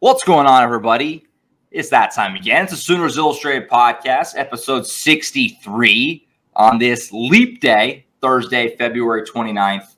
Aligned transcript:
What's 0.00 0.24
going 0.24 0.46
on, 0.46 0.62
everybody? 0.62 1.26
It's 1.70 1.90
that 1.90 2.14
time 2.14 2.34
again. 2.34 2.62
It's 2.62 2.72
the 2.72 2.78
Sooners 2.78 3.18
Illustrated 3.18 3.68
podcast, 3.68 4.32
episode 4.34 4.86
63 4.86 6.26
on 6.56 6.78
this 6.78 7.12
leap 7.12 7.60
day, 7.60 8.06
Thursday, 8.22 8.74
February 8.78 9.24
29th, 9.24 9.96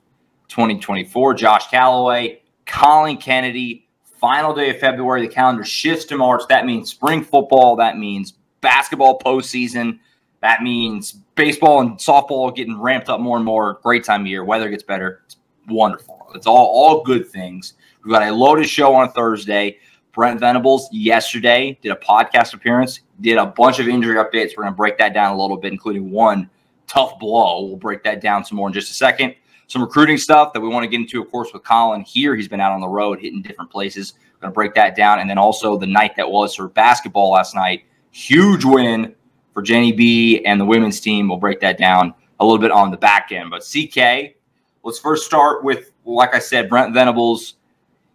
2024. 0.49 1.35
Josh 1.35 1.69
Callaway, 1.69 2.41
Collin 2.65 3.15
Kennedy, 3.15 3.87
final 4.19 4.53
day 4.53 4.71
of 4.71 4.79
February. 4.79 5.25
The 5.25 5.33
calendar 5.33 5.63
shifts 5.63 6.03
to 6.07 6.17
March. 6.17 6.41
That 6.49 6.65
means 6.65 6.91
spring 6.91 7.23
football. 7.23 7.77
That 7.77 7.97
means 7.97 8.33
basketball 8.59 9.19
postseason. 9.19 9.99
That 10.41 10.63
means 10.63 11.13
baseball 11.13 11.79
and 11.79 11.91
softball 11.91 12.53
getting 12.53 12.77
ramped 12.77 13.07
up 13.07 13.21
more 13.21 13.37
and 13.37 13.45
more. 13.45 13.79
Great 13.81 14.03
time 14.03 14.23
of 14.23 14.27
year. 14.27 14.43
Weather 14.43 14.67
gets 14.67 14.83
better. 14.83 15.21
It's 15.23 15.37
wonderful. 15.69 16.29
It's 16.35 16.45
all, 16.45 16.67
all 16.67 17.03
good 17.03 17.29
things. 17.29 17.75
We've 18.03 18.11
got 18.11 18.27
a 18.27 18.35
loaded 18.35 18.67
show 18.67 18.95
on 18.95 19.09
Thursday. 19.13 19.77
Brent 20.13 20.39
Venables 20.39 20.89
yesterday 20.91 21.77
did 21.81 21.91
a 21.91 21.95
podcast 21.95 22.53
appearance, 22.53 23.01
did 23.21 23.37
a 23.37 23.47
bunch 23.47 23.79
of 23.79 23.87
injury 23.87 24.15
updates. 24.15 24.51
We're 24.55 24.63
going 24.63 24.73
to 24.73 24.77
break 24.77 24.97
that 24.99 25.13
down 25.13 25.33
a 25.33 25.41
little 25.41 25.57
bit, 25.57 25.73
including 25.73 26.11
one 26.11 26.49
tough 26.87 27.17
blow. 27.17 27.65
We'll 27.65 27.77
break 27.77 28.03
that 28.03 28.21
down 28.21 28.45
some 28.45 28.57
more 28.57 28.67
in 28.67 28.73
just 28.73 28.91
a 28.91 28.93
second. 28.93 29.33
Some 29.67 29.81
recruiting 29.81 30.19
stuff 30.19 30.53
that 30.53 30.61
we 30.61 30.67
want 30.67 30.83
to 30.83 30.87
get 30.87 30.99
into, 30.99 31.19
of 31.19 31.31
course, 31.31 31.51
with 31.51 31.63
Collin 31.63 32.01
here. 32.01 32.35
He's 32.35 32.47
been 32.47 32.59
out 32.59 32.73
on 32.73 32.79
the 32.79 32.87
road 32.87 33.19
hitting 33.19 33.41
different 33.41 33.71
places. 33.71 34.13
We're 34.35 34.41
going 34.41 34.51
to 34.51 34.55
break 34.55 34.75
that 34.75 34.95
down. 34.95 35.19
And 35.19 35.27
then 35.27 35.39
also 35.39 35.77
the 35.77 35.87
night 35.87 36.15
that 36.17 36.29
was 36.29 36.53
for 36.53 36.67
basketball 36.67 37.31
last 37.31 37.55
night. 37.55 37.83
Huge 38.11 38.63
win 38.63 39.15
for 39.51 39.63
Jenny 39.63 39.91
B 39.91 40.45
and 40.45 40.61
the 40.61 40.65
women's 40.65 40.99
team. 40.99 41.27
We'll 41.27 41.39
break 41.39 41.59
that 41.61 41.79
down 41.79 42.13
a 42.39 42.45
little 42.45 42.59
bit 42.59 42.69
on 42.69 42.91
the 42.91 42.97
back 42.97 43.31
end. 43.31 43.49
But 43.49 43.63
CK, 43.63 44.35
let's 44.83 44.99
first 44.99 45.25
start 45.25 45.63
with, 45.63 45.91
like 46.05 46.35
I 46.35 46.39
said, 46.39 46.69
Brent 46.69 46.93
Venables 46.93 47.55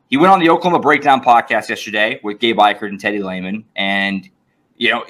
he 0.08 0.16
went 0.16 0.32
on 0.32 0.40
the 0.40 0.48
Oklahoma 0.48 0.80
Breakdown 0.80 1.22
podcast 1.22 1.68
yesterday 1.68 2.20
with 2.22 2.38
Gabe 2.38 2.58
Ikard 2.58 2.88
and 2.88 3.00
Teddy 3.00 3.22
Lehman, 3.22 3.64
and 3.76 4.28
you 4.76 4.90
know, 4.90 5.04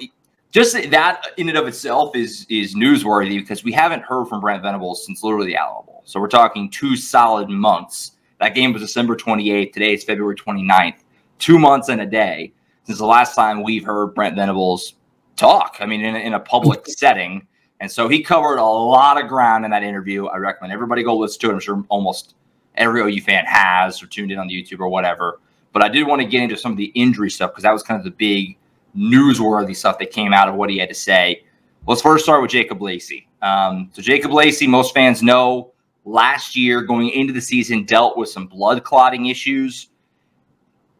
just 0.50 0.74
that 0.90 1.22
in 1.36 1.48
and 1.48 1.56
of 1.56 1.66
itself 1.66 2.16
is 2.16 2.46
is 2.48 2.74
newsworthy 2.74 3.38
because 3.38 3.62
we 3.62 3.72
haven't 3.72 4.02
heard 4.02 4.26
from 4.26 4.40
Brent 4.40 4.62
Venables 4.62 5.06
since 5.06 5.22
literally 5.22 5.46
the 5.46 5.56
Alamo 5.56 5.82
Bowl. 5.82 6.02
So 6.04 6.18
we're 6.20 6.28
talking 6.28 6.70
two 6.70 6.96
solid 6.96 7.48
months. 7.48 8.12
That 8.40 8.54
game 8.54 8.72
was 8.72 8.82
December 8.82 9.16
28th. 9.16 9.72
Today 9.72 9.94
is 9.94 10.04
February 10.04 10.36
29th. 10.36 11.02
Two 11.38 11.58
months 11.58 11.88
and 11.88 12.00
a 12.00 12.06
day 12.06 12.52
since 12.84 12.98
the 12.98 13.06
last 13.06 13.34
time 13.34 13.62
we've 13.62 13.84
heard 13.84 14.14
Brent 14.14 14.34
Venables 14.34 14.94
talk. 15.36 15.76
I 15.80 15.86
mean, 15.86 16.00
in, 16.04 16.16
in 16.16 16.34
a 16.34 16.40
public 16.40 16.86
setting. 16.86 17.46
And 17.80 17.90
so 17.90 18.08
he 18.08 18.22
covered 18.22 18.56
a 18.56 18.64
lot 18.64 19.22
of 19.22 19.28
ground 19.28 19.64
in 19.64 19.70
that 19.70 19.82
interview. 19.82 20.26
I 20.26 20.38
recommend 20.38 20.72
everybody 20.72 21.02
go 21.02 21.16
listen 21.16 21.40
to 21.42 21.50
it. 21.50 21.52
I'm 21.52 21.60
sure 21.60 21.84
almost 21.88 22.34
every 22.78 23.00
OU 23.00 23.20
fan 23.22 23.44
has 23.46 24.02
or 24.02 24.06
tuned 24.06 24.32
in 24.32 24.38
on 24.38 24.46
the 24.46 24.54
YouTube 24.54 24.80
or 24.80 24.88
whatever. 24.88 25.40
But 25.72 25.84
I 25.84 25.88
did 25.88 26.06
want 26.06 26.22
to 26.22 26.26
get 26.26 26.42
into 26.42 26.56
some 26.56 26.72
of 26.72 26.78
the 26.78 26.86
injury 26.94 27.30
stuff 27.30 27.50
because 27.50 27.62
that 27.64 27.72
was 27.72 27.82
kind 27.82 27.98
of 27.98 28.04
the 28.04 28.10
big 28.10 28.56
newsworthy 28.96 29.76
stuff 29.76 29.98
that 29.98 30.10
came 30.10 30.32
out 30.32 30.48
of 30.48 30.54
what 30.54 30.70
he 30.70 30.78
had 30.78 30.88
to 30.88 30.94
say. 30.94 31.44
Let's 31.86 32.02
first 32.02 32.24
start 32.24 32.42
with 32.42 32.50
Jacob 32.50 32.82
Lacey. 32.82 33.28
Um, 33.42 33.90
so 33.92 34.02
Jacob 34.02 34.32
Lacey, 34.32 34.66
most 34.66 34.94
fans 34.94 35.22
know, 35.22 35.72
last 36.04 36.56
year 36.56 36.82
going 36.82 37.10
into 37.10 37.32
the 37.32 37.40
season 37.40 37.84
dealt 37.84 38.16
with 38.16 38.28
some 38.28 38.46
blood 38.46 38.82
clotting 38.84 39.26
issues. 39.26 39.88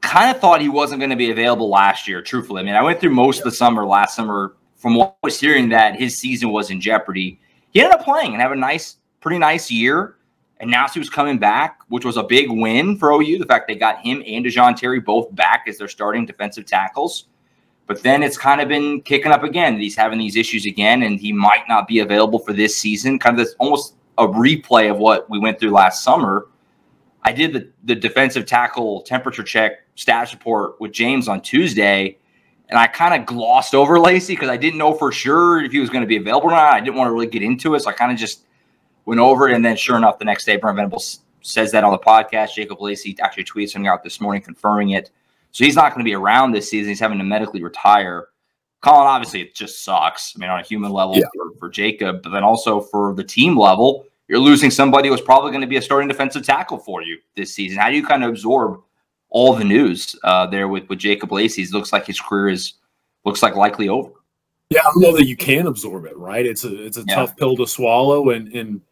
Kind 0.01 0.31
of 0.35 0.41
thought 0.41 0.61
he 0.61 0.69
wasn't 0.69 1.01
going 1.01 1.11
to 1.11 1.17
be 1.17 1.31
available 1.31 1.69
last 1.69 2.07
year. 2.07 2.23
Truthfully, 2.23 2.61
I 2.61 2.65
mean, 2.65 2.75
I 2.75 2.83
went 2.83 3.01
through 3.01 3.11
most 3.11 3.39
of 3.39 3.45
the 3.45 3.51
summer 3.51 3.85
last 3.85 4.15
summer. 4.15 4.55
From 4.77 4.95
what 4.95 5.17
I 5.25 5.27
was 5.27 5.41
hearing, 5.41 5.69
that 5.71 5.97
his 5.97 6.17
season 6.17 6.51
was 6.51 6.71
in 6.71 6.81
jeopardy. 6.81 7.41
He 7.73 7.81
ended 7.81 7.99
up 7.99 8.05
playing 8.05 8.33
and 8.33 8.41
have 8.41 8.53
a 8.53 8.57
nice, 8.57 8.99
pretty 9.21 9.39
nice 9.39 9.73
year. 9.73 10.18
And 10.61 10.71
now 10.71 10.89
he 10.89 10.99
was 10.99 11.09
coming 11.09 11.39
back, 11.39 11.79
which 11.89 12.05
was 12.05 12.17
a 12.17 12.23
big 12.23 12.51
win 12.51 12.99
for 12.99 13.13
OU. 13.13 13.39
The 13.39 13.47
fact 13.47 13.69
they 13.69 13.77
got 13.77 14.01
him 14.01 14.23
and 14.27 14.45
Da'Jon 14.45 14.77
Terry 14.77 14.99
both 14.99 15.35
back 15.35 15.65
as 15.69 15.79
their 15.79 15.89
starting 15.89 16.27
defensive 16.27 16.67
tackles. 16.67 17.29
But 17.87 18.03
then 18.03 18.23
it's 18.23 18.37
kind 18.37 18.61
of 18.61 18.69
been 18.69 19.01
kicking 19.01 19.33
up 19.33 19.45
again. 19.45 19.79
He's 19.79 19.97
having 19.97 20.19
these 20.19 20.37
issues 20.37 20.67
again, 20.67 21.05
and 21.05 21.19
he 21.19 21.33
might 21.33 21.67
not 21.69 21.89
be 21.89 22.01
available 22.01 22.39
for 22.39 22.53
this 22.53 22.77
season. 22.77 23.19
Kind 23.19 23.39
of 23.39 23.47
this 23.47 23.55
almost 23.59 23.95
a 24.19 24.27
replay 24.27 24.91
of 24.91 24.99
what 24.99 25.31
we 25.31 25.39
went 25.39 25.59
through 25.59 25.71
last 25.71 26.03
summer. 26.03 26.49
I 27.23 27.33
did 27.33 27.53
the, 27.53 27.71
the 27.85 27.95
defensive 27.95 28.47
tackle 28.47 29.03
temperature 29.03 29.43
check 29.43 29.85
status 29.95 30.33
report 30.33 30.81
with 30.81 30.93
James 30.93 31.29
on 31.29 31.41
Tuesday, 31.41 32.19
and 32.69 32.79
I 32.79 32.89
kind 32.89 33.19
of 33.19 33.27
glossed 33.27 33.75
over 33.75 33.99
Lacey 33.99 34.35
because 34.35 34.51
I 34.51 34.57
didn't 34.57 34.79
know 34.79 34.93
for 34.93 35.11
sure 35.13 35.63
if 35.63 35.73
he 35.73 35.79
was 35.79 35.89
going 35.89 36.03
to 36.03 36.07
be 36.07 36.17
available 36.17 36.49
or 36.49 36.53
not. 36.53 36.75
I 36.75 36.81
didn't 36.81 36.97
want 36.97 37.09
to 37.09 37.13
really 37.13 37.27
get 37.27 37.43
into 37.43 37.75
it, 37.75 37.81
so 37.81 37.91
I 37.91 37.93
kind 37.93 38.13
of 38.13 38.19
just 38.19 38.45
went 39.09 39.21
over 39.21 39.49
it. 39.49 39.55
And 39.55 39.65
then, 39.65 39.75
sure 39.77 39.97
enough, 39.97 40.19
the 40.19 40.25
next 40.27 40.45
day, 40.45 40.57
Brent 40.57 40.77
Venables 40.77 41.21
says 41.41 41.73
that 41.73 41.83
on 41.83 41.93
the 41.93 41.99
podcast. 41.99 42.55
Jacob 42.55 42.81
Lacey 42.81 43.17
actually 43.21 43.45
tweets 43.45 43.71
something 43.71 43.89
out 43.89 44.05
this 44.05 44.21
morning 44.21 44.43
confirming 44.43 44.91
it. 44.91 45.11
So 45.51 45.65
he's 45.65 45.77
not 45.77 45.95
going 45.95 46.05
to 46.05 46.09
be 46.09 46.15
around 46.15 46.53
this 46.53 46.69
season. 46.69 46.91
He's 46.91 47.01
having 47.01 47.19
to 47.19 47.25
medically 47.25 47.63
retire. 47.63 48.29
Collin, 48.83 49.09
obviously, 49.09 49.41
it 49.41 49.55
just 49.55 49.83
sucks. 49.83 50.35
I 50.37 50.39
mean, 50.39 50.51
on 50.51 50.61
a 50.61 50.63
human 50.63 50.93
level 50.93 51.17
yeah. 51.17 51.25
for, 51.35 51.59
for 51.59 51.69
Jacob, 51.71 52.23
but 52.23 52.31
then 52.31 52.45
also 52.45 52.81
for 52.81 53.15
the 53.15 53.25
team 53.25 53.59
level, 53.59 54.05
you're 54.29 54.39
losing 54.39 54.71
somebody 54.71 55.09
who's 55.09 55.23
probably 55.23 55.51
going 55.51 55.63
to 55.63 55.67
be 55.67 55.79
a 55.79 55.83
starting 55.83 56.07
defensive 56.07 56.45
tackle 56.45 56.79
for 56.79 57.03
you 57.03 57.19
this 57.35 57.55
season. 57.55 57.79
How 57.79 57.89
do 57.89 57.97
you 57.97 58.07
kind 58.07 58.23
of 58.23 58.31
absorb 58.31 58.83
all 59.31 59.55
the 59.55 59.65
news 59.65 60.15
uh, 60.23 60.47
there 60.47 60.69
with, 60.69 60.87
with 60.91 60.99
Jacob 60.99 61.33
Lacey? 61.33 61.63
It 61.63 61.73
looks 61.73 61.95
like 61.95 62.07
his 62.07 62.21
career 62.21 62.51
is 62.51 62.75
looks 63.25 63.43
like 63.43 63.57
likely 63.57 63.89
over. 63.89 64.11
Yeah, 64.69 64.81
I 64.81 64.91
don't 64.93 65.03
know 65.03 65.17
that 65.17 65.27
you 65.27 65.37
can 65.37 65.67
absorb 65.67 66.05
it, 66.05 66.17
right? 66.17 66.45
It's 66.45 66.65
a 66.65 66.85
it's 66.85 66.99
a 66.99 67.05
yeah. 67.09 67.15
tough 67.15 67.37
pill 67.39 67.57
to 67.57 67.67
swallow, 67.67 68.31
and 68.31 68.53
and 68.53 68.83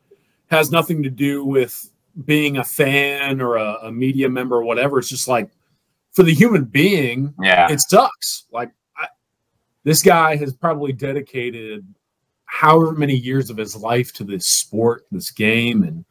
has 0.49 0.71
nothing 0.71 1.03
to 1.03 1.11
do 1.11 1.45
with 1.45 1.91
being 2.25 2.57
a 2.57 2.65
fan 2.65 3.41
or 3.41 3.57
a, 3.57 3.79
a 3.83 3.93
media 3.93 4.29
member 4.29 4.57
or 4.57 4.63
whatever. 4.63 4.99
It's 4.99 5.09
just 5.09 5.29
like 5.29 5.51
for 6.13 6.23
the 6.23 6.35
human 6.35 6.65
being, 6.65 7.35
yeah, 7.43 7.71
it 7.71 7.81
sucks. 7.81 8.47
Like 8.51 8.71
I, 8.97 9.09
this 9.85 10.03
guy 10.03 10.37
has 10.37 10.55
probably 10.55 10.93
dedicated 10.93 11.87
however 12.47 12.93
many 12.93 13.15
years 13.15 13.51
of 13.51 13.57
his 13.57 13.77
life 13.77 14.13
to 14.15 14.25
this 14.25 14.47
sport, 14.47 15.05
this 15.11 15.31
game, 15.31 15.83
and 15.83 16.05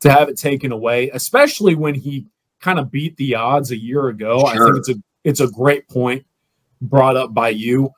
to 0.00 0.10
have 0.10 0.28
it 0.28 0.38
taken 0.38 0.72
away, 0.72 1.10
especially 1.10 1.74
when 1.74 1.94
he 1.94 2.26
kind 2.60 2.78
of 2.78 2.90
beat 2.90 3.16
the 3.16 3.34
odds 3.34 3.72
a 3.72 3.76
year 3.76 4.08
ago. 4.08 4.38
Sure. 4.38 4.48
I 4.48 4.54
think 4.54 4.78
it's 4.78 4.88
a 4.88 4.94
it's 5.24 5.40
a 5.40 5.50
great 5.50 5.88
point 5.88 6.24
brought 6.80 7.16
up 7.16 7.34
by 7.34 7.50
you. 7.50 7.90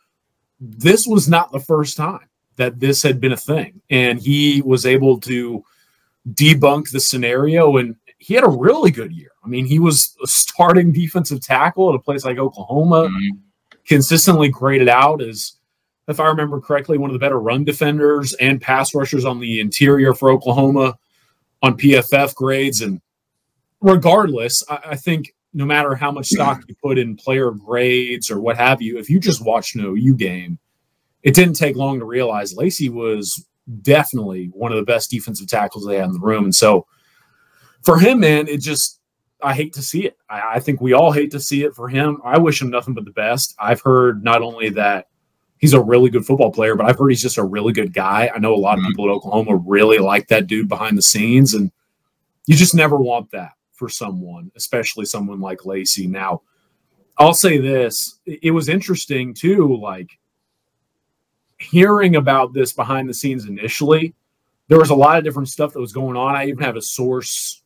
This 0.61 1.07
was 1.07 1.29
not 1.29 1.53
the 1.53 1.61
first 1.61 1.97
time 1.97 2.29
that 2.57 2.81
this 2.81 3.03
had 3.03 3.21
been 3.21 3.33
a 3.33 3.37
thing, 3.37 3.81
and 3.91 4.21
he 4.21 4.63
was 4.63 4.87
able 4.87 5.21
to 5.21 5.65
debunk 6.33 6.91
the 6.91 7.01
scenario 7.01 7.77
and 7.77 7.97
he 8.19 8.35
had 8.35 8.45
a 8.45 8.49
really 8.49 8.91
good 8.91 9.13
year. 9.13 9.31
I 9.45 9.49
mean, 9.49 9.67
he 9.67 9.79
was 9.79 10.17
a 10.23 10.27
starting 10.27 10.93
defensive 10.93 11.41
tackle 11.41 11.91
at 11.91 11.95
a 11.95 11.99
place 11.99 12.25
like 12.25 12.39
Oklahoma, 12.39 13.09
mm-hmm. 13.09 13.39
consistently 13.87 14.49
graded 14.49 14.89
out 14.89 15.21
as 15.21 15.57
if 16.09 16.21
I 16.21 16.27
remember 16.27 16.61
correctly, 16.61 16.99
one 16.99 17.11
of 17.11 17.15
the 17.15 17.19
better 17.19 17.41
run 17.41 17.65
defenders 17.65 18.35
and 18.35 18.61
pass 18.61 18.95
rushers 18.95 19.25
on 19.25 19.41
the 19.41 19.61
interior 19.61 20.15
for 20.15 20.31
Oklahoma 20.31 20.97
on 21.63 21.77
PFF 21.77 22.35
grades. 22.35 22.81
And 22.81 23.01
regardless, 23.81 24.63
I, 24.69 24.81
I 24.91 24.97
think 24.97 25.35
no 25.55 25.65
matter 25.65 25.95
how 25.95 26.11
much 26.11 26.27
stock 26.27 26.63
you 26.69 26.75
put 26.83 26.99
in 26.99 27.17
player 27.17 27.51
grades 27.51 28.31
or 28.31 28.41
what 28.41 28.57
have 28.57 28.83
you, 28.83 28.99
if 28.99 29.09
you 29.09 29.21
just 29.21 29.45
watch 29.45 29.75
an 29.75 29.85
OU 29.85 30.15
game, 30.17 30.59
it 31.23 31.35
didn't 31.35 31.55
take 31.55 31.77
long 31.77 31.99
to 32.01 32.05
realize 32.05 32.55
Lacey 32.55 32.91
was 32.91 33.47
definitely 33.83 34.47
one 34.53 34.73
of 34.73 34.77
the 34.77 34.85
best 34.85 35.11
defensive 35.11 35.49
tackles 35.49 35.87
they 35.87 35.97
had 35.97 36.07
in 36.07 36.13
the 36.13 36.21
room. 36.21 36.45
And 36.45 36.55
so 36.55 36.87
for 37.83 37.99
him, 37.99 38.21
man, 38.21 38.49
it 38.49 38.59
just 38.59 39.01
I 39.43 39.55
hate 39.55 39.75
to 39.75 39.83
see 39.83 40.07
it. 40.07 40.17
I, 40.29 40.55
I, 40.55 40.61
think 40.61 40.81
we 40.81 40.95
all 40.95 41.13
hate 41.13 41.31
to 41.33 41.41
see 41.41 41.65
it 41.65 41.75
for 41.75 41.89
him. 41.89 42.21
I 42.25 42.39
wish 42.39 42.63
him 42.63 42.71
nothing 42.71 42.95
but 42.95 43.05
the 43.05 43.11
best. 43.11 43.55
I've 43.59 43.81
heard 43.83 44.25
not 44.25 44.43
only 44.43 44.71
that 44.71 45.09
he's 45.59 45.75
a 45.75 45.83
really 45.83 46.11
good 46.11 46.25
football 46.25 46.51
player, 46.51 46.75
but 46.77 46.87
I've 46.87 46.99
heard 46.99 47.11
he's 47.11 47.23
just 47.23 47.39
a 47.39 47.45
really 47.45 47.73
good 47.73 47.93
guy. 47.93 48.31
I 48.35 48.39
know 48.39 48.55
a 48.55 48.57
lot 48.57 48.79
of 48.79 48.81
mm-hmm. 48.81 48.93
people 48.93 49.07
at 49.07 49.13
Oklahoma 49.13 49.57
really 49.57 49.99
like 49.99 50.29
that 50.29 50.47
dude 50.47 50.69
behind 50.69 50.97
the 50.97 51.03
scenes, 51.03 51.55
and 51.55 51.71
you 52.47 52.57
just 52.57 52.75
never 52.75 52.97
want 52.97 53.31
that 53.33 53.53
for 53.73 53.89
someone, 53.89 54.51
especially 54.57 55.05
someone 55.05 55.41
like 55.41 55.67
Lacey. 55.67 56.07
Now, 56.07 56.43
I'll 57.19 57.35
say 57.35 57.59
this: 57.59 58.21
it 58.27 58.53
was 58.53 58.69
interesting 58.69 59.35
too, 59.35 59.77
like 59.77 60.11
hearing 61.65 62.17
about 62.17 62.53
this 62.53 62.73
behind 62.73 63.09
the 63.09 63.15
scenes 63.15 63.47
initially. 63.47 64.15
There 64.69 64.79
was 64.79 64.91
a 64.91 64.95
lot 64.95 65.19
of 65.19 65.25
different 65.25 65.49
stuff 65.49 65.73
that 65.73 65.81
was 65.81 65.93
going 65.93 66.17
on. 66.17 66.35
I 66.35 66.47
even 66.47 66.63
have 66.63 66.77
a 66.77 66.83
source 66.83 67.63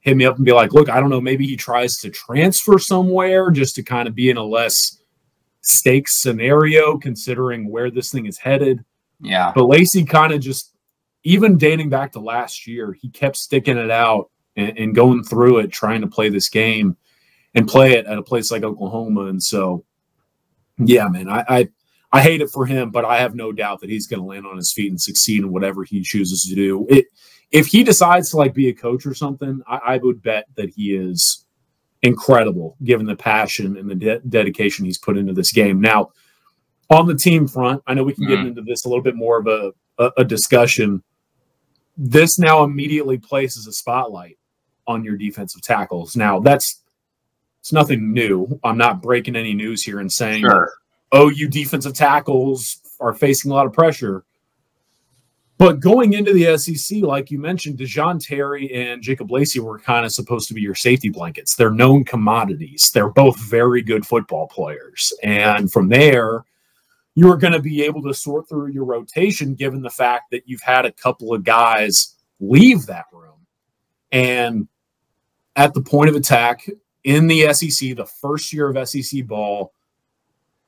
hit 0.00 0.16
me 0.16 0.24
up 0.24 0.36
and 0.36 0.44
be 0.44 0.52
like, 0.52 0.72
"Look, 0.72 0.88
I 0.88 0.98
don't 0.98 1.10
know, 1.10 1.20
maybe 1.20 1.46
he 1.46 1.56
tries 1.56 1.96
to 1.98 2.10
transfer 2.10 2.78
somewhere 2.78 3.50
just 3.50 3.74
to 3.76 3.82
kind 3.82 4.08
of 4.08 4.14
be 4.14 4.30
in 4.30 4.36
a 4.36 4.44
less." 4.44 5.00
stakes 5.62 6.20
scenario 6.20 6.98
considering 6.98 7.70
where 7.70 7.90
this 7.90 8.10
thing 8.10 8.26
is 8.26 8.38
headed. 8.38 8.84
Yeah. 9.20 9.52
But 9.54 9.64
Lacey 9.64 10.04
kind 10.04 10.32
of 10.32 10.40
just, 10.40 10.74
even 11.22 11.58
dating 11.58 11.90
back 11.90 12.12
to 12.12 12.20
last 12.20 12.66
year, 12.66 12.92
he 12.92 13.10
kept 13.10 13.36
sticking 13.36 13.76
it 13.76 13.90
out 13.90 14.30
and, 14.56 14.76
and, 14.78 14.94
going 14.94 15.22
through 15.22 15.58
it, 15.58 15.70
trying 15.70 16.00
to 16.00 16.06
play 16.06 16.30
this 16.30 16.48
game 16.48 16.96
and 17.54 17.68
play 17.68 17.92
it 17.92 18.06
at 18.06 18.18
a 18.18 18.22
place 18.22 18.50
like 18.50 18.62
Oklahoma. 18.62 19.26
And 19.26 19.42
so, 19.42 19.84
yeah, 20.78 21.08
man, 21.08 21.28
I, 21.28 21.44
I, 21.48 21.68
I 22.12 22.22
hate 22.22 22.40
it 22.40 22.50
for 22.50 22.66
him, 22.66 22.90
but 22.90 23.04
I 23.04 23.18
have 23.18 23.34
no 23.34 23.52
doubt 23.52 23.80
that 23.80 23.90
he's 23.90 24.06
going 24.06 24.20
to 24.20 24.26
land 24.26 24.46
on 24.46 24.56
his 24.56 24.72
feet 24.72 24.90
and 24.90 25.00
succeed 25.00 25.42
in 25.42 25.52
whatever 25.52 25.84
he 25.84 26.02
chooses 26.02 26.44
to 26.44 26.54
do. 26.54 26.86
It, 26.88 27.06
if 27.50 27.66
he 27.66 27.84
decides 27.84 28.30
to 28.30 28.36
like 28.36 28.54
be 28.54 28.68
a 28.68 28.74
coach 28.74 29.06
or 29.06 29.14
something, 29.14 29.62
I, 29.66 29.76
I 29.76 29.96
would 29.98 30.22
bet 30.22 30.46
that 30.56 30.70
he 30.70 30.94
is 30.94 31.44
incredible 32.02 32.76
given 32.82 33.06
the 33.06 33.16
passion 33.16 33.76
and 33.76 33.88
the 33.88 33.94
de- 33.94 34.20
dedication 34.20 34.84
he's 34.84 34.98
put 34.98 35.18
into 35.18 35.32
this 35.32 35.52
game. 35.52 35.80
Now, 35.80 36.10
on 36.88 37.06
the 37.06 37.14
team 37.14 37.46
front, 37.46 37.82
I 37.86 37.94
know 37.94 38.02
we 38.02 38.14
can 38.14 38.26
get 38.26 38.38
mm. 38.40 38.48
into 38.48 38.62
this 38.62 38.84
a 38.84 38.88
little 38.88 39.02
bit 39.02 39.14
more 39.14 39.38
of 39.38 39.46
a, 39.46 39.72
a, 39.98 40.10
a 40.18 40.24
discussion. 40.24 41.02
This 41.96 42.38
now 42.38 42.64
immediately 42.64 43.18
places 43.18 43.66
a 43.66 43.72
spotlight 43.72 44.38
on 44.86 45.04
your 45.04 45.16
defensive 45.16 45.62
tackles. 45.62 46.16
Now, 46.16 46.40
that's 46.40 46.82
it's 47.60 47.72
nothing 47.72 48.12
new. 48.12 48.58
I'm 48.64 48.78
not 48.78 49.02
breaking 49.02 49.36
any 49.36 49.52
news 49.54 49.82
here 49.84 50.00
and 50.00 50.10
saying, 50.10 50.42
sure. 50.42 50.72
You 51.12 51.48
defensive 51.48 51.94
tackles 51.94 52.80
are 53.00 53.14
facing 53.14 53.50
a 53.50 53.54
lot 53.54 53.66
of 53.66 53.72
pressure. 53.72 54.24
But 55.58 55.80
going 55.80 56.14
into 56.14 56.32
the 56.32 56.56
SEC, 56.56 57.02
like 57.02 57.30
you 57.30 57.38
mentioned, 57.38 57.78
Da'Jon 57.78 58.24
Terry 58.24 58.72
and 58.72 59.02
Jacob 59.02 59.30
Lacey 59.30 59.60
were 59.60 59.78
kind 59.78 60.06
of 60.06 60.12
supposed 60.12 60.48
to 60.48 60.54
be 60.54 60.62
your 60.62 60.74
safety 60.74 61.10
blankets. 61.10 61.54
They're 61.54 61.70
known 61.70 62.02
commodities. 62.04 62.90
They're 62.94 63.10
both 63.10 63.38
very 63.38 63.82
good 63.82 64.06
football 64.06 64.48
players. 64.48 65.12
And 65.22 65.70
from 65.70 65.90
there, 65.90 66.46
you're 67.14 67.36
going 67.36 67.52
to 67.52 67.60
be 67.60 67.82
able 67.82 68.02
to 68.04 68.14
sort 68.14 68.48
through 68.48 68.68
your 68.68 68.86
rotation 68.86 69.54
given 69.54 69.82
the 69.82 69.90
fact 69.90 70.30
that 70.30 70.44
you've 70.46 70.62
had 70.62 70.86
a 70.86 70.92
couple 70.92 71.34
of 71.34 71.44
guys 71.44 72.16
leave 72.40 72.86
that 72.86 73.04
room. 73.12 73.46
And 74.12 74.66
at 75.56 75.74
the 75.74 75.82
point 75.82 76.08
of 76.08 76.16
attack 76.16 76.66
in 77.04 77.26
the 77.26 77.52
SEC, 77.52 77.96
the 77.96 78.06
first 78.06 78.50
year 78.50 78.70
of 78.70 78.88
SEC 78.88 79.26
ball, 79.26 79.74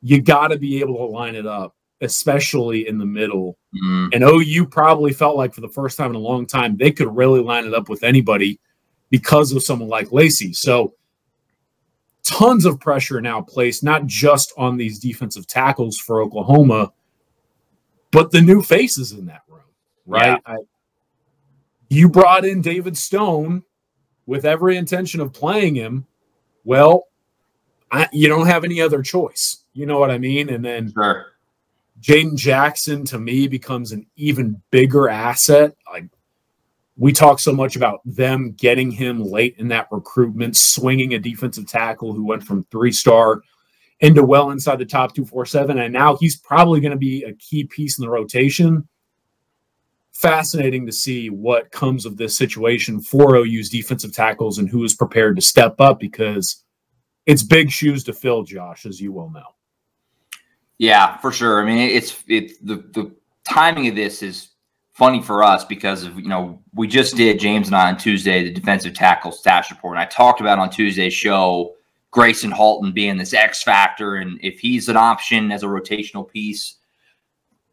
you 0.03 0.21
got 0.21 0.49
to 0.49 0.59
be 0.59 0.81
able 0.81 0.97
to 0.97 1.05
line 1.05 1.35
it 1.35 1.47
up 1.47 1.75
especially 2.03 2.89
in 2.89 2.99
the 2.99 3.07
middle. 3.07 3.57
Mm. 3.83 4.11
And 4.13 4.25
OU 4.25 4.67
probably 4.67 5.13
felt 5.13 5.37
like 5.37 5.55
for 5.55 5.61
the 5.61 5.69
first 5.69 5.97
time 5.97 6.11
in 6.11 6.17
a 6.17 6.19
long 6.19 6.47
time 6.47 6.77
they 6.77 6.91
could 6.91 7.17
really 7.17 7.41
line 7.41 7.65
it 7.65 7.73
up 7.73 7.89
with 7.89 8.03
anybody 8.03 8.61
because 9.09 9.53
of 9.53 9.63
someone 9.63 9.89
like 9.89 10.13
Lacey. 10.13 10.53
So 10.53 10.95
tons 12.25 12.65
of 12.65 12.81
pressure 12.81 13.21
now 13.21 13.41
placed 13.41 13.85
not 13.85 14.07
just 14.07 14.53
on 14.57 14.77
these 14.77 14.99
defensive 14.99 15.47
tackles 15.47 15.97
for 15.97 16.21
Oklahoma, 16.21 16.93
but 18.11 18.33
the 18.33 18.41
new 18.41 18.63
faces 18.63 19.13
in 19.13 19.27
that 19.27 19.43
room, 19.49 19.61
right? 20.05 20.41
Yeah. 20.47 20.55
I, 20.55 20.57
you 21.89 22.09
brought 22.09 22.45
in 22.45 22.63
David 22.63 22.97
Stone 22.97 23.63
with 24.27 24.45
every 24.45 24.77
intention 24.77 25.21
of 25.21 25.33
playing 25.33 25.77
him. 25.77 26.07
Well, 26.65 27.05
I, 27.93 28.09
you 28.13 28.27
don't 28.27 28.47
have 28.47 28.65
any 28.65 28.81
other 28.81 29.03
choice. 29.03 29.65
You 29.75 29.87
know 29.87 29.99
what 29.99 30.11
I 30.11 30.19
mean? 30.19 30.49
And 30.49 30.65
then 30.65 30.93
sure 30.93 31.27
Jaden 32.03 32.37
Jackson 32.37 33.05
to 33.07 33.19
me 33.19 33.47
becomes 33.47 33.93
an 33.93 34.07
even 34.17 34.61
bigger 34.71 35.09
asset. 35.09 35.77
Like 35.91 36.07
we 36.97 37.13
talk 37.13 37.39
so 37.39 37.53
much 37.53 37.77
about 37.77 38.01
them 38.05 38.53
getting 38.53 38.91
him 38.91 39.23
late 39.23 39.55
in 39.59 39.69
that 39.69 39.87
recruitment, 39.91 40.57
swinging 40.57 41.15
a 41.15 41.19
defensive 41.19 41.69
tackle 41.69 42.13
who 42.13 42.27
went 42.27 42.43
from 42.43 42.67
three 42.71 42.91
star 42.91 43.43
into 44.01 44.25
well 44.25 44.51
inside 44.51 44.81
the 44.81 44.85
top 44.85 45.15
247. 45.15 45.79
And 45.79 45.93
now 45.93 46.17
he's 46.17 46.37
probably 46.37 46.81
going 46.81 46.91
to 46.91 46.97
be 46.97 47.23
a 47.23 47.35
key 47.35 47.65
piece 47.65 47.99
in 47.99 48.03
the 48.03 48.11
rotation. 48.11 48.89
Fascinating 50.13 50.87
to 50.87 50.93
see 50.93 51.31
what 51.31 51.71
comes 51.71 52.05
of 52.05 52.17
this 52.17 52.37
situation 52.37 53.01
for 53.01 53.37
OU's 53.37 53.71
defensive 53.71 54.13
tackles 54.13 54.59
and 54.59 54.69
who 54.69 54.83
is 54.83 54.95
prepared 54.95 55.37
to 55.37 55.43
step 55.43 55.81
up 55.81 56.01
because 56.01 56.62
it's 57.27 57.43
big 57.43 57.71
shoes 57.71 58.05
to 58.05 58.13
fill, 58.13 58.43
Josh, 58.43 58.87
as 58.87 59.01
you 59.01 59.13
well 59.13 59.31
know. 59.31 59.55
Yeah, 60.79 61.17
for 61.19 61.31
sure. 61.31 61.63
I 61.63 61.67
mean, 61.67 61.79
it's 61.79 62.23
it 62.27 62.65
the 62.67 62.77
the 62.93 63.15
timing 63.49 63.89
of 63.89 63.95
this 63.95 64.23
is 64.23 64.49
funny 64.93 65.23
for 65.23 65.43
us 65.43 65.65
because 65.65 66.05
of 66.05 66.19
you 66.19 66.29
know 66.29 66.61
we 66.75 66.87
just 66.87 67.17
did 67.17 67.39
James 67.39 67.69
and 67.69 67.77
I 67.77 67.89
on 67.89 67.97
Tuesday 67.97 68.43
the 68.43 68.51
defensive 68.51 68.95
tackle 68.95 69.33
stash 69.33 69.71
report, 69.71 69.97
and 69.97 70.03
I 70.03 70.07
talked 70.07 70.41
about 70.41 70.59
on 70.59 70.71
Tuesday's 70.71 71.15
show 71.15 71.75
Gracen 72.13 72.53
Halton 72.53 72.93
being 72.93 73.17
this 73.17 73.33
X 73.33 73.63
factor, 73.63 74.17
and 74.17 74.39
if 74.43 74.59
he's 74.59 74.89
an 74.89 74.97
option 74.97 75.53
as 75.53 75.63
a 75.63 75.67
rotational 75.67 76.29
piece, 76.29 76.77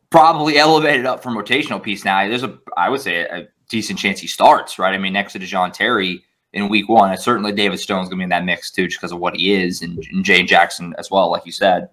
probably 0.10 0.57
elevated 0.57 1.06
up 1.06 1.22
from 1.22 1.36
rotational 1.36 1.82
piece. 1.82 2.06
Now 2.06 2.27
there's 2.27 2.44
a 2.44 2.60
I 2.77 2.89
would 2.89 3.01
say 3.01 3.22
a 3.22 3.48
decent 3.70 4.00
chance 4.00 4.20
he 4.20 4.27
starts 4.27 4.79
right. 4.79 4.94
I 4.94 4.98
mean, 4.98 5.13
next 5.13 5.34
to 5.34 5.39
Da'Jon 5.39 5.74
Terry 5.74 6.24
in 6.53 6.70
week 6.70 6.89
one, 6.89 7.12
and 7.12 7.20
certainly 7.20 7.51
David 7.51 7.79
Stone's 7.79 8.10
gonna 8.10 8.20
be 8.20 8.24
in 8.24 8.29
that 8.29 8.46
mix 8.46 8.72
too, 8.72 8.88
just 8.88 9.00
because 9.00 9.12
of 9.12 9.20
what 9.20 9.36
he 9.36 9.53
is, 9.53 9.82
and, 9.82 10.06
and 10.12 10.25
Jane 10.25 10.48
Jackson 10.48 10.94
as 10.98 11.12
well, 11.12 11.29
like 11.29 11.46
you 11.46 11.51
said 11.51 11.89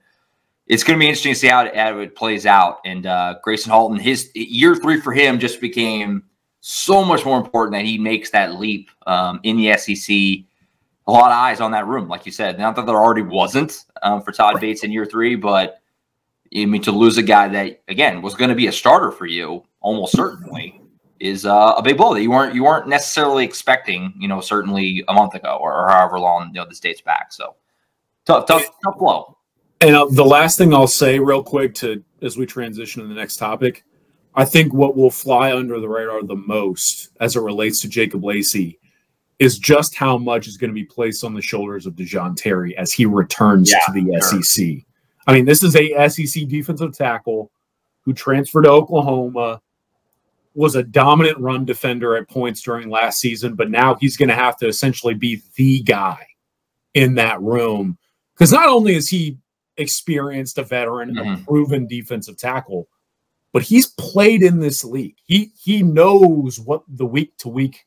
it's 0.67 0.83
going 0.83 0.99
to 0.99 1.01
be 1.01 1.07
interesting 1.07 1.33
to 1.33 1.39
see 1.39 1.49
how 1.49 1.65
it, 1.65 1.77
how 1.77 1.99
it 1.99 2.17
plays 2.17 2.45
out. 2.45 2.81
And 2.85 3.07
uh, 3.07 3.37
Gracen 3.45 3.69
Halton, 3.69 3.99
his 3.99 4.31
year 4.35 4.75
three 4.75 5.01
for 5.01 5.13
him 5.13 5.39
just 5.39 5.61
became 5.61 6.25
so 6.61 7.05
much 7.05 7.25
more 7.25 7.39
important 7.39 7.73
that 7.75 7.85
he 7.85 7.99
makes 7.99 8.31
that 8.31 8.59
leap 8.59 8.91
um, 9.07 9.41
in 9.45 9.57
the 9.57 9.77
SEC. 9.79 10.15
A 11.09 11.13
lot 11.13 11.31
of 11.31 11.37
eyes 11.37 11.61
on 11.61 11.71
that 11.71 11.87
room, 11.87 12.09
like 12.09 12.27
you 12.27 12.33
said. 12.33 12.59
Not 12.59 12.75
that 12.75 12.87
there 12.87 12.97
already 12.97 13.23
wasn't 13.23 13.85
um, 14.03 14.23
for 14.23 14.33
Todd 14.33 14.61
Bates 14.61 14.83
in 14.83 14.91
year 14.91 15.07
three, 15.07 15.37
but 15.37 15.81
I 16.55 16.65
mean 16.65 16.83
to 16.83 16.91
lose 16.91 17.17
a 17.17 17.23
guy 17.23 17.47
that 17.49 17.83
again 17.87 18.23
was 18.23 18.35
going 18.35 18.51
to 18.51 18.57
be 18.57 18.67
a 18.67 18.73
starter 18.73 19.13
for 19.13 19.27
you 19.27 19.65
almost 19.81 20.17
certainly 20.17 20.81
is 21.21 21.47
uh, 21.47 21.75
a 21.77 21.83
big 21.83 21.97
blow 21.97 22.15
that 22.15 22.23
you 22.23 22.31
weren't 22.31 22.55
you 22.55 22.65
weren't 22.65 22.89
necessarily 22.89 23.45
expecting. 23.45 24.13
You 24.19 24.29
know, 24.29 24.41
certainly 24.41 25.05
a 25.09 25.13
month 25.13 25.35
ago 25.35 25.59
or, 25.61 25.73
or 25.75 25.89
however 25.89 26.19
long 26.19 26.49
you 26.49 26.55
know 26.55 26.67
this 26.67 26.81
dates 26.81 27.01
back. 27.01 27.33
So 27.33 27.57
tough, 28.25 28.47
tough, 28.47 28.65
tough 28.85 28.99
blow. 28.99 29.37
And 29.81 29.95
uh, 29.95 30.07
the 30.11 30.25
last 30.25 30.59
thing 30.59 30.73
I'll 30.73 30.87
say, 30.87 31.19
real 31.19 31.43
quick, 31.43 31.75
to 31.77 32.03
as 32.23 32.37
we 32.37 32.47
transition 32.47 33.03
to 33.03 33.09
the 33.09 33.15
next 33.15 33.37
topic, 33.37 33.85
I 34.35 34.45
think 34.45 34.73
what 34.73 34.97
will 34.97 35.11
fly 35.11 35.55
under 35.55 35.81
the 35.81 35.89
radar 35.89 36.23
the 36.23 36.37
most 36.37 37.11
as 37.21 37.37
it 37.37 37.41
relates 37.41 37.81
to 37.83 37.89
Jacob 37.89 38.25
Lacey 38.25 38.79
is 39.39 39.59
just 39.59 39.95
how 39.95 40.17
much 40.17 40.47
is 40.47 40.57
going 40.57 40.71
to 40.71 40.75
be 40.75 40.85
placed 40.85 41.23
on 41.25 41.35
the 41.35 41.43
shoulders 41.43 41.87
of 41.87 41.95
Da'Jon 41.95 42.37
Terry 42.37 42.77
as 42.77 42.93
he 42.93 43.05
returns 43.05 43.71
yeah, 43.71 43.79
to 43.87 43.93
the 43.93 44.21
sure. 44.31 44.43
SEC. 44.43 44.87
I 45.27 45.35
mean, 45.35 45.45
this 45.45 45.63
is 45.63 45.77
a 45.77 46.09
SEC 46.09 46.49
defensive 46.49 46.97
tackle 46.97 47.51
who 48.03 48.15
transferred 48.15 48.63
to 48.63 48.71
Oklahoma, 48.71 49.61
was 50.57 50.75
a 50.75 50.83
dominant 50.83 51.39
run 51.39 51.65
defender 51.65 52.17
at 52.17 52.29
points 52.29 52.63
during 52.63 52.89
last 52.89 53.21
season, 53.21 53.55
but 53.55 53.71
now 53.71 53.95
he's 53.97 54.17
going 54.17 54.31
to 54.31 54.35
have 54.35 54.57
to 54.57 54.67
essentially 54.67 55.15
be 55.15 55.43
the 55.55 55.83
guy 55.83 56.27
in 56.95 57.15
that 57.17 57.41
room. 57.43 57.99
Because 58.35 58.53
not 58.53 58.69
only 58.69 58.95
is 58.97 59.09
he 59.09 59.37
experienced, 59.77 60.59
a 60.59 60.65
veteran, 60.65 61.15
mm-hmm. 61.15 61.43
a 61.43 61.45
proven 61.45 61.87
defensive 61.87 62.39
tackle, 62.39 62.89
but 63.53 63.63
he's 63.63 63.87
played 63.87 64.43
in 64.43 64.59
this 64.59 64.83
league. 64.83 65.17
He 65.25 65.53
he 65.59 65.83
knows 65.83 66.59
what 66.59 66.83
the 66.89 67.07
week 67.07 67.37
to 67.39 67.49
week 67.49 67.87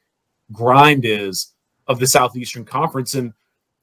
grind 0.52 1.06
is 1.06 1.54
of 1.88 2.00
the 2.00 2.08
Southeastern 2.08 2.66
Conference. 2.66 3.16
And 3.16 3.34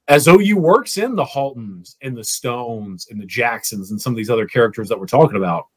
as 0.07 0.27
OU 0.27 0.57
works 0.57 0.97
in 0.97 1.15
the 1.15 1.25
Haltons 1.25 1.95
and 2.01 2.15
the 2.15 2.23
Stones 2.23 3.07
and 3.11 3.19
the 3.19 3.25
Jacksons 3.25 3.91
and 3.91 4.01
some 4.01 4.13
of 4.13 4.17
these 4.17 4.29
other 4.29 4.47
characters 4.47 4.87
that 4.89 4.99
we're 4.99 5.07
talking 5.07 5.37
about, 5.37 5.67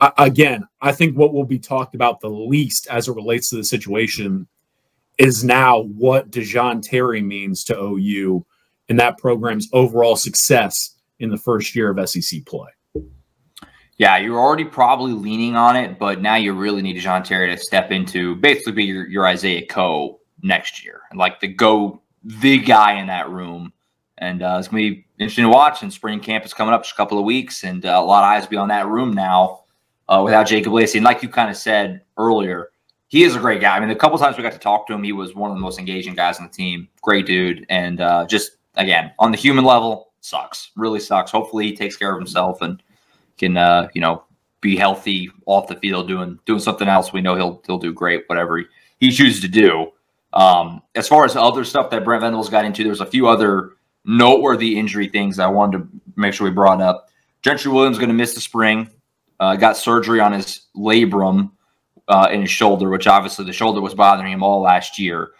uh, 0.00 0.10
again, 0.18 0.66
I 0.80 0.92
think 0.92 1.16
what 1.16 1.32
will 1.32 1.44
be 1.44 1.58
talked 1.58 1.94
about 1.94 2.20
the 2.20 2.30
least 2.30 2.86
as 2.88 3.08
it 3.08 3.14
relates 3.14 3.50
to 3.50 3.56
the 3.56 3.64
situation 3.64 4.46
is 5.18 5.42
now 5.42 5.80
what 5.82 6.30
Da'Jon 6.30 6.80
Terry 6.82 7.20
means 7.20 7.64
to 7.64 7.76
OU 7.76 8.46
and 8.88 8.98
that 9.00 9.18
program's 9.18 9.68
overall 9.72 10.16
success 10.16 10.96
in 11.18 11.30
the 11.30 11.36
first 11.36 11.74
year 11.74 11.90
of 11.90 12.08
SEC 12.08 12.46
play. 12.46 12.68
Yeah, 13.96 14.16
you're 14.18 14.38
already 14.38 14.64
probably 14.64 15.12
leaning 15.12 15.56
on 15.56 15.74
it, 15.74 15.98
but 15.98 16.22
now 16.22 16.36
you 16.36 16.52
really 16.52 16.82
need 16.82 16.96
Da'Jon 16.96 17.24
Terry 17.24 17.54
to 17.54 17.60
step 17.60 17.90
into 17.90 18.36
basically 18.36 18.72
be 18.72 18.84
your, 18.84 19.08
your 19.08 19.26
Isaiah 19.26 19.66
Coe 19.66 20.20
next 20.40 20.84
year, 20.84 21.00
and 21.10 21.18
like 21.18 21.40
the 21.40 21.48
go 21.48 22.00
the 22.22 22.58
guy 22.58 23.00
in 23.00 23.08
that 23.08 23.28
room. 23.28 23.72
And 24.18 24.42
uh, 24.42 24.56
it's 24.58 24.68
gonna 24.68 24.82
be 24.82 25.06
interesting 25.18 25.44
to 25.44 25.50
watch. 25.50 25.82
And 25.82 25.92
spring 25.92 26.20
camp 26.20 26.44
is 26.44 26.54
coming 26.54 26.74
up 26.74 26.82
in 26.82 26.88
a 26.92 26.96
couple 26.96 27.18
of 27.18 27.24
weeks, 27.24 27.64
and 27.64 27.84
uh, 27.84 28.00
a 28.00 28.04
lot 28.04 28.22
of 28.22 28.28
eyes 28.28 28.42
will 28.44 28.50
be 28.50 28.56
on 28.56 28.68
that 28.68 28.86
room 28.86 29.12
now 29.12 29.64
uh, 30.08 30.22
without 30.24 30.46
Jacob 30.46 30.72
Lacey. 30.72 30.98
And 30.98 31.04
like 31.04 31.22
you 31.22 31.28
kind 31.28 31.50
of 31.50 31.56
said 31.56 32.02
earlier, 32.16 32.70
he 33.08 33.24
is 33.24 33.34
a 33.34 33.38
great 33.38 33.60
guy. 33.60 33.76
I 33.76 33.80
mean, 33.80 33.88
the 33.88 33.94
couple 33.94 34.18
times 34.18 34.36
we 34.36 34.42
got 34.42 34.52
to 34.52 34.58
talk 34.58 34.86
to 34.86 34.92
him, 34.92 35.02
he 35.02 35.12
was 35.12 35.34
one 35.34 35.50
of 35.50 35.56
the 35.56 35.60
most 35.60 35.78
engaging 35.78 36.14
guys 36.14 36.38
on 36.38 36.46
the 36.46 36.52
team. 36.52 36.88
Great 37.02 37.26
dude, 37.26 37.64
and 37.68 38.00
uh, 38.00 38.26
just 38.26 38.58
again 38.76 39.12
on 39.18 39.30
the 39.30 39.38
human 39.38 39.64
level, 39.64 40.12
sucks. 40.20 40.70
Really 40.76 41.00
sucks. 41.00 41.30
Hopefully, 41.30 41.66
he 41.66 41.76
takes 41.76 41.96
care 41.96 42.12
of 42.12 42.18
himself 42.18 42.60
and 42.62 42.82
can 43.38 43.56
uh, 43.56 43.88
you 43.94 44.00
know 44.00 44.24
be 44.60 44.76
healthy 44.76 45.30
off 45.46 45.68
the 45.68 45.76
field, 45.76 46.08
doing 46.08 46.38
doing 46.44 46.60
something 46.60 46.88
else. 46.88 47.12
We 47.12 47.22
know 47.22 47.34
he'll 47.34 47.62
he'll 47.66 47.78
do 47.78 47.92
great, 47.92 48.24
whatever 48.26 48.58
he, 48.58 48.64
he 49.00 49.10
chooses 49.10 49.40
to 49.42 49.48
do. 49.48 49.92
Um, 50.34 50.82
as 50.94 51.08
far 51.08 51.24
as 51.24 51.34
other 51.36 51.64
stuff 51.64 51.90
that 51.90 52.04
Brent 52.04 52.20
Venables 52.20 52.50
got 52.50 52.66
into, 52.66 52.84
there's 52.84 53.00
a 53.00 53.06
few 53.06 53.28
other 53.28 53.72
noteworthy 54.04 54.78
injury 54.78 55.08
things 55.08 55.38
I 55.38 55.46
wanted 55.46 55.78
to 55.78 55.88
make 56.16 56.34
sure 56.34 56.46
we 56.46 56.50
brought 56.50 56.82
up. 56.82 57.08
Gentry 57.42 57.72
Williams 57.72 57.98
going 57.98 58.08
to 58.08 58.14
miss 58.14 58.34
the 58.34 58.40
spring. 58.40 58.90
Uh, 59.40 59.56
got 59.56 59.76
surgery 59.76 60.20
on 60.20 60.32
his 60.32 60.66
labrum 60.76 61.50
uh, 62.08 62.28
in 62.32 62.40
his 62.40 62.50
shoulder, 62.50 62.88
which 62.88 63.06
obviously 63.06 63.44
the 63.44 63.52
shoulder 63.52 63.80
was 63.80 63.94
bothering 63.94 64.32
him 64.32 64.42
all 64.42 64.60
last 64.60 64.98
year. 64.98 65.32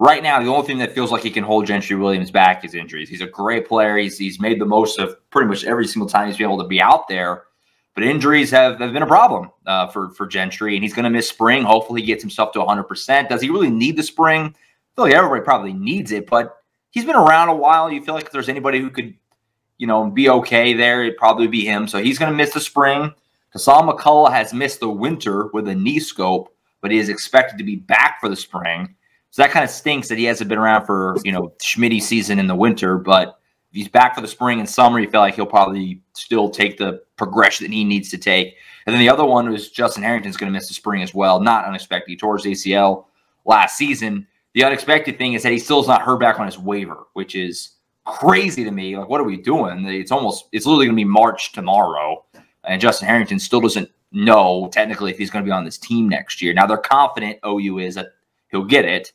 Right 0.00 0.22
now, 0.22 0.42
the 0.42 0.48
only 0.48 0.66
thing 0.66 0.78
that 0.78 0.92
feels 0.92 1.12
like 1.12 1.22
he 1.22 1.30
can 1.30 1.44
hold 1.44 1.66
Gentry 1.66 1.94
Williams 1.94 2.30
back 2.30 2.64
is 2.64 2.74
injuries. 2.74 3.08
He's 3.08 3.20
a 3.20 3.26
great 3.26 3.68
player. 3.68 3.96
He's, 3.96 4.18
he's 4.18 4.40
made 4.40 4.60
the 4.60 4.66
most 4.66 4.98
of 4.98 5.16
pretty 5.30 5.48
much 5.48 5.64
every 5.64 5.86
single 5.86 6.08
time 6.08 6.26
he's 6.26 6.36
been 6.36 6.46
able 6.46 6.62
to 6.62 6.68
be 6.68 6.80
out 6.80 7.06
there. 7.06 7.44
But 7.94 8.02
injuries 8.02 8.50
have, 8.50 8.80
have 8.80 8.92
been 8.92 9.04
a 9.04 9.06
problem 9.06 9.52
uh, 9.66 9.86
for, 9.86 10.10
for 10.10 10.26
Gentry, 10.26 10.74
and 10.74 10.82
he's 10.82 10.94
going 10.94 11.04
to 11.04 11.10
miss 11.10 11.28
spring. 11.28 11.62
Hopefully, 11.62 12.00
he 12.00 12.06
gets 12.08 12.22
himself 12.22 12.52
to 12.52 12.58
100%. 12.58 13.28
Does 13.28 13.40
he 13.40 13.50
really 13.50 13.70
need 13.70 13.96
the 13.96 14.02
spring? 14.02 14.46
I 14.46 14.94
feel 14.96 15.04
like 15.04 15.14
everybody 15.14 15.42
probably 15.42 15.72
needs 15.72 16.10
it, 16.10 16.26
but 16.26 16.56
he's 16.90 17.04
been 17.04 17.14
around 17.14 17.50
a 17.50 17.54
while. 17.54 17.90
You 17.90 18.02
feel 18.04 18.14
like 18.14 18.26
if 18.26 18.32
there's 18.32 18.48
anybody 18.48 18.80
who 18.80 18.90
could, 18.90 19.14
you 19.78 19.86
know, 19.86 20.10
be 20.10 20.28
okay 20.28 20.72
there, 20.72 21.04
it'd 21.04 21.16
probably 21.16 21.46
be 21.46 21.64
him. 21.64 21.86
So 21.86 22.02
he's 22.02 22.18
going 22.18 22.32
to 22.32 22.36
miss 22.36 22.52
the 22.52 22.60
spring. 22.60 23.14
Dasan 23.56 23.88
McCullough 23.88 24.32
has 24.32 24.52
missed 24.52 24.80
the 24.80 24.90
winter 24.90 25.48
with 25.52 25.68
a 25.68 25.74
knee 25.74 26.00
scope, 26.00 26.54
but 26.80 26.90
he 26.90 26.98
is 26.98 27.08
expected 27.08 27.56
to 27.58 27.64
be 27.64 27.76
back 27.76 28.20
for 28.20 28.28
the 28.28 28.36
spring. 28.36 28.94
So 29.30 29.42
that 29.42 29.50
kind 29.50 29.64
of 29.64 29.70
stinks 29.70 30.08
that 30.08 30.18
he 30.18 30.24
hasn't 30.24 30.48
been 30.48 30.58
around 30.58 30.86
for, 30.86 31.16
you 31.24 31.32
know, 31.32 31.52
Schmitty 31.60 32.02
season 32.02 32.38
in 32.38 32.46
the 32.46 32.54
winter. 32.54 32.98
But 32.98 33.38
if 33.70 33.76
he's 33.76 33.88
back 33.88 34.14
for 34.14 34.20
the 34.20 34.28
spring 34.28 34.58
and 34.60 34.68
summer, 34.68 34.98
you 34.98 35.08
feel 35.08 35.20
like 35.20 35.34
he'll 35.34 35.46
probably 35.46 36.00
still 36.14 36.48
take 36.48 36.78
the 36.78 37.02
progression 37.16 37.64
that 37.64 37.72
he 37.72 37.84
needs 37.84 38.10
to 38.10 38.18
take. 38.18 38.56
And 38.86 38.92
then 38.92 39.00
the 39.00 39.08
other 39.08 39.24
one 39.24 39.48
was 39.50 39.70
Justin 39.70 40.02
Harrington's 40.02 40.36
going 40.36 40.52
to 40.52 40.56
miss 40.56 40.68
the 40.68 40.74
spring 40.74 41.02
as 41.02 41.14
well. 41.14 41.40
Not 41.40 41.64
unexpected. 41.64 42.10
He 42.10 42.16
tore 42.16 42.36
his 42.36 42.46
ACL 42.46 43.06
last 43.44 43.76
season. 43.76 44.26
The 44.52 44.64
unexpected 44.64 45.16
thing 45.16 45.32
is 45.32 45.42
that 45.42 45.52
he 45.52 45.58
still 45.58 45.80
is 45.80 45.88
not 45.88 46.02
heard 46.02 46.20
back 46.20 46.38
on 46.38 46.46
his 46.46 46.58
waiver, 46.58 47.06
which 47.14 47.34
is 47.34 47.70
crazy 48.04 48.62
to 48.62 48.70
me. 48.70 48.96
Like, 48.96 49.08
what 49.08 49.20
are 49.20 49.24
we 49.24 49.36
doing? 49.36 49.84
It's 49.86 50.12
almost, 50.12 50.44
it's 50.52 50.66
literally 50.66 50.86
going 50.86 50.96
to 50.96 51.00
be 51.00 51.04
March 51.04 51.52
tomorrow 51.52 52.24
and 52.66 52.80
Justin 52.80 53.08
Harrington 53.08 53.38
still 53.38 53.60
doesn't 53.60 53.90
know 54.12 54.68
technically 54.72 55.10
if 55.10 55.18
he's 55.18 55.30
going 55.30 55.44
to 55.44 55.48
be 55.48 55.52
on 55.52 55.64
this 55.64 55.78
team 55.78 56.08
next 56.08 56.40
year. 56.40 56.52
Now 56.52 56.66
they're 56.66 56.76
confident 56.78 57.38
OU 57.46 57.78
is 57.78 57.94
that 57.96 58.14
he'll 58.50 58.64
get 58.64 58.84
it, 58.84 59.12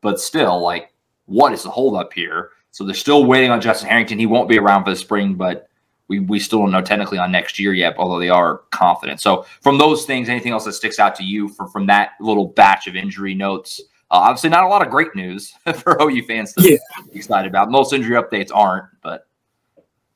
but 0.00 0.20
still, 0.20 0.62
like, 0.62 0.92
what 1.26 1.52
is 1.52 1.62
the 1.62 1.70
holdup 1.70 2.12
here? 2.12 2.50
So 2.70 2.84
they're 2.84 2.94
still 2.94 3.24
waiting 3.24 3.50
on 3.50 3.60
Justin 3.60 3.88
Harrington. 3.88 4.18
He 4.18 4.26
won't 4.26 4.48
be 4.48 4.58
around 4.58 4.84
for 4.84 4.90
the 4.90 4.96
spring, 4.96 5.34
but 5.34 5.68
we, 6.08 6.20
we 6.20 6.38
still 6.38 6.60
don't 6.60 6.70
know 6.70 6.82
technically 6.82 7.18
on 7.18 7.32
next 7.32 7.58
year 7.58 7.72
yet, 7.72 7.94
although 7.96 8.18
they 8.18 8.28
are 8.28 8.58
confident. 8.70 9.20
So 9.20 9.46
from 9.60 9.78
those 9.78 10.04
things, 10.04 10.28
anything 10.28 10.52
else 10.52 10.64
that 10.64 10.72
sticks 10.72 10.98
out 10.98 11.14
to 11.16 11.24
you 11.24 11.48
from, 11.48 11.70
from 11.70 11.86
that 11.86 12.12
little 12.20 12.48
batch 12.48 12.86
of 12.86 12.96
injury 12.96 13.34
notes? 13.34 13.80
Uh, 14.10 14.16
obviously, 14.16 14.50
not 14.50 14.64
a 14.64 14.68
lot 14.68 14.82
of 14.82 14.90
great 14.90 15.14
news 15.14 15.54
for 15.76 15.96
OU 16.02 16.24
fans 16.26 16.52
to 16.52 16.62
yeah. 16.62 16.76
be 17.10 17.18
excited 17.18 17.48
about. 17.48 17.70
Most 17.70 17.92
injury 17.92 18.20
updates 18.20 18.50
aren't, 18.52 18.84
but 19.02 19.26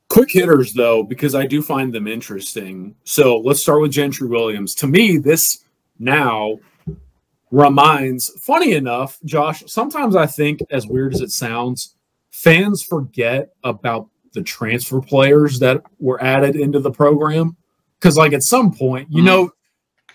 Quick 0.08 0.30
hitters, 0.30 0.72
though, 0.72 1.02
because 1.02 1.34
I 1.34 1.46
do 1.46 1.62
find 1.62 1.92
them 1.92 2.06
interesting. 2.06 2.94
So 3.04 3.38
let's 3.38 3.60
start 3.60 3.80
with 3.82 3.90
Gentry 3.92 4.28
Williams. 4.28 4.75
To 4.76 4.86
me, 4.86 5.18
this 5.18 5.64
now 5.98 6.58
reminds, 7.50 8.30
funny 8.40 8.72
enough, 8.72 9.18
Josh, 9.25 9.64
sometimes 9.66 10.16
I 10.16 10.26
think, 10.26 10.60
as 10.70 10.86
weird 10.86 11.14
as 11.14 11.20
it 11.20 11.30
sounds, 11.30 11.96
fans 12.30 12.82
forget 12.82 13.50
about 13.64 14.08
the 14.32 14.42
transfer 14.42 15.00
players 15.00 15.58
that 15.58 15.82
were 15.98 16.22
added 16.22 16.56
into 16.56 16.78
the 16.78 16.90
program. 16.90 17.56
Because, 17.98 18.16
like, 18.16 18.32
at 18.32 18.42
some 18.42 18.72
point, 18.72 19.08
you 19.10 19.18
mm-hmm. 19.18 19.26
know, 19.26 19.50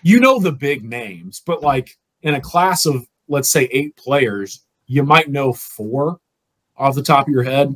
you 0.02 0.20
know 0.20 0.38
the 0.38 0.52
big 0.52 0.84
names, 0.84 1.42
but 1.44 1.62
like 1.62 1.96
in 2.22 2.34
a 2.34 2.40
class 2.40 2.86
of, 2.86 3.06
let's 3.28 3.50
say, 3.50 3.68
eight 3.72 3.96
players, 3.96 4.64
you 4.86 5.02
might 5.02 5.30
know 5.30 5.52
four 5.52 6.18
off 6.76 6.94
the 6.94 7.02
top 7.02 7.28
of 7.28 7.32
your 7.32 7.42
head. 7.42 7.74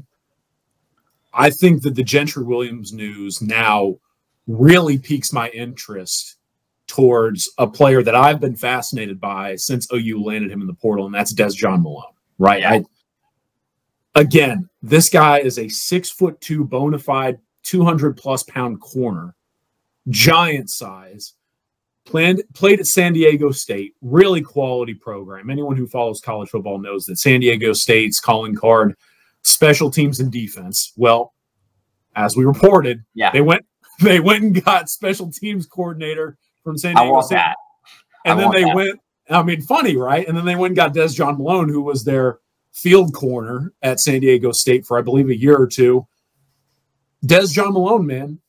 I 1.37 1.51
think 1.51 1.83
that 1.83 1.95
the 1.95 2.03
Gentry 2.03 2.43
Williams 2.43 2.93
news 2.93 3.43
now 3.43 3.97
really 4.47 4.99
piques 4.99 5.33
my 5.33 5.51
interest 5.51 6.37
towards 6.87 7.51
a 7.59 7.67
player 7.67 8.03
that 8.03 8.15
I've 8.15 8.41
been 8.41 8.57
fascinated 8.57 9.21
by 9.21 9.57
since 9.57 9.87
OU 9.93 10.25
landed 10.25 10.51
him 10.51 10.63
in 10.63 10.67
the 10.67 10.75
portal, 10.75 11.05
and 11.05 11.15
that's 11.15 11.35
Dezjhon 11.35 11.83
Malone. 11.83 12.15
Right. 12.39 12.65
I, 12.65 12.85
again, 14.15 14.69
this 14.83 15.11
guy 15.11 15.41
is 15.41 15.59
a 15.59 15.69
six 15.69 16.11
foot 16.11 16.41
two 16.41 16.65
bona 16.65 16.99
fide, 16.99 17.39
200 17.65 18.17
plus 18.17 18.43
pound 18.45 18.81
corner, 18.81 19.35
giant 20.09 20.71
size. 20.71 21.35
Planned, 22.07 22.45
played 22.55 22.79
at 22.79 22.87
San 22.87 23.15
Diego 23.15 23.51
State, 23.51 23.95
really 24.01 24.41
quality 24.41 24.95
program. 24.95 25.51
Anyone 25.51 25.75
who 25.75 25.89
follows 25.89 26.21
college 26.21 26.49
football 26.51 26.79
knows 26.79 27.05
that 27.07 27.19
San 27.19 27.41
Diego 27.41 27.73
State's 27.73 28.21
calling 28.21 28.55
card 28.55 28.95
special 29.47 29.91
teams 29.91 30.21
and 30.21 30.31
defense. 30.31 30.93
Well, 30.97 31.33
as 32.15 32.37
we 32.37 32.45
reported, 32.45 33.05
yeah, 33.15 33.31
they 33.31 33.41
went 33.41 33.65
they 34.01 34.21
went 34.21 34.43
and 34.43 34.65
got 34.65 34.89
special 34.89 35.31
teams 35.31 35.67
coordinator 35.67 36.37
from 36.63 36.77
San 36.77 36.95
Diego 36.95 37.21
State. 37.21 37.37
That. 37.37 37.57
And 38.25 38.41
then 38.41 38.51
they 38.51 38.65
that. 38.65 38.75
went, 38.75 39.01
I 39.31 39.43
mean, 39.43 39.63
funny, 39.63 39.97
right? 39.97 40.27
And 40.27 40.37
then 40.37 40.45
they 40.45 40.57
went 40.57 40.71
and 40.71 40.77
got 40.77 40.95
Dezjhon 40.95 41.39
Malone, 41.39 41.69
who 41.69 41.81
was 41.81 42.05
their 42.05 42.41
field 42.73 43.15
corner 43.15 43.73
at 43.83 44.01
San 44.01 44.21
Diego 44.21 44.51
State 44.53 44.85
for 44.85 44.99
I 44.99 45.03
believe 45.03 45.31
a 45.31 45.37
year 45.37 45.57
or 45.57 45.67
two. 45.67 46.07
Dezjhon 47.25 47.73
Malone, 47.73 48.07
man, 48.07 48.41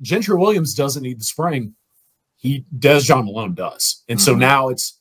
Gentry 0.00 0.36
Williams 0.36 0.74
doesn't 0.74 1.02
need 1.02 1.20
the 1.20 1.24
spring. 1.24 1.74
He 2.36 2.64
Dezjhon 2.76 3.26
Malone 3.26 3.54
does. 3.54 4.02
And 4.08 4.18
mm-hmm. 4.18 4.24
so 4.24 4.34
now 4.34 4.68
it's 4.68 4.95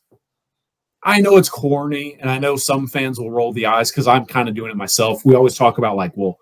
I 1.05 1.21
know 1.21 1.37
it's 1.37 1.49
corny, 1.49 2.17
and 2.19 2.31
I 2.31 2.39
know 2.39 2.55
some 2.55 2.87
fans 2.87 3.19
will 3.19 3.29
roll 3.29 3.53
the 3.53 3.67
eyes 3.67 3.91
because 3.91 4.07
I'm 4.07 4.25
kind 4.25 4.49
of 4.49 4.55
doing 4.55 4.71
it 4.71 4.77
myself. 4.77 5.23
We 5.23 5.35
always 5.35 5.55
talk 5.55 5.77
about 5.77 5.95
like, 5.95 6.11
well, 6.15 6.39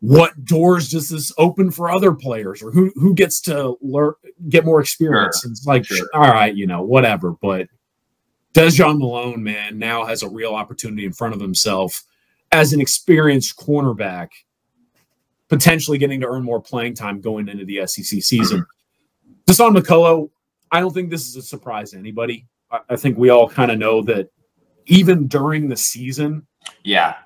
what 0.00 0.44
doors 0.44 0.90
does 0.90 1.08
this 1.08 1.32
open 1.38 1.70
for 1.70 1.90
other 1.90 2.12
players, 2.12 2.62
or 2.62 2.70
who 2.70 2.92
who 2.94 3.14
gets 3.14 3.40
to 3.42 3.76
learn, 3.80 4.12
get 4.50 4.66
more 4.66 4.80
experience? 4.80 5.40
Sure. 5.40 5.48
And 5.48 5.56
it's 5.56 5.66
like, 5.66 5.86
sure. 5.86 6.06
all 6.12 6.30
right, 6.30 6.54
you 6.54 6.66
know, 6.66 6.82
whatever. 6.82 7.32
But 7.32 7.68
Dezjhon 8.52 8.98
Malone, 8.98 9.42
man, 9.42 9.78
now 9.78 10.04
has 10.04 10.22
a 10.22 10.28
real 10.28 10.54
opportunity 10.54 11.06
in 11.06 11.12
front 11.12 11.34
of 11.34 11.40
himself 11.40 12.04
as 12.52 12.74
an 12.74 12.80
experienced 12.82 13.56
cornerback, 13.56 14.28
potentially 15.48 15.96
getting 15.96 16.20
to 16.20 16.26
earn 16.26 16.42
more 16.42 16.60
playing 16.60 16.94
time 16.94 17.20
going 17.20 17.48
into 17.48 17.64
the 17.64 17.86
SEC 17.86 18.22
season. 18.22 18.60
Mm-hmm. 18.60 19.50
Dasan 19.50 19.76
McCullough, 19.76 20.30
I 20.70 20.80
don't 20.80 20.92
think 20.92 21.10
this 21.10 21.28
is 21.28 21.36
a 21.36 21.42
surprise 21.42 21.92
to 21.92 21.98
anybody. 21.98 22.46
I 22.88 22.96
think 22.96 23.18
we 23.18 23.30
all 23.30 23.48
kind 23.48 23.70
of 23.70 23.78
know 23.78 24.02
that 24.02 24.30
even 24.86 25.26
during 25.26 25.68
the 25.68 25.76
season, 25.76 26.46
yeah, 26.84 27.16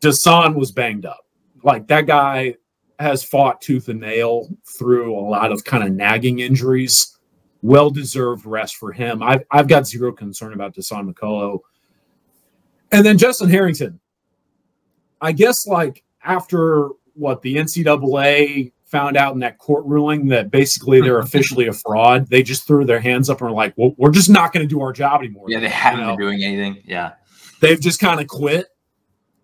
Dasan 0.00 0.54
was 0.54 0.72
banged 0.72 1.06
up. 1.06 1.26
Like 1.62 1.86
that 1.88 2.06
guy 2.06 2.56
has 2.98 3.24
fought 3.24 3.60
tooth 3.60 3.88
and 3.88 4.00
nail 4.00 4.48
through 4.66 5.18
a 5.18 5.20
lot 5.20 5.52
of 5.52 5.64
kind 5.64 5.82
of 5.84 5.92
nagging 5.92 6.40
injuries. 6.40 7.18
Well 7.62 7.90
deserved 7.90 8.46
rest 8.46 8.76
for 8.76 8.92
him. 8.92 9.22
I've, 9.22 9.44
I've 9.50 9.68
got 9.68 9.86
zero 9.86 10.12
concern 10.12 10.52
about 10.52 10.74
Dasan 10.74 11.10
McCullough. 11.10 11.60
And 12.92 13.04
then 13.04 13.18
Justin 13.18 13.50
Harrington. 13.50 14.00
I 15.20 15.32
guess 15.32 15.66
like 15.66 16.02
after 16.24 16.88
what 17.14 17.42
the 17.42 17.56
NCAA 17.56 18.72
found 18.90 19.16
out 19.16 19.34
in 19.34 19.40
that 19.40 19.58
court 19.58 19.84
ruling 19.86 20.26
that 20.28 20.50
basically 20.50 21.00
they're 21.00 21.18
officially 21.20 21.68
a 21.68 21.72
fraud. 21.72 22.26
They 22.28 22.42
just 22.42 22.66
threw 22.66 22.84
their 22.84 23.00
hands 23.00 23.30
up 23.30 23.40
and 23.40 23.50
were 23.50 23.56
like, 23.56 23.72
well, 23.76 23.94
we're 23.96 24.10
just 24.10 24.28
not 24.28 24.52
going 24.52 24.66
to 24.66 24.68
do 24.68 24.80
our 24.80 24.92
job 24.92 25.20
anymore. 25.20 25.46
Yeah, 25.48 25.60
they 25.60 25.68
haven't 25.68 26.00
you 26.00 26.06
know? 26.06 26.16
been 26.16 26.26
doing 26.26 26.44
anything. 26.44 26.82
Yeah. 26.84 27.12
They've 27.60 27.80
just 27.80 28.00
kind 28.00 28.20
of 28.20 28.26
quit. 28.26 28.68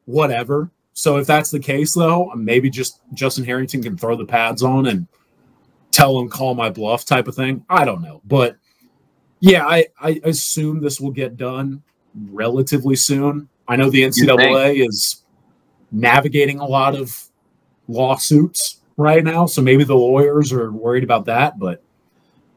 Whatever. 0.05 0.71
So 0.93 1.17
if 1.19 1.27
that's 1.27 1.51
the 1.51 1.59
case, 1.59 1.95
though, 1.95 2.33
maybe 2.35 2.71
just 2.71 3.01
Justin 3.13 3.45
Harrington 3.45 3.83
can 3.83 3.97
throw 3.97 4.17
the 4.17 4.25
pads 4.25 4.63
on 4.63 4.87
and 4.87 5.07
tell 5.91 6.19
him 6.19 6.29
call 6.29 6.55
my 6.55 6.71
bluff 6.71 7.05
type 7.05 7.29
of 7.29 7.35
thing. 7.35 7.65
I 7.69 7.85
don't 7.85 8.03
know, 8.03 8.23
but 8.25 8.57
yeah, 9.41 9.67
I, 9.67 9.87
I 10.01 10.21
assume 10.25 10.81
this 10.81 11.01
will 11.01 11.11
get 11.11 11.37
done 11.37 11.83
relatively 12.31 12.97
soon. 12.97 13.49
I 13.69 13.77
know 13.77 13.91
the 13.91 14.03
NCAA 14.03 14.87
is 14.89 15.25
navigating 15.93 16.61
a 16.61 16.65
lot 16.65 16.95
of 16.95 17.29
lawsuits 17.89 18.81
right 18.97 19.23
now, 19.23 19.47
so 19.47 19.63
maybe 19.63 19.85
the 19.85 19.95
lawyers 19.95 20.53
are 20.53 20.73
worried 20.73 21.05
about 21.05 21.27
that. 21.27 21.59
But 21.59 21.83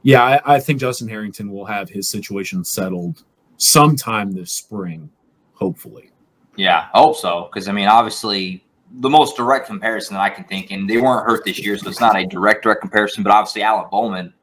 yeah, 0.03 0.24
I, 0.24 0.55
I 0.55 0.60
think 0.60 0.79
Justin 0.79 1.08
Harrington 1.08 1.51
will 1.51 1.65
have 1.65 1.89
his 1.89 2.10
situation 2.10 2.63
settled 2.63 3.24
sometime 3.58 4.31
this 4.31 4.51
spring, 4.51 5.10
hopefully. 5.53 6.12
Yeah, 6.55 6.88
I 6.93 7.00
hope 7.00 7.17
so. 7.17 7.50
Because 7.51 7.67
I 7.67 7.72
mean, 7.72 7.88
obviously, 7.88 8.63
the 9.00 9.10
most 9.10 9.38
direct 9.38 9.67
comparison 9.67 10.15
that 10.15 10.22
I 10.22 10.29
can 10.29 10.46
think, 10.46 10.72
and 10.72 10.89
they 10.89 10.98
weren't 10.98 11.25
hurt 11.25 11.46
this 11.46 11.60
year, 11.60 11.77
so 11.77 11.89
it's 11.89 12.00
not 12.00 12.17
a 12.17 12.25
direct 12.25 12.63
direct 12.63 12.81
comparison. 12.81 13.24
But 13.24 13.31
obviously, 13.31 13.62
Alec 13.62 13.91
Bowman 13.91 14.34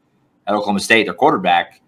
at 0.47 0.55
Oklahoma 0.55 0.81
State, 0.81 1.07
their 1.07 1.15
quarterback, 1.15 1.81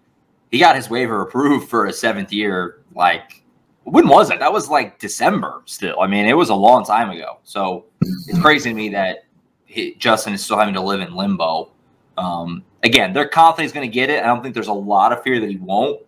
he 0.51 0.59
got 0.59 0.75
his 0.75 0.89
waiver 0.89 1.21
approved 1.21 1.69
for 1.69 1.85
a 1.85 1.93
seventh 1.93 2.33
year. 2.33 2.81
Like, 2.95 3.43
when 3.83 4.07
was 4.07 4.29
it? 4.31 4.39
That 4.39 4.51
was 4.51 4.69
like 4.69 4.99
December. 4.99 5.61
Still, 5.65 5.99
I 6.01 6.07
mean, 6.07 6.25
it 6.25 6.33
was 6.33 6.49
a 6.49 6.55
long 6.55 6.83
time 6.83 7.09
ago. 7.11 7.39
So 7.43 7.85
it's 8.01 8.39
crazy 8.39 8.69
to 8.71 8.75
me 8.75 8.89
that 8.89 9.25
he, 9.69 9.93
Justin 9.95 10.33
is 10.33 10.43
still 10.43 10.57
having 10.57 10.73
to 10.73 10.81
live 10.81 10.99
in 10.99 11.13
limbo. 11.13 11.71
Um, 12.17 12.63
again, 12.83 13.13
they're 13.13 13.27
confident 13.27 13.65
he's 13.65 13.71
going 13.71 13.89
to 13.89 13.93
get 13.93 14.09
it. 14.09 14.23
I 14.23 14.25
don't 14.25 14.41
think 14.41 14.55
there's 14.55 14.67
a 14.67 14.73
lot 14.73 15.13
of 15.13 15.21
fear 15.21 15.39
that 15.39 15.49
he 15.49 15.57
won't, 15.57 16.01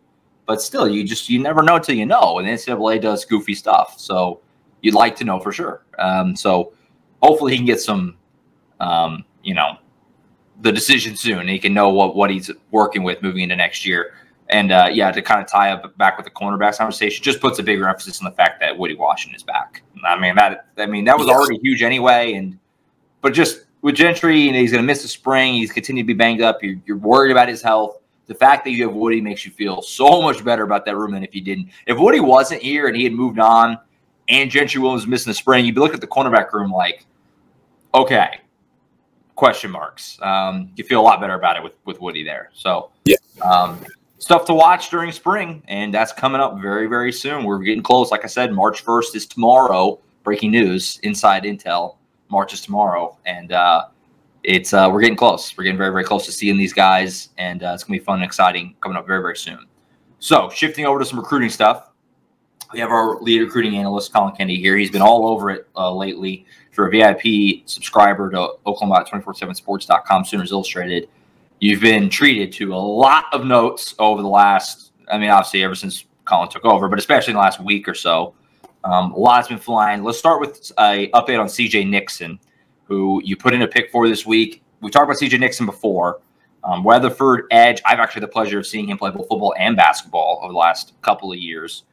but 0.48 0.62
still, 0.62 0.90
you 0.90 1.04
just 1.04 1.30
you 1.30 1.40
never 1.40 1.62
know 1.62 1.76
until 1.76 1.96
you 1.96 2.08
know. 2.08 2.40
And 2.40 2.48
the 2.48 2.52
NCAA 2.52 3.02
does 3.02 3.24
goofy 3.24 3.54
stuff, 3.54 4.00
so 4.00 4.42
you'd 4.82 4.96
like 4.96 5.16
to 5.18 5.24
know 5.24 5.40
for 5.40 5.52
sure. 5.52 5.86
Um, 6.00 6.36
so 6.36 6.74
hopefully 7.22 7.52
he 7.52 7.58
can 7.58 7.68
get 7.68 7.80
some, 7.80 8.18
um, 8.80 9.24
you 9.44 9.54
know, 9.54 9.78
the 10.62 10.72
decision 10.72 11.16
soon. 11.16 11.48
He 11.48 11.60
can 11.60 11.74
know 11.74 11.90
what 11.90 12.16
what 12.16 12.32
he's 12.32 12.50
working 12.72 13.04
with 13.04 13.22
moving 13.22 13.42
into 13.42 13.56
next 13.56 13.86
year. 13.86 14.16
And 14.50 14.72
uh, 14.72 14.90
yeah, 14.92 15.12
to 15.12 15.22
kind 15.22 15.40
of 15.40 15.48
tie 15.48 15.72
up 15.72 15.96
back 15.98 16.18
with 16.18 16.26
the 16.26 16.32
cornerbacks 16.32 16.80
conversation, 16.80 17.24
just 17.24 17.40
puts 17.40 17.60
a 17.60 17.64
bigger 17.64 17.88
emphasis 17.88 18.20
on 18.20 18.26
the 18.26 18.36
fact 18.36 18.60
that 18.60 18.78
Woody 18.78 18.96
Washington 18.96 19.36
is 19.36 19.44
back. 19.44 19.84
I 20.04 20.20
mean 20.20 20.36
that 20.36 20.66
I 20.78 20.88
mean 20.88 21.06
that 21.06 21.18
was 21.18 21.28
already 21.28 21.60
huge 21.60 21.84
anyway, 21.84 22.34
and 22.34 22.58
but 23.22 23.34
just 23.34 23.66
with 23.82 23.96
Gentry, 23.96 24.48
and 24.48 24.56
he's 24.56 24.72
going 24.72 24.84
to 24.84 24.88
miss 24.88 25.02
the 25.02 25.08
spring. 25.08 25.54
He's 25.54 25.72
continued 25.72 26.04
to 26.04 26.08
be 26.08 26.14
banged 26.14 26.42
up. 26.42 26.62
You're, 26.62 26.76
you're 26.86 26.98
worried 26.98 27.32
about 27.32 27.48
his 27.48 27.62
health. 27.62 27.98
The 28.28 28.36
fact 28.36 28.64
that 28.66 28.72
you 28.72 28.88
have 28.88 28.96
Woody 28.96 29.20
makes 29.20 29.46
you 29.46 29.52
feel 29.52 29.82
so 29.82 30.22
much 30.22 30.44
better 30.44 30.64
about 30.64 30.86
that 30.86 30.96
room 30.96 31.12
than 31.12 31.24
if 31.24 31.36
you 31.36 31.42
didn't. 31.42 31.70
If 31.88 31.98
Woody 31.98 32.20
wasn't 32.20 32.62
here 32.62 32.88
and 32.88 32.96
he 32.96 33.04
had 33.04 33.14
moved 33.14 33.40
on, 33.40 33.78
and 34.30 34.50
Gentry 34.50 34.80
Williams 34.80 35.08
missing 35.08 35.32
the 35.32 35.36
spring, 35.36 35.66
you'd 35.66 35.76
be 35.76 35.82
looking 35.82 35.96
at 35.96 36.02
the 36.02 36.08
cornerback 36.08 36.54
room 36.54 36.72
like, 36.72 37.06
okay, 37.94 38.40
question 39.36 39.72
marks. 39.72 40.18
Um, 40.22 40.72
you 40.76 40.84
feel 40.84 41.02
a 41.02 41.04
lot 41.04 41.20
better 41.20 41.34
about 41.34 41.58
it 41.58 41.64
with 41.64 41.74
with 41.86 42.00
Woody 42.00 42.24
there. 42.24 42.52
So 42.54 42.92
yeah, 43.06 43.18
um, 43.42 43.84
stuff 44.20 44.46
to 44.46 44.54
watch 44.54 44.90
during 44.90 45.12
spring, 45.12 45.64
and 45.68 45.94
that's 45.94 46.14
coming 46.14 46.40
up 46.40 46.62
very 46.62 46.88
very 46.88 47.12
soon. 47.12 47.44
We're 47.44 47.60
getting 47.60 47.84
close. 47.84 48.12
Like 48.12 48.24
I 48.24 48.28
said, 48.28 48.54
March 48.54 48.82
first 48.82 49.16
is 49.16 49.26
tomorrow. 49.26 50.00
Breaking 50.24 50.52
news, 50.52 51.00
inside 51.02 51.44
intel. 51.44 51.96
March 52.32 52.54
is 52.54 52.62
tomorrow, 52.62 53.18
and 53.26 53.52
uh, 53.52 53.86
it's 54.44 54.74
uh, 54.74 54.90
we're 54.92 55.02
getting 55.02 55.18
close. 55.18 55.56
We're 55.56 55.66
getting 55.66 55.78
very 55.78 55.92
very 55.92 56.04
close 56.04 56.26
to 56.26 56.32
seeing 56.32 56.58
these 56.58 56.74
guys, 56.74 57.30
and 57.38 57.64
uh, 57.64 57.72
it's 57.74 57.84
gonna 57.84 58.00
be 58.00 58.04
fun 58.04 58.16
and 58.16 58.24
exciting 58.24 58.76
coming 58.82 58.98
up 58.98 59.06
very 59.06 59.22
very 59.22 59.38
soon. 59.38 59.68
So 60.20 60.50
shifting 60.50 60.86
over 60.86 61.00
to 61.00 61.06
some 61.06 61.20
recruiting 61.20 61.50
stuff. 61.50 61.90
We 62.74 62.80
have 62.80 62.92
our 62.92 63.20
lead 63.22 63.42
recruiting 63.42 63.76
analyst, 63.76 64.14
Collin 64.14 64.34
Kennedy, 64.36 64.62
here. 64.62 64.78
He's 64.78 64.92
been 64.92 65.02
all 65.02 65.28
over 65.28 65.50
it 65.50 65.68
uh, 65.76 65.94
lately. 65.94 66.46
If 66.72 66.78
you're 66.78 66.88
a 66.88 66.92
VIP 66.92 67.68
subscriber 67.68 68.30
to 68.32 68.54
Oklahoma247sports.com, 68.66 70.24
Sooners 70.24 70.54
Illustrated, 70.54 71.10
you've 71.60 71.82
been 71.82 72.10
treated 72.10 72.54
to 72.54 72.74
a 72.74 72.78
lot 72.78 73.26
of 73.34 73.46
notes 73.46 73.94
over 74.00 74.22
the 74.22 74.28
last, 74.28 74.94
I 75.12 75.18
mean, 75.18 75.30
obviously, 75.30 75.64
ever 75.64 75.76
since 75.76 76.06
Collin 76.24 76.48
took 76.48 76.64
over, 76.64 76.88
but 76.88 76.98
especially 76.98 77.32
in 77.32 77.36
the 77.36 77.42
last 77.42 77.60
week 77.60 77.90
or 77.90 77.94
so. 77.94 78.34
Um, 78.84 79.12
a 79.14 79.20
lot's 79.20 79.48
been 79.48 79.60
flying. 79.60 80.04
Let's 80.04 80.18
start 80.18 80.40
with 80.40 80.72
a 80.80 81.10
update 81.14 81.40
on 81.40 81.48
CJ 81.48 81.88
Nixon, 81.88 82.40
who 82.84 83.22
you 83.24 83.38
put 83.38 83.54
in 83.54 83.62
a 83.62 83.68
pick 83.68 83.92
for 83.92 84.08
this 84.08 84.26
week. 84.26 84.64
We 84.82 84.90
talked 84.90 85.06
about 85.06 85.18
CJ 85.18 85.40
Nixon 85.40 85.66
before. 85.66 86.22
Um, 86.64 86.84
Weatherford 86.84 87.46
Edge. 87.52 87.82
I've 87.86 88.00
actually 88.00 88.22
had 88.22 88.30
the 88.30 88.34
pleasure 88.34 88.60
of 88.60 88.68
seeing 88.68 88.88
him 88.88 88.98
play 88.98 89.12
both 89.12 89.28
football 89.28 89.54
and 89.58 89.76
basketball 89.76 90.40
over 90.44 90.52
the 90.52 90.58
last 90.58 90.94
couple 91.02 91.32
of 91.32 91.38
years. 91.38 91.84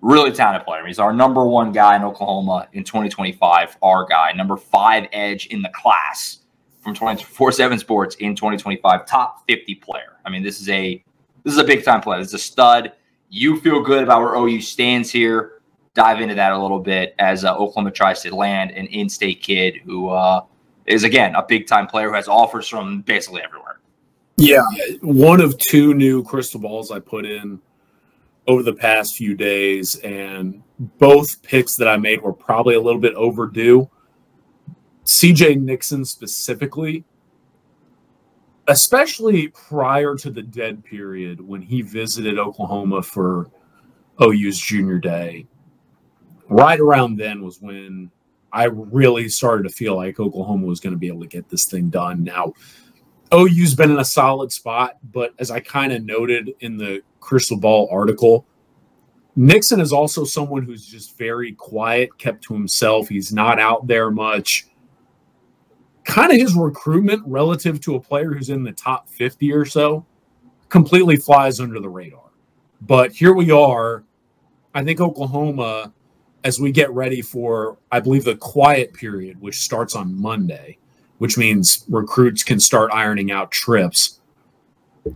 Really 0.00 0.30
talented 0.30 0.66
player. 0.66 0.86
He's 0.86 0.98
our 0.98 1.12
number 1.12 1.44
one 1.44 1.72
guy 1.72 1.96
in 1.96 2.04
Oklahoma 2.04 2.68
in 2.72 2.84
2025. 2.84 3.76
Our 3.82 4.06
guy, 4.06 4.32
number 4.32 4.56
five 4.56 5.08
edge 5.12 5.46
in 5.46 5.60
the 5.60 5.70
class 5.70 6.38
from 6.80 6.94
24 6.94 7.52
7 7.52 7.78
Sports 7.78 8.14
in 8.16 8.34
2025. 8.34 9.06
Top 9.06 9.44
50 9.48 9.74
player. 9.76 10.16
I 10.24 10.30
mean, 10.30 10.42
this 10.42 10.60
is 10.60 10.68
a 10.68 11.02
this 11.44 11.52
is 11.54 11.58
a 11.58 11.64
big 11.64 11.84
time 11.84 12.00
player. 12.00 12.20
This 12.20 12.28
is 12.28 12.34
a 12.34 12.38
stud. 12.38 12.92
You 13.28 13.60
feel 13.60 13.82
good 13.82 14.04
about 14.04 14.22
where 14.22 14.34
OU 14.34 14.60
stands 14.60 15.10
here 15.10 15.57
dive 15.98 16.20
into 16.20 16.36
that 16.36 16.52
a 16.52 16.58
little 16.58 16.78
bit 16.78 17.12
as 17.18 17.44
uh, 17.44 17.52
Oklahoma 17.56 17.90
tries 17.90 18.22
to 18.22 18.32
land 18.32 18.70
an 18.70 18.86
in-state 18.86 19.42
kid 19.42 19.78
who 19.84 20.10
uh, 20.10 20.44
is 20.86 21.02
again 21.02 21.34
a 21.34 21.42
big-time 21.42 21.88
player 21.88 22.08
who 22.08 22.14
has 22.14 22.28
offers 22.28 22.68
from 22.68 23.00
basically 23.00 23.42
everywhere. 23.42 23.80
Yeah, 24.36 24.62
one 25.00 25.40
of 25.40 25.58
two 25.58 25.94
new 25.94 26.22
crystal 26.22 26.60
balls 26.60 26.92
I 26.92 27.00
put 27.00 27.26
in 27.26 27.60
over 28.46 28.62
the 28.62 28.72
past 28.72 29.16
few 29.16 29.34
days, 29.34 29.96
and 29.96 30.62
both 30.78 31.42
picks 31.42 31.74
that 31.74 31.88
I 31.88 31.96
made 31.96 32.22
were 32.22 32.32
probably 32.32 32.76
a 32.76 32.80
little 32.80 33.00
bit 33.00 33.14
overdue. 33.14 33.90
CJ 35.04 35.60
Nixon 35.60 36.04
specifically, 36.04 37.02
especially 38.68 39.48
prior 39.48 40.14
to 40.14 40.30
the 40.30 40.42
dead 40.42 40.84
period 40.84 41.40
when 41.40 41.60
he 41.60 41.82
visited 41.82 42.38
Oklahoma 42.38 43.02
for 43.02 43.50
OU's 44.22 44.60
junior 44.60 44.98
day 44.98 45.48
right 46.48 46.80
around 46.80 47.16
then 47.16 47.42
was 47.42 47.60
when 47.60 48.10
I 48.52 48.64
really 48.64 49.28
started 49.28 49.64
to 49.64 49.74
feel 49.74 49.96
like 49.96 50.18
Oklahoma 50.18 50.66
was 50.66 50.80
going 50.80 50.94
to 50.94 50.98
be 50.98 51.08
able 51.08 51.20
to 51.20 51.26
get 51.26 51.48
this 51.48 51.66
thing 51.66 51.90
done. 51.90 52.24
Now, 52.24 52.54
OU's 53.32 53.74
been 53.74 53.90
in 53.90 53.98
a 53.98 54.04
solid 54.04 54.50
spot, 54.52 54.98
but 55.12 55.34
as 55.38 55.50
I 55.50 55.60
kind 55.60 55.92
of 55.92 56.04
noted 56.04 56.54
in 56.60 56.78
the 56.78 57.02
Crystal 57.20 57.58
Ball 57.58 57.88
article, 57.90 58.46
Nixon 59.36 59.80
is 59.80 59.92
also 59.92 60.24
someone 60.24 60.64
who's 60.64 60.86
just 60.86 61.16
very 61.18 61.52
quiet, 61.52 62.16
kept 62.18 62.42
to 62.44 62.54
himself. 62.54 63.08
He's 63.08 63.32
not 63.32 63.60
out 63.60 63.86
there 63.86 64.10
much. 64.10 64.66
Kind 66.04 66.32
of 66.32 66.38
his 66.38 66.54
recruitment 66.54 67.22
relative 67.26 67.80
to 67.82 67.96
a 67.96 68.00
player 68.00 68.32
who's 68.32 68.48
in 68.48 68.64
the 68.64 68.72
top 68.72 69.08
50 69.10 69.52
or 69.52 69.64
so 69.64 70.06
completely 70.70 71.16
flies 71.16 71.60
under 71.60 71.80
the 71.80 71.88
radar. 71.88 72.30
But 72.80 73.12
here 73.12 73.34
we 73.34 73.50
are. 73.50 74.04
I 74.74 74.82
think 74.84 75.00
Oklahoma 75.00 75.92
as 76.44 76.60
we 76.60 76.72
get 76.72 76.90
ready 76.90 77.20
for, 77.20 77.78
I 77.90 78.00
believe, 78.00 78.24
the 78.24 78.36
quiet 78.36 78.94
period, 78.94 79.40
which 79.40 79.60
starts 79.60 79.94
on 79.94 80.14
Monday, 80.20 80.78
which 81.18 81.36
means 81.36 81.84
recruits 81.88 82.44
can 82.44 82.60
start 82.60 82.90
ironing 82.92 83.30
out 83.30 83.50
trips. 83.50 84.20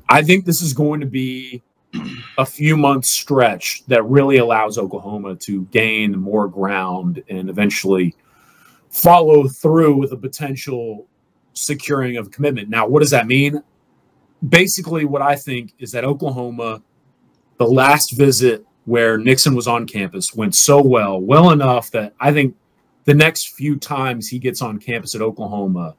I 0.09 0.23
think 0.23 0.45
this 0.45 0.63
is 0.63 0.73
going 0.73 1.01
to 1.01 1.07
be 1.07 1.63
a 2.39 2.47
few 2.47 2.77
months 2.77 3.11
stretch 3.11 3.85
that 3.87 4.03
really 4.05 4.39
allows 4.39 4.79
Oklahoma 4.79 5.37
to 5.37 5.65
gain 5.67 6.19
more 6.19 6.49
ground 6.49 7.23
and 7.29 7.51
eventually 7.51 8.17
follow 8.91 9.47
through 9.47 9.97
with 9.97 10.13
a 10.13 10.17
potential 10.17 11.07
securing 11.53 12.17
of 12.17 12.31
commitment. 12.31 12.69
Now, 12.69 12.87
what 12.87 13.01
does 13.01 13.11
that 13.11 13.27
mean? 13.27 13.63
Basically, 14.49 15.05
what 15.05 15.23
I 15.23 15.37
think 15.37 15.75
is 15.79 15.93
that 15.93 16.05
Oklahoma, 16.05 16.83
the 17.59 17.67
last 17.67 18.17
visit 18.17 18.65
where 18.85 19.19
Nixon 19.19 19.55
was 19.55 19.69
on 19.69 19.87
campus 19.87 20.35
went 20.35 20.55
so 20.55 20.83
well, 20.83 21.21
well 21.21 21.51
enough 21.51 21.91
that 21.93 22.15
I 22.21 22.33
think 22.33 22.57
the 23.05 23.15
next 23.15 23.55
few 23.55 23.77
times 23.77 24.29
he 24.29 24.39
gets 24.39 24.63
on 24.63 24.79
campus 24.79 25.15
at 25.15 25.23
Oklahoma 25.23 25.95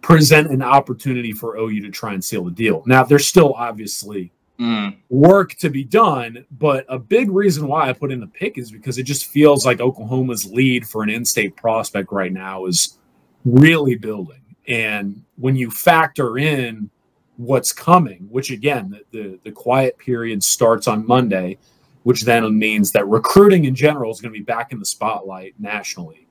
present 0.00 0.50
an 0.50 0.62
opportunity 0.62 1.32
for 1.32 1.56
OU 1.56 1.80
to 1.82 1.90
try 1.90 2.14
and 2.14 2.24
seal 2.24 2.44
the 2.44 2.50
deal. 2.50 2.82
Now, 2.86 3.02
there's 3.02 3.26
still 3.26 3.54
obviously 3.54 4.32
mm. 4.58 4.96
work 5.08 5.54
to 5.54 5.68
be 5.68 5.84
done, 5.84 6.44
but 6.58 6.86
a 6.88 6.98
big 6.98 7.30
reason 7.30 7.66
why 7.66 7.88
I 7.88 7.92
put 7.92 8.12
in 8.12 8.20
the 8.20 8.26
pick 8.26 8.56
is 8.56 8.70
because 8.70 8.98
it 8.98 9.02
just 9.02 9.26
feels 9.26 9.66
like 9.66 9.80
Oklahoma's 9.80 10.50
lead 10.50 10.86
for 10.86 11.02
an 11.02 11.10
in-state 11.10 11.56
prospect 11.56 12.12
right 12.12 12.32
now 12.32 12.66
is 12.66 12.98
really 13.44 13.96
building. 13.96 14.40
And 14.68 15.22
when 15.36 15.56
you 15.56 15.70
factor 15.70 16.38
in 16.38 16.90
what's 17.36 17.72
coming, 17.72 18.26
which 18.30 18.50
again, 18.50 18.90
the, 18.90 19.04
the, 19.10 19.38
the 19.44 19.52
quiet 19.52 19.98
period 19.98 20.42
starts 20.42 20.88
on 20.88 21.06
Monday, 21.06 21.58
which 22.02 22.22
then 22.22 22.58
means 22.58 22.92
that 22.92 23.06
recruiting 23.08 23.64
in 23.64 23.74
general 23.74 24.10
is 24.10 24.20
going 24.20 24.32
to 24.32 24.38
be 24.38 24.44
back 24.44 24.72
in 24.72 24.78
the 24.78 24.86
spotlight 24.86 25.54
nationally. 25.58 26.26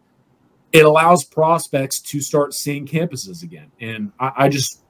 It 0.71 0.85
allows 0.85 1.23
prospects 1.23 1.99
to 2.01 2.19
start 2.19 2.53
seeing 2.53 2.85
campuses 2.85 3.43
again. 3.43 3.71
And 3.79 4.11
I, 4.19 4.31
I 4.37 4.49
just, 4.49 4.81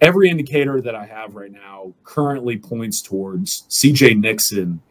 every 0.00 0.28
indicator 0.28 0.80
that 0.80 0.94
I 0.94 1.06
have 1.06 1.34
right 1.34 1.52
now 1.52 1.94
currently 2.02 2.58
points 2.58 3.00
towards 3.00 3.62
CJ 3.68 4.18
Nixon 4.20 4.82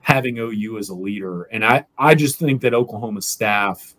having 0.00 0.38
OU 0.38 0.78
as 0.78 0.88
a 0.88 0.94
leader. 0.94 1.44
And 1.44 1.64
I, 1.64 1.86
I 1.96 2.14
just 2.14 2.38
think 2.38 2.62
that 2.62 2.74
Oklahoma 2.74 3.22
staff 3.22 3.94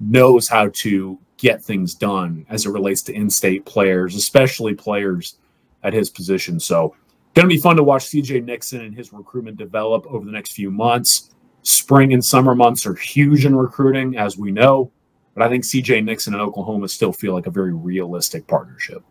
knows 0.00 0.48
how 0.48 0.68
to 0.74 1.18
get 1.36 1.62
things 1.62 1.94
done 1.94 2.46
as 2.48 2.66
it 2.66 2.70
relates 2.70 3.02
to 3.02 3.14
in-state 3.14 3.64
players, 3.64 4.14
especially 4.14 4.74
players 4.74 5.36
at 5.82 5.92
his 5.92 6.10
position. 6.10 6.58
So, 6.60 6.94
going 7.34 7.48
to 7.48 7.54
be 7.54 7.60
fun 7.60 7.76
to 7.76 7.82
watch 7.82 8.04
CJ 8.06 8.44
Nixon 8.44 8.80
and 8.82 8.94
his 8.94 9.12
recruitment 9.12 9.56
develop 9.56 10.06
over 10.06 10.24
the 10.24 10.32
next 10.32 10.52
few 10.52 10.70
months. 10.70 11.30
Spring 11.62 12.12
and 12.12 12.24
summer 12.24 12.54
months 12.54 12.86
are 12.86 12.94
huge 12.94 13.44
in 13.44 13.56
recruiting, 13.56 14.16
as 14.16 14.36
we 14.36 14.52
know, 14.52 14.90
but 15.34 15.42
I 15.42 15.48
think 15.48 15.64
CJ 15.64 16.04
Nixon 16.04 16.34
and 16.34 16.42
Oklahoma 16.42 16.88
still 16.88 17.12
feel 17.12 17.34
like 17.34 17.46
a 17.46 17.50
very 17.50 17.72
realistic 17.72 18.46
partnership. 18.46 19.02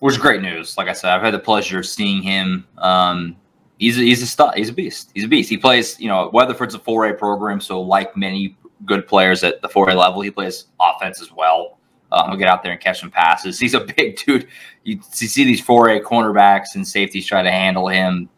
Which 0.00 0.16
is 0.16 0.20
great 0.20 0.42
news. 0.42 0.76
Like 0.76 0.88
I 0.88 0.92
said, 0.92 1.10
I've 1.10 1.22
had 1.22 1.32
the 1.32 1.38
pleasure 1.38 1.78
of 1.78 1.86
seeing 1.86 2.22
him. 2.22 2.66
Um, 2.78 3.36
he's 3.78 3.98
a, 3.98 4.02
he's 4.02 4.20
a 4.20 4.26
stud. 4.26 4.54
He's 4.56 4.68
a 4.68 4.72
beast. 4.72 5.12
He's 5.14 5.24
a 5.24 5.28
beast. 5.28 5.48
He 5.48 5.56
plays. 5.56 5.98
You 6.00 6.08
know, 6.08 6.28
Weatherford's 6.32 6.74
a 6.74 6.80
4A 6.80 7.18
program, 7.18 7.60
so 7.60 7.80
like 7.80 8.16
many 8.16 8.56
good 8.84 9.06
players 9.06 9.44
at 9.44 9.62
the 9.62 9.68
4A 9.68 9.96
level, 9.96 10.20
he 10.20 10.30
plays 10.30 10.66
offense 10.80 11.20
as 11.20 11.32
well. 11.32 11.78
Um, 12.10 12.28
he'll 12.28 12.38
get 12.38 12.48
out 12.48 12.62
there 12.62 12.72
and 12.72 12.80
catch 12.80 13.00
some 13.00 13.10
passes. 13.10 13.58
He's 13.60 13.74
a 13.74 13.80
big 13.80 14.16
dude. 14.16 14.48
You, 14.84 15.00
see 15.10 15.44
these 15.44 15.62
4A 15.62 16.02
cornerbacks 16.02 16.74
and 16.74 16.86
safeties 16.86 17.26
try 17.26 17.42
to 17.42 17.50
handle 17.50 17.88
him 17.88 18.28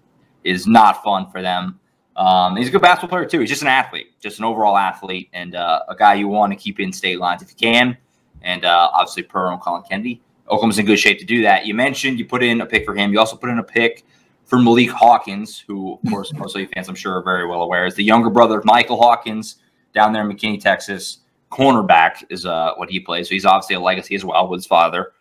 is 0.45 0.67
not 0.67 1.03
fun 1.03 1.31
for 1.31 1.43
them. 1.43 1.81
Um, 2.17 2.57
he's 2.57 2.69
a 2.69 2.71
good 2.71 2.83
basketball 2.83 3.19
player 3.19 3.29
too. 3.29 3.41
He's 3.41 3.49
just 3.49 3.63
an 3.63 3.69
athlete, 3.69 4.13
just 4.21 4.39
an 4.39 4.45
overall 4.45 4.77
athlete, 4.77 5.31
and 5.33 5.57
uh, 5.57 5.81
a 5.89 5.97
guy 5.97 6.15
you 6.15 6.29
want 6.29 6.53
to 6.53 6.57
keep 6.57 6.79
in 6.79 6.93
state 6.93 7.19
lines 7.19 7.43
if 7.43 7.51
you 7.51 7.57
can. 7.57 7.97
And 8.43 8.65
uh, 8.65 8.91
obviously, 8.93 9.25
per 9.25 9.57
Collin 9.59 9.83
Kennedy, 9.89 10.23
Oklahoma's 10.47 10.79
in 10.79 10.87
good 10.87 10.99
shape 10.99 11.19
to 11.19 11.25
do 11.25 11.43
that. 11.43 11.67
You 11.67 11.75
mentioned 11.75 12.19
you 12.19 12.27
put 12.27 12.43
in 12.43 12.61
a 12.61 12.67
pick 12.67 12.85
for 12.85 12.95
him. 12.95 13.13
You 13.13 13.19
also 13.19 13.37
put 13.37 13.51
in 13.51 13.59
a 13.59 13.65
pick 13.65 14.05
for 14.45 14.59
Malik 14.59 14.91
Hawkins, 14.91 15.59
who, 15.67 15.95
of 15.95 16.11
course, 16.11 16.33
most 16.35 16.55
of 16.55 16.61
you 16.61 16.69
fans, 16.69 16.89
I'm 16.89 16.95
sure, 16.95 17.17
are 17.17 17.23
very 17.23 17.47
well 17.47 17.63
aware, 17.63 17.87
is 17.87 17.95
the 17.95 18.05
younger 18.05 18.31
brother 18.31 18.59
of 18.59 18.65
Michael 18.65 18.99
Hawkins 18.99 19.57
down 19.95 20.13
there 20.13 20.29
in 20.29 20.35
McKinney, 20.35 20.61
Texas. 20.61 21.19
Cornerback 21.51 22.25
is 22.31 22.45
uh, 22.47 22.75
what 22.77 22.91
he 22.91 23.01
plays. 23.01 23.29
So 23.29 23.35
he's 23.35 23.45
obviously 23.45 23.77
a 23.77 23.81
legacy 23.81 24.15
as 24.15 24.25
well 24.25 24.49
with 24.49 24.59
his 24.59 24.67
father. 24.67 25.13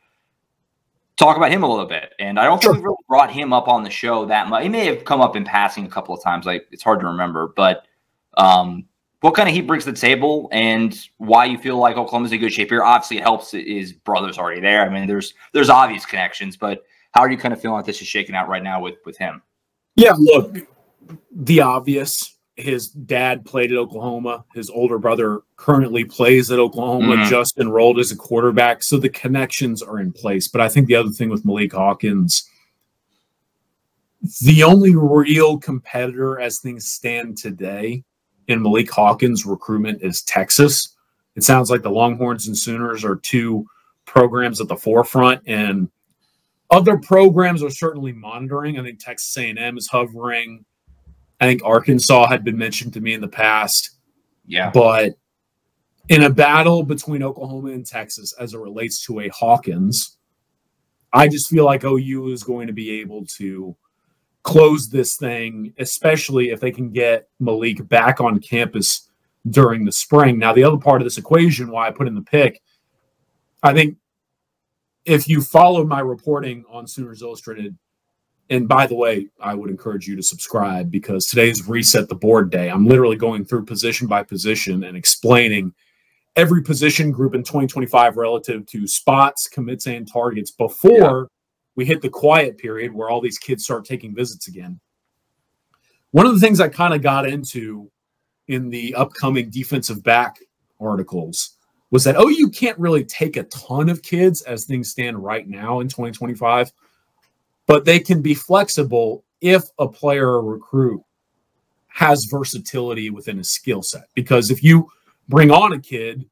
Talk 1.15 1.37
about 1.37 1.51
him 1.51 1.61
a 1.63 1.69
little 1.69 1.85
bit. 1.85 2.13
And 2.19 2.39
I 2.39 2.45
don't 2.45 2.61
sure. 2.61 2.73
think 2.73 2.83
we 2.83 2.87
really 2.87 2.97
brought 3.07 3.31
him 3.31 3.53
up 3.53 3.67
on 3.67 3.83
the 3.83 3.89
show 3.89 4.25
that 4.25 4.49
much. 4.49 4.63
He 4.63 4.69
may 4.69 4.85
have 4.85 5.05
come 5.05 5.21
up 5.21 5.35
in 5.35 5.43
passing 5.43 5.85
a 5.85 5.89
couple 5.89 6.15
of 6.15 6.23
times. 6.23 6.45
Like 6.45 6.67
it's 6.71 6.83
hard 6.83 6.99
to 7.01 7.05
remember, 7.05 7.53
but 7.55 7.85
um, 8.35 8.85
what 9.23 9.35
kind 9.35 9.47
of 9.47 9.55
he 9.55 9.61
brings 9.61 9.85
to 9.85 9.91
the 9.91 9.97
table 9.97 10.49
and 10.51 10.99
why 11.17 11.45
you 11.45 11.57
feel 11.57 11.77
like 11.77 11.95
Oklahoma's 11.95 12.33
in 12.33 12.39
good 12.39 12.51
shape 12.51 12.69
here. 12.69 12.83
Obviously, 12.83 13.19
it 13.19 13.23
helps 13.23 13.51
his 13.51 13.93
brother's 13.93 14.37
already 14.37 14.59
there. 14.59 14.81
I 14.81 14.89
mean, 14.89 15.07
there's 15.07 15.33
there's 15.53 15.69
obvious 15.69 16.05
connections, 16.05 16.57
but 16.57 16.83
how 17.11 17.21
are 17.21 17.31
you 17.31 17.37
kind 17.37 17.53
of 17.53 17.61
feeling 17.61 17.77
like 17.77 17.85
this 17.85 18.01
is 18.01 18.07
shaking 18.07 18.35
out 18.35 18.49
right 18.49 18.61
now 18.63 18.81
with 18.81 18.95
with 19.05 19.17
him? 19.17 19.41
Yeah, 19.95 20.13
look, 20.17 20.57
the 21.31 21.61
obvious. 21.61 22.32
His 22.55 22.89
dad 22.89 23.45
played 23.45 23.71
at 23.71 23.77
Oklahoma. 23.77 24.45
His 24.53 24.69
older 24.69 24.99
brother 24.99 25.41
currently 25.55 26.05
plays 26.05 26.51
at 26.51 26.59
Oklahoma, 26.59 27.15
mm-hmm. 27.15 27.29
just 27.29 27.57
enrolled 27.57 27.99
as 27.99 28.11
a 28.11 28.15
quarterback. 28.15 28.83
So 28.83 28.97
the 28.97 29.09
connections 29.09 29.81
are 29.81 29.99
in 29.99 30.11
place. 30.11 30.47
But 30.47 30.61
I 30.61 30.69
think 30.69 30.87
the 30.87 30.95
other 30.95 31.09
thing 31.09 31.29
with 31.29 31.45
Malik 31.45 31.73
Hawkins, 31.73 32.47
the 34.41 34.63
only 34.63 34.95
real 34.95 35.57
competitor 35.57 36.39
as 36.39 36.59
things 36.59 36.87
stand 36.87 37.37
today 37.37 38.03
in 38.47 38.61
Malik 38.61 38.89
Hawkins' 38.91 39.45
recruitment 39.45 40.01
is 40.01 40.21
Texas. 40.21 40.95
It 41.35 41.43
sounds 41.43 41.69
like 41.69 41.81
the 41.81 41.89
Longhorns 41.89 42.47
and 42.47 42.57
Sooners 42.57 43.03
are 43.03 43.15
two 43.15 43.65
programs 44.05 44.61
at 44.61 44.67
the 44.67 44.75
forefront, 44.75 45.41
and 45.47 45.89
other 46.69 46.97
programs 46.97 47.63
are 47.63 47.69
certainly 47.69 48.11
monitoring. 48.11 48.79
I 48.79 48.83
think 48.83 48.99
Texas 48.99 49.35
A&M 49.37 49.77
is 49.77 49.87
hovering. 49.87 50.65
I 51.43 51.47
think 51.47 51.61
Arkansas 51.65 52.27
had 52.27 52.45
been 52.45 52.57
mentioned 52.57 52.93
to 52.93 53.01
me 53.01 53.13
in 53.13 53.19
the 53.19 53.27
past. 53.27 53.97
Yeah, 54.45 54.71
but 54.73 55.15
in 56.07 56.23
a 56.23 56.29
battle 56.29 56.83
between 56.83 57.21
Oklahoma 57.21 57.71
and 57.71 57.85
Texas 57.85 58.33
as 58.39 58.53
it 58.53 58.59
relates 58.59 59.05
to 59.05 59.19
a 59.19 59.27
Hawkins, 59.27 60.17
I 61.11 61.27
just 61.27 61.49
feel 61.49 61.65
like 61.65 61.83
OU 61.83 62.31
is 62.31 62.43
going 62.43 62.67
to 62.67 62.73
be 62.73 63.01
able 63.01 63.25
to 63.37 63.75
close 64.43 64.87
this 64.89 65.17
thing, 65.17 65.73
especially 65.79 66.49
if 66.49 66.61
they 66.61 66.71
can 66.71 66.91
get 66.91 67.27
Malik 67.39 67.87
back 67.89 68.21
on 68.21 68.39
campus 68.39 69.09
during 69.49 69.83
the 69.83 69.91
spring. 69.91 70.39
Now, 70.39 70.53
the 70.53 70.63
other 70.63 70.77
part 70.77 71.01
of 71.01 71.05
this 71.05 71.17
equation, 71.17 71.71
why 71.71 71.87
I 71.87 71.91
put 71.91 72.07
in 72.07 72.15
the 72.15 72.21
pick, 72.21 72.61
I 73.61 73.73
think 73.73 73.97
if 75.05 75.27
you 75.27 75.41
follow 75.41 75.85
my 75.85 75.99
reporting 75.99 76.63
on 76.69 76.87
Sooners 76.87 77.21
Illustrated, 77.21 77.77
and 78.49 78.67
by 78.67 78.87
the 78.87 78.95
way, 78.95 79.27
I 79.39 79.55
would 79.55 79.69
encourage 79.69 80.07
you 80.07 80.15
to 80.15 80.23
subscribe 80.23 80.91
because 80.91 81.25
today's 81.25 81.67
reset 81.67 82.09
the 82.09 82.15
board 82.15 82.51
day. 82.51 82.69
I'm 82.69 82.85
literally 82.85 83.15
going 83.15 83.45
through 83.45 83.65
position 83.65 84.07
by 84.07 84.23
position 84.23 84.83
and 84.83 84.97
explaining 84.97 85.73
every 86.35 86.61
position 86.61 87.11
group 87.11 87.35
in 87.35 87.43
2025 87.43 88.17
relative 88.17 88.65
to 88.67 88.87
spots, 88.87 89.47
commits, 89.47 89.87
and 89.87 90.11
targets 90.11 90.51
before 90.51 91.29
we 91.75 91.85
hit 91.85 92.01
the 92.01 92.09
quiet 92.09 92.57
period 92.57 92.93
where 92.93 93.09
all 93.09 93.21
these 93.21 93.37
kids 93.37 93.63
start 93.63 93.85
taking 93.85 94.13
visits 94.13 94.47
again. 94.47 94.79
One 96.11 96.25
of 96.25 96.33
the 96.33 96.39
things 96.39 96.59
I 96.59 96.69
kind 96.69 96.93
of 96.93 97.01
got 97.01 97.27
into 97.27 97.89
in 98.47 98.69
the 98.69 98.93
upcoming 98.95 99.49
defensive 99.49 100.03
back 100.03 100.37
articles 100.79 101.57
was 101.91 102.03
that 102.03 102.17
oh 102.17 102.27
you 102.27 102.49
can't 102.49 102.77
really 102.77 103.05
take 103.05 103.37
a 103.37 103.43
ton 103.43 103.87
of 103.87 104.01
kids 104.01 104.41
as 104.41 104.65
things 104.65 104.89
stand 104.89 105.23
right 105.23 105.47
now 105.47 105.79
in 105.79 105.87
2025 105.87 106.71
but 107.67 107.85
they 107.85 107.99
can 107.99 108.21
be 108.21 108.33
flexible 108.33 109.23
if 109.41 109.63
a 109.79 109.87
player 109.87 110.27
or 110.27 110.43
recruit 110.43 111.03
has 111.87 112.25
versatility 112.31 113.09
within 113.09 113.39
a 113.39 113.43
skill 113.43 113.81
set 113.81 114.07
because 114.15 114.49
if 114.49 114.63
you 114.63 114.87
bring 115.29 115.51
on 115.51 115.73
a 115.73 115.79
kid 115.79 116.25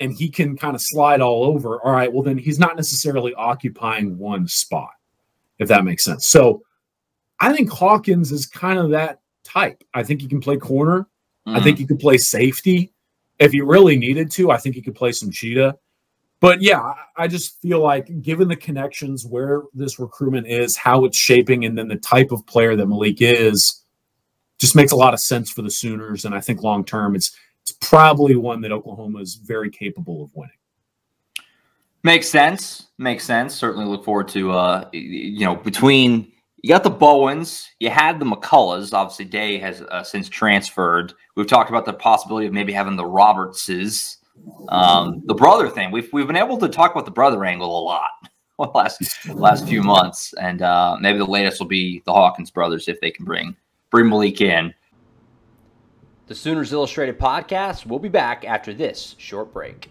and 0.00 0.12
he 0.12 0.28
can 0.28 0.56
kind 0.56 0.74
of 0.74 0.80
slide 0.80 1.20
all 1.20 1.44
over, 1.44 1.80
all 1.82 1.92
right, 1.92 2.12
well, 2.12 2.22
then 2.22 2.38
he's 2.38 2.58
not 2.58 2.76
necessarily 2.76 3.34
occupying 3.34 4.18
one 4.18 4.46
spot, 4.46 4.90
if 5.58 5.68
that 5.68 5.84
makes 5.84 6.04
sense. 6.04 6.28
So 6.28 6.62
I 7.40 7.52
think 7.52 7.70
Hawkins 7.70 8.32
is 8.32 8.46
kind 8.46 8.78
of 8.78 8.90
that 8.90 9.20
type. 9.44 9.82
I 9.94 10.02
think 10.02 10.20
he 10.20 10.28
can 10.28 10.40
play 10.40 10.56
corner. 10.56 11.08
Mm-hmm. 11.46 11.56
I 11.56 11.62
think 11.62 11.78
he 11.78 11.86
could 11.86 12.00
play 12.00 12.18
safety. 12.18 12.92
If 13.38 13.52
he 13.52 13.60
really 13.60 13.96
needed 13.96 14.30
to, 14.32 14.50
I 14.50 14.56
think 14.56 14.74
he 14.74 14.82
could 14.82 14.94
play 14.94 15.12
some 15.12 15.30
cheetah. 15.30 15.76
But 16.40 16.60
yeah, 16.60 16.92
I 17.16 17.28
just 17.28 17.60
feel 17.62 17.80
like 17.80 18.22
given 18.22 18.48
the 18.48 18.56
connections 18.56 19.24
where 19.24 19.62
this 19.72 19.98
recruitment 19.98 20.46
is, 20.46 20.76
how 20.76 21.04
it's 21.04 21.16
shaping, 21.16 21.64
and 21.64 21.78
then 21.78 21.88
the 21.88 21.96
type 21.96 22.30
of 22.30 22.46
player 22.46 22.76
that 22.76 22.86
Malik 22.86 23.16
is, 23.20 23.82
just 24.58 24.76
makes 24.76 24.92
a 24.92 24.96
lot 24.96 25.14
of 25.14 25.20
sense 25.20 25.50
for 25.50 25.62
the 25.62 25.70
Sooners. 25.70 26.24
And 26.24 26.34
I 26.34 26.40
think 26.40 26.62
long 26.62 26.84
term, 26.84 27.16
it's 27.16 27.36
it's 27.62 27.76
probably 27.80 28.36
one 28.36 28.60
that 28.60 28.72
Oklahoma 28.72 29.18
is 29.20 29.34
very 29.34 29.70
capable 29.70 30.22
of 30.22 30.30
winning. 30.34 30.52
Makes 32.04 32.28
sense. 32.28 32.86
Makes 32.98 33.24
sense. 33.24 33.54
Certainly 33.54 33.86
look 33.86 34.04
forward 34.04 34.28
to 34.28 34.52
uh 34.52 34.88
you 34.92 35.44
know 35.44 35.56
between 35.56 36.30
you 36.62 36.70
got 36.70 36.84
the 36.84 36.90
Bowens, 36.90 37.68
you 37.78 37.90
had 37.90 38.18
the 38.18 38.24
McCulloughs. 38.24 38.92
Obviously, 38.92 39.24
Day 39.24 39.58
has 39.58 39.82
uh, 39.82 40.02
since 40.02 40.28
transferred. 40.28 41.12
We've 41.36 41.46
talked 41.46 41.70
about 41.70 41.84
the 41.84 41.92
possibility 41.92 42.46
of 42.46 42.52
maybe 42.52 42.72
having 42.72 42.96
the 42.96 43.04
Robertses, 43.04 44.15
um, 44.68 45.22
the 45.26 45.34
brother 45.34 45.68
thing. 45.68 45.90
We've 45.90 46.12
we've 46.12 46.26
been 46.26 46.36
able 46.36 46.58
to 46.58 46.68
talk 46.68 46.92
about 46.92 47.04
the 47.04 47.10
brother 47.10 47.44
angle 47.44 47.78
a 47.78 47.82
lot 47.82 48.10
last 48.74 49.28
last 49.28 49.66
few 49.66 49.82
months, 49.82 50.34
and 50.40 50.62
uh, 50.62 50.96
maybe 51.00 51.18
the 51.18 51.24
latest 51.24 51.60
will 51.60 51.66
be 51.66 52.02
the 52.06 52.12
Hawkins 52.12 52.50
brothers 52.50 52.88
if 52.88 53.00
they 53.00 53.10
can 53.10 53.24
bring 53.24 53.56
bring 53.90 54.08
Malik 54.08 54.40
in 54.40 54.74
the 56.26 56.34
Sooners 56.34 56.72
Illustrated 56.72 57.18
podcast. 57.18 57.86
We'll 57.86 57.98
be 57.98 58.08
back 58.08 58.44
after 58.44 58.74
this 58.74 59.14
short 59.18 59.52
break. 59.52 59.90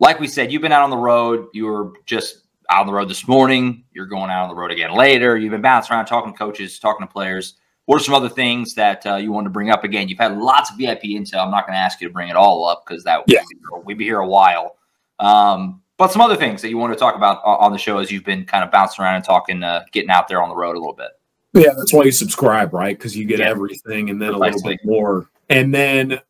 like 0.00 0.18
we 0.18 0.26
said, 0.26 0.50
you've 0.50 0.62
been 0.62 0.72
out 0.72 0.82
on 0.82 0.90
the 0.90 0.96
road. 0.96 1.48
You 1.52 1.66
were 1.66 1.92
just 2.06 2.46
out 2.70 2.80
on 2.80 2.86
the 2.86 2.92
road 2.92 3.08
this 3.08 3.28
morning. 3.28 3.84
You're 3.92 4.06
going 4.06 4.30
out 4.30 4.44
on 4.44 4.48
the 4.48 4.54
road 4.54 4.70
again 4.70 4.94
later. 4.94 5.36
You've 5.36 5.52
been 5.52 5.60
bouncing 5.60 5.94
around, 5.94 6.06
talking 6.06 6.32
to 6.32 6.38
coaches, 6.38 6.78
talking 6.78 7.06
to 7.06 7.12
players. 7.12 7.54
What 7.84 8.00
are 8.00 8.04
some 8.04 8.14
other 8.14 8.28
things 8.28 8.74
that 8.74 9.04
uh, 9.06 9.16
you 9.16 9.32
want 9.32 9.46
to 9.46 9.50
bring 9.50 9.70
up? 9.70 9.84
Again, 9.84 10.08
you've 10.08 10.18
had 10.18 10.38
lots 10.38 10.70
of 10.70 10.78
VIP 10.78 11.02
intel. 11.02 11.44
I'm 11.44 11.50
not 11.50 11.66
going 11.66 11.74
to 11.74 11.80
ask 11.80 12.00
you 12.00 12.08
to 12.08 12.12
bring 12.12 12.28
it 12.28 12.36
all 12.36 12.66
up 12.66 12.84
because 12.86 13.04
that 13.04 13.24
yeah. 13.26 13.42
we'd 13.84 13.98
be 13.98 14.04
here 14.04 14.20
a 14.20 14.26
while. 14.26 14.76
Um, 15.18 15.82
but 15.98 16.12
some 16.12 16.22
other 16.22 16.36
things 16.36 16.62
that 16.62 16.70
you 16.70 16.78
want 16.78 16.92
to 16.92 16.98
talk 16.98 17.14
about 17.14 17.42
on 17.44 17.72
the 17.72 17.78
show 17.78 17.98
as 17.98 18.10
you've 18.10 18.24
been 18.24 18.46
kind 18.46 18.64
of 18.64 18.70
bouncing 18.70 19.04
around 19.04 19.16
and 19.16 19.24
talking, 19.24 19.62
uh, 19.62 19.84
getting 19.92 20.08
out 20.08 20.28
there 20.28 20.42
on 20.42 20.48
the 20.48 20.54
road 20.54 20.76
a 20.76 20.78
little 20.78 20.94
bit. 20.94 21.10
Yeah, 21.52 21.72
that's 21.76 21.92
why 21.92 22.04
you 22.04 22.12
subscribe, 22.12 22.72
right? 22.72 22.96
Because 22.96 23.16
you 23.16 23.26
get 23.26 23.40
yeah. 23.40 23.50
everything 23.50 24.08
and 24.08 24.22
then 24.22 24.32
a 24.32 24.38
little 24.38 24.62
bit 24.62 24.80
more. 24.84 25.28
And 25.50 25.74
then, 25.74 26.20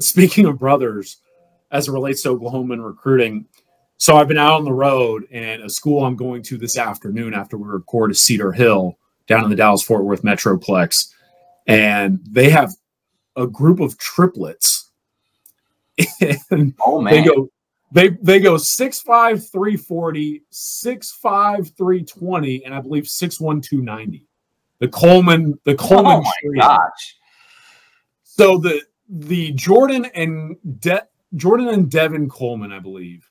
speaking 0.00 0.46
of 0.46 0.58
brothers, 0.58 1.18
as 1.74 1.88
it 1.88 1.92
relates 1.92 2.22
to 2.22 2.30
Oklahoma 2.30 2.72
and 2.74 2.84
recruiting, 2.84 3.44
so 3.96 4.16
I've 4.16 4.28
been 4.28 4.38
out 4.38 4.54
on 4.54 4.64
the 4.64 4.72
road, 4.72 5.26
and 5.30 5.62
a 5.62 5.68
school 5.68 6.04
I'm 6.04 6.16
going 6.16 6.42
to 6.44 6.58
this 6.58 6.76
afternoon 6.76 7.34
after 7.34 7.56
we 7.56 7.68
record 7.68 8.10
is 8.10 8.22
Cedar 8.22 8.52
Hill 8.52 8.98
down 9.26 9.44
in 9.44 9.50
the 9.50 9.56
Dallas 9.56 9.82
Fort 9.82 10.04
Worth 10.04 10.22
Metroplex, 10.22 11.12
and 11.66 12.20
they 12.28 12.50
have 12.50 12.74
a 13.36 13.46
group 13.46 13.80
of 13.80 13.96
triplets. 13.98 14.90
and 16.50 16.74
oh 16.84 17.00
man, 17.00 17.14
they 17.14 17.22
go 17.22 17.48
they 17.92 18.08
they 18.20 18.40
go 18.40 18.56
six 18.56 19.00
five 19.00 19.48
three 19.48 19.76
forty, 19.76 20.42
six 20.50 21.12
five 21.12 21.70
three 21.76 22.04
twenty, 22.04 22.64
and 22.64 22.74
I 22.74 22.80
believe 22.80 23.06
six 23.06 23.40
one 23.40 23.60
two 23.60 23.80
ninety. 23.80 24.26
The 24.80 24.88
Coleman, 24.88 25.58
the 25.64 25.76
Coleman. 25.76 26.22
Oh 26.24 26.32
my 26.52 26.60
gosh! 26.60 27.16
So 28.24 28.58
the 28.58 28.82
the 29.08 29.52
Jordan 29.52 30.06
and 30.06 30.56
De- 30.80 31.06
Jordan 31.36 31.68
and 31.68 31.90
Devin 31.90 32.28
Coleman, 32.28 32.72
I 32.72 32.78
believe, 32.78 33.28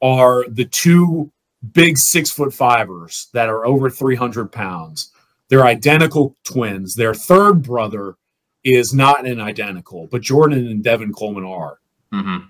are 0.00 0.44
the 0.48 0.64
two 0.64 1.30
big 1.72 1.98
six 1.98 2.30
foot 2.30 2.54
fivers 2.54 3.28
that 3.32 3.48
are 3.48 3.66
over 3.66 3.90
300 3.90 4.50
pounds. 4.52 5.12
They're 5.48 5.66
identical 5.66 6.36
twins. 6.44 6.94
Their 6.94 7.14
third 7.14 7.62
brother 7.62 8.16
is 8.64 8.92
not 8.92 9.26
an 9.26 9.40
identical, 9.40 10.06
but 10.08 10.22
Jordan 10.22 10.66
and 10.66 10.84
Devin 10.84 11.12
Coleman 11.12 11.44
are. 11.44 11.78
Mm-hmm. 12.12 12.46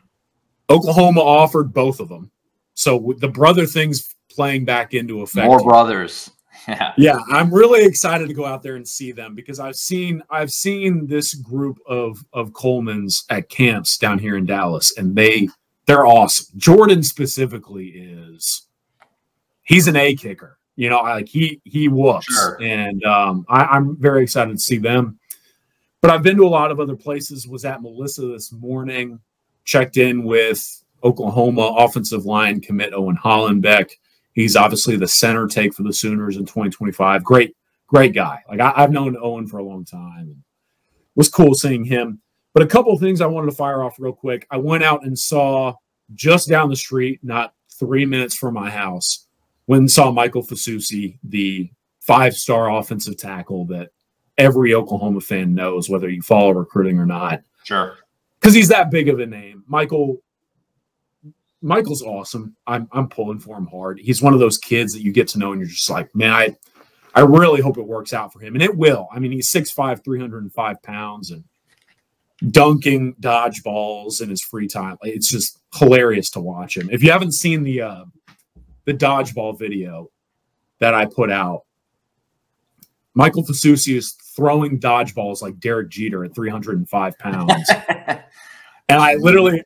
Oklahoma 0.71 1.21
offered 1.21 1.73
both 1.73 2.01
of 2.01 2.09
them. 2.09 2.31
So 2.75 3.15
the 3.19 3.29
brother 3.29 3.67
thing's 3.67 4.15
playing 4.31 4.65
back 4.65 4.95
into 4.95 5.23
effect. 5.23 5.47
More 5.47 5.63
brothers. 5.63 6.31
Yeah. 6.69 6.93
yeah, 6.99 7.19
I'm 7.31 7.53
really 7.53 7.85
excited 7.85 8.29
to 8.29 8.35
go 8.35 8.45
out 8.45 8.63
there 8.63 8.77
and 8.77 8.87
see 8.87 9.11
them 9.11 9.35
because 9.35 9.59
I've 9.59 9.77
seen 9.77 10.23
I've 10.29 10.51
seen 10.51 11.07
this 11.07 11.35
group 11.35 11.79
of 11.87 12.23
of 12.35 12.53
Colemans 12.53 13.25
at 13.31 13.49
camps 13.49 13.97
down 13.97 14.19
here 14.19 14.37
in 14.37 14.45
Dallas, 14.45 14.97
and 14.99 15.17
they 15.17 15.49
they're 15.87 16.07
awesome. 16.07 16.47
Jordan 16.59 17.03
specifically 17.03 17.87
is 17.89 18.67
he's 19.63 19.89
an 19.89 19.97
A 19.97 20.15
kicker. 20.15 20.59
You 20.77 20.91
know, 20.91 21.01
like 21.01 21.29
he 21.29 21.61
he 21.65 21.89
whoops, 21.89 22.27
sure. 22.27 22.59
and 22.63 23.03
um, 23.05 23.47
I, 23.49 23.65
I'm 23.65 23.97
very 23.97 24.23
excited 24.23 24.53
to 24.53 24.61
see 24.61 24.79
them. 24.79 25.19
But 26.01 26.13
I've 26.13 26.23
been 26.23 26.37
to 26.37 26.45
a 26.45 26.49
lot 26.49 26.71
of 26.71 26.79
other 26.79 26.95
places. 26.95 27.49
Was 27.49 27.65
at 27.65 27.83
Melissa 27.83 28.27
this 28.27 28.53
morning. 28.53 29.19
Checked 29.65 29.97
in 29.97 30.23
with 30.23 30.85
Oklahoma 31.03 31.75
offensive 31.79 32.27
line 32.27 32.61
commit 32.61 32.95
Owen 32.95 33.17
Hollenbeck. 33.17 33.91
He's 34.39 34.55
obviously 34.55 34.95
the 34.95 35.09
center 35.09 35.49
take 35.49 35.75
for 35.75 35.83
the 35.83 35.93
Sooners 35.93 36.37
in 36.37 36.45
2025. 36.45 37.25
Great, 37.25 37.57
great 37.89 38.15
guy. 38.15 38.41
Like 38.49 38.61
I, 38.61 38.73
have 38.77 38.93
known 38.93 39.17
Owen 39.21 39.49
for 39.49 39.59
a 39.59 39.65
long 39.65 39.85
time. 39.85 40.29
And 40.29 40.43
was 41.17 41.29
cool 41.29 41.55
seeing 41.55 41.85
him. 41.85 42.21
But 42.55 42.63
a 42.63 42.69
couple 42.69 42.93
of 42.93 43.01
things 43.01 43.21
I 43.21 43.27
wanted 43.27 43.51
to 43.51 43.57
fire 43.57 43.83
off 43.83 43.97
real 43.99 44.13
quick. 44.13 44.47
I 44.49 44.57
went 44.57 44.85
out 44.85 45.05
and 45.05 45.19
saw 45.19 45.75
just 46.15 46.49
down 46.49 46.71
the 46.71 46.77
street, 46.77 47.19
not 47.25 47.53
three 47.81 48.07
minutes 48.07 48.37
from 48.37 48.55
my 48.55 48.71
house, 48.71 49.27
when 49.67 49.89
saw 49.89 50.13
Michael 50.13 50.45
Fasusi, 50.45 51.19
the 51.25 51.69
five-star 51.99 52.71
offensive 52.71 53.17
tackle 53.17 53.65
that 53.67 53.91
every 54.39 54.73
Oklahoma 54.73 55.21
fan 55.21 55.53
knows, 55.53 55.91
whether 55.91 56.09
you 56.09 56.23
follow 56.23 56.53
recruiting 56.53 57.01
or 57.01 57.07
not. 57.07 57.43
Sure. 57.65 57.97
Because 58.39 58.55
he's 58.55 58.69
that 58.69 58.93
big 58.93 59.09
of 59.09 59.19
a 59.19 59.27
name. 59.27 59.65
Michael 59.67 60.23
Michael's 61.61 62.03
awesome. 62.03 62.57
I'm 62.67 62.89
I'm 62.93 63.09
pulling 63.09 63.41
for 63.41 63.57
him 63.57 63.67
hard. 63.67 63.99
He's 63.99 64.23
one 64.23 64.35
of 64.35 64.41
those 64.41 64.59
kids 64.59 64.93
that 64.93 65.03
you 65.03 65.13
get 65.13 65.29
to 65.29 65.39
know 65.39 65.53
and 65.53 65.61
you're 65.61 65.69
just 65.69 65.91
like, 65.91 66.15
man, 66.15 66.33
I 66.33 66.57
I 67.15 67.21
really 67.21 67.61
hope 67.61 67.79
it 67.79 67.87
works 67.87 68.13
out 68.13 68.33
for 68.33 68.41
him. 68.41 68.55
And 68.55 68.63
it 68.63 68.77
will. 68.77 69.09
I 69.13 69.19
mean, 69.19 69.33
he's 69.33 69.51
6'5, 69.53 70.05
305 70.05 70.83
pounds 70.83 71.31
and 71.33 71.43
dunking 72.53 73.15
dodgeballs 73.15 74.23
in 74.23 74.31
his 74.31 74.43
free 74.43 74.69
time. 74.69 74.97
It's 75.03 75.29
just 75.29 75.59
hilarious 75.75 76.31
to 76.31 76.41
watch 76.41 76.77
him. 76.77 76.89
If 76.93 77.03
you 77.03 77.11
haven't 77.11 77.33
seen 77.33 77.63
the 77.63 77.83
uh 77.83 78.05
the 78.85 78.95
dodgeball 78.95 79.59
video 79.59 80.11
that 80.79 80.95
I 80.95 81.07
put 81.07 81.31
out, 81.31 81.63
Michael 83.15 83.45
Fasusi 83.45 83.97
is 83.97 84.13
throwing 84.37 84.79
dodgeballs 84.79 85.43
like 85.43 85.59
Derek 85.59 85.91
Jeter 85.91 86.25
at 86.25 86.35
305 86.35 87.19
pounds. 87.19 87.71
and 87.99 88.23
I 88.89 89.17
literally 89.17 89.63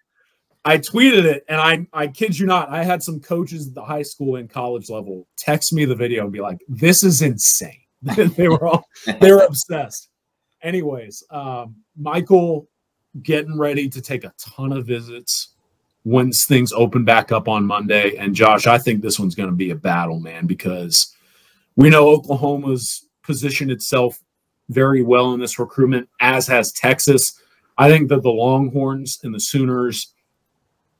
I 0.64 0.79
tweeted 0.79 1.25
it, 1.25 1.44
and 1.48 1.61
I 1.61 1.87
I 1.92 2.07
kid 2.07 2.38
you 2.38 2.46
not, 2.46 2.68
I 2.68 2.85
had 2.85 3.03
some 3.03 3.20
coaches 3.20 3.68
at 3.68 3.75
the 3.75 3.83
high 3.83 4.03
school 4.03 4.37
and 4.37 4.48
college 4.48 4.90
level 4.90 5.27
text 5.37 5.72
me 5.72 5.85
the 5.85 5.94
video 5.94 6.25
and 6.25 6.33
be 6.33 6.40
like, 6.40 6.61
"This 6.68 7.03
is 7.03 7.22
insane." 7.22 7.79
they 8.03 8.48
were 8.48 8.66
all 8.66 8.85
they 9.20 9.33
were 9.33 9.44
obsessed. 9.44 10.09
Anyways, 10.62 11.25
um, 11.31 11.77
Michael 11.96 12.68
getting 13.22 13.59
ready 13.59 13.88
to 13.88 14.01
take 14.01 14.25
a 14.25 14.33
ton 14.38 14.72
of 14.72 14.87
visits 14.87 15.55
once 16.05 16.46
things 16.46 16.72
open 16.72 17.05
back 17.05 17.31
up 17.31 17.48
on 17.48 17.64
Monday. 17.64 18.16
And 18.16 18.35
Josh, 18.35 18.66
I 18.66 18.79
think 18.79 19.03
this 19.03 19.18
one's 19.18 19.35
going 19.35 19.51
to 19.51 19.55
be 19.55 19.70
a 19.70 19.77
battle, 19.77 20.18
man, 20.18 20.46
because 20.46 21.14
we 21.77 21.90
know 21.90 22.09
Oklahoma's 22.09 23.07
positioned 23.22 23.70
itself 23.70 24.18
very 24.68 25.03
well 25.03 25.33
in 25.35 25.40
this 25.40 25.59
recruitment, 25.59 26.09
as 26.20 26.46
has 26.46 26.72
Texas. 26.72 27.38
I 27.79 27.88
think 27.88 28.09
that 28.09 28.22
the 28.22 28.31
Longhorns 28.31 29.20
and 29.22 29.35
the 29.35 29.40
Sooners 29.40 30.12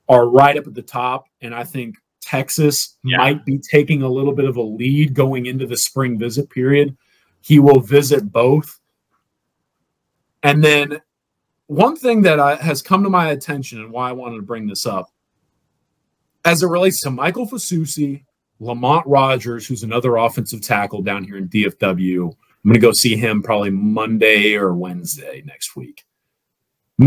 are 0.09 0.27
right 0.27 0.57
up 0.57 0.67
at 0.67 0.73
the 0.73 0.81
top. 0.81 1.25
And 1.41 1.53
I 1.53 1.63
think 1.63 1.95
Texas 2.21 2.97
yeah. 3.03 3.17
might 3.17 3.45
be 3.45 3.57
taking 3.57 4.01
a 4.01 4.09
little 4.09 4.33
bit 4.33 4.45
of 4.45 4.57
a 4.57 4.61
lead 4.61 5.13
going 5.13 5.45
into 5.45 5.65
the 5.65 5.77
spring 5.77 6.17
visit 6.17 6.49
period. 6.49 6.95
He 7.41 7.59
will 7.59 7.79
visit 7.79 8.31
both. 8.31 8.79
And 10.43 10.63
then 10.63 11.01
one 11.67 11.95
thing 11.95 12.21
that 12.23 12.39
I, 12.39 12.55
has 12.55 12.81
come 12.81 13.03
to 13.03 13.09
my 13.09 13.31
attention 13.31 13.79
and 13.79 13.91
why 13.91 14.09
I 14.09 14.13
wanted 14.13 14.37
to 14.37 14.43
bring 14.43 14.67
this 14.67 14.85
up 14.85 15.09
as 16.45 16.63
it 16.63 16.67
relates 16.67 17.01
to 17.01 17.11
Michael 17.11 17.47
Fasusi, 17.47 18.25
Lamont 18.59 19.05
Rogers, 19.07 19.65
who's 19.65 19.83
another 19.83 20.17
offensive 20.17 20.61
tackle 20.61 21.01
down 21.01 21.23
here 21.23 21.37
in 21.37 21.47
DFW. 21.47 22.25
I'm 22.25 22.69
going 22.69 22.73
to 22.73 22.79
go 22.79 22.91
see 22.91 23.15
him 23.15 23.41
probably 23.41 23.69
Monday 23.69 24.55
or 24.55 24.73
Wednesday 24.73 25.43
next 25.45 25.75
week. 25.75 26.03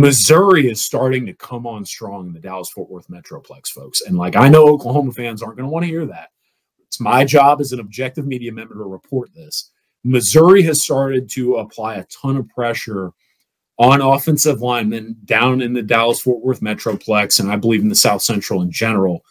Missouri 0.01 0.69
is 0.69 0.85
starting 0.85 1.25
to 1.27 1.33
come 1.35 1.67
on 1.67 1.85
strong 1.85 2.27
in 2.27 2.33
the 2.33 2.41
Dallas 2.41 2.71
Fort 2.71 2.91
Worth 2.91 3.09
Metroplex, 3.09 3.69
folks. 3.69 4.03
And 4.03 4.17
like 4.17 4.37
I 4.37 4.49
know 4.49 4.69
Oklahoma 4.69 5.13
fans 5.13 5.43
aren't 5.43 5.57
going 5.57 5.69
to 5.69 5.73
want 5.73 5.85
to 5.85 5.91
hear 5.91 6.07
that. 6.07 6.31
It's 6.87 7.01
my 7.01 7.25
job 7.25 7.61
as 7.61 7.73
an 7.73 7.81
objective 7.81 8.27
media 8.27 8.53
member 8.53 8.75
to 8.75 8.85
report 8.85 9.33
this. 9.35 9.71
Missouri 10.05 10.63
has 10.63 10.83
started 10.83 11.29
to 11.31 11.57
apply 11.57 11.97
a 11.97 12.05
ton 12.05 12.37
of 12.37 12.49
pressure 12.49 13.13
on 13.79 14.01
offensive 14.01 14.61
linemen 14.61 15.17
down 15.25 15.61
in 15.61 15.73
the 15.73 15.83
Dallas 15.83 16.21
Fort 16.21 16.43
Worth 16.43 16.61
Metroplex, 16.61 17.41
and 17.41 17.51
I 17.51 17.57
believe 17.57 17.83
in 17.83 17.89
the 17.89 17.95
South 17.95 18.23
Central 18.23 18.63
in 18.63 18.71
general. 18.71 19.25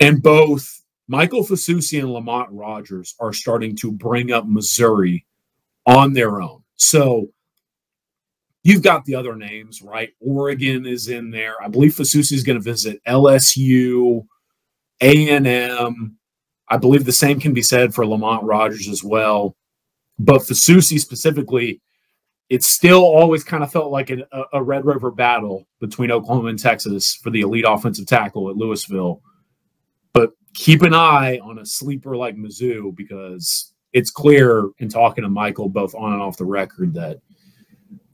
And 0.00 0.22
both 0.22 0.82
Michael 1.08 1.44
Fasusi 1.44 2.00
and 2.00 2.12
Lamont 2.12 2.48
Rogers 2.50 3.14
are 3.20 3.32
starting 3.32 3.76
to 3.76 3.92
bring 3.92 4.32
up 4.32 4.46
Missouri 4.46 5.26
on 5.86 6.12
their 6.12 6.40
own. 6.40 6.62
So 6.76 7.28
You've 8.64 8.82
got 8.82 9.04
the 9.04 9.14
other 9.14 9.36
names, 9.36 9.82
right? 9.82 10.10
Oregon 10.20 10.84
is 10.86 11.08
in 11.08 11.30
there. 11.30 11.54
I 11.62 11.68
believe 11.68 11.94
Fasusi 11.94 12.32
is 12.32 12.42
going 12.42 12.58
to 12.58 12.62
visit 12.62 13.00
LSU, 13.06 14.26
A&M. 15.00 16.16
I 16.68 16.76
believe 16.76 17.04
the 17.04 17.12
same 17.12 17.40
can 17.40 17.54
be 17.54 17.62
said 17.62 17.94
for 17.94 18.06
Lamont 18.06 18.44
Rogers 18.44 18.88
as 18.88 19.04
well. 19.04 19.56
But 20.18 20.42
Fasusi 20.42 20.98
specifically, 20.98 21.80
it 22.48 22.64
still 22.64 23.04
always 23.04 23.44
kind 23.44 23.62
of 23.62 23.70
felt 23.70 23.92
like 23.92 24.10
a, 24.10 24.26
a 24.52 24.62
Red 24.62 24.84
River 24.84 25.12
battle 25.12 25.66
between 25.80 26.10
Oklahoma 26.10 26.48
and 26.48 26.58
Texas 26.58 27.14
for 27.14 27.30
the 27.30 27.42
elite 27.42 27.64
offensive 27.66 28.06
tackle 28.06 28.50
at 28.50 28.56
Lewisville. 28.56 29.20
But 30.12 30.32
keep 30.54 30.82
an 30.82 30.94
eye 30.94 31.38
on 31.38 31.58
a 31.58 31.64
sleeper 31.64 32.16
like 32.16 32.36
Mizzou 32.36 32.94
because 32.96 33.72
it's 33.92 34.10
clear 34.10 34.68
in 34.78 34.88
talking 34.88 35.22
to 35.22 35.30
Michael, 35.30 35.68
both 35.68 35.94
on 35.94 36.12
and 36.12 36.22
off 36.22 36.36
the 36.36 36.44
record, 36.44 36.94
that– 36.94 37.20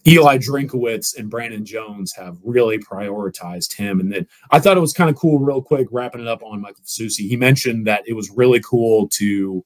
Eli 0.07 0.37
Drinkwitz 0.38 1.17
and 1.17 1.31
Brandon 1.31 1.64
Jones 1.64 2.12
have 2.12 2.37
really 2.45 2.79
prioritized 2.79 3.75
him. 3.75 4.01
And 4.01 4.12
then 4.12 4.27
I 4.51 4.61
thought 4.61 4.77
it 4.77 4.81
was 4.81 4.93
kind 4.93 5.09
of 5.09 5.17
cool, 5.17 5.38
real 5.38 5.62
quick, 5.62 5.88
wrapping 5.90 6.21
it 6.21 6.29
up 6.29 6.43
on 6.43 6.61
Michael 6.61 6.85
Fasusi. 6.85 7.27
He 7.29 7.37
mentioned 7.37 7.87
that 7.87 8.03
it 8.07 8.12
was 8.12 8.31
really 8.31 8.61
cool 8.61 9.09
to 9.11 9.64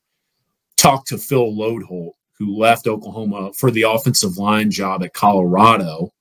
talk 0.77 1.05
to 1.07 1.19
Phil 1.19 1.53
Loadholt, 1.53 2.13
who 2.39 2.57
left 2.57 2.87
Oklahoma 2.87 3.53
for 3.53 3.73
the 3.73 3.83
offensive 3.83 4.39
line 4.39 4.71
job 4.71 5.03
at 5.03 5.13
Colorado. 5.13 6.13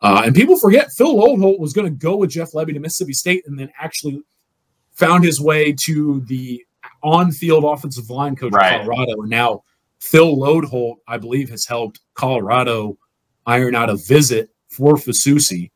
Uh, 0.00 0.22
and 0.26 0.34
people 0.34 0.56
forget 0.56 0.92
Phil 0.92 1.14
Loadholt 1.14 1.58
was 1.58 1.72
going 1.72 1.86
to 1.86 1.98
go 1.98 2.16
with 2.16 2.30
Jeff 2.30 2.52
Lebby 2.52 2.74
to 2.74 2.80
Mississippi 2.80 3.12
State 3.12 3.44
and 3.46 3.58
then 3.58 3.72
actually 3.78 4.22
found 4.92 5.24
his 5.24 5.40
way 5.40 5.72
to 5.72 6.20
the 6.26 6.64
on-field 7.02 7.64
offensive 7.64 8.08
line 8.08 8.36
coach 8.36 8.52
right. 8.52 8.80
of 8.80 8.86
Colorado. 8.86 9.22
And 9.22 9.30
now 9.30 9.64
Phil 9.98 10.36
Loadholt, 10.36 10.96
I 11.08 11.18
believe, 11.18 11.50
has 11.50 11.66
helped 11.66 12.00
Colorado 12.14 12.98
iron 13.46 13.74
out 13.74 13.90
a 13.90 13.96
visit 13.96 14.50
for 14.68 14.94
Fasusi, 14.94 15.70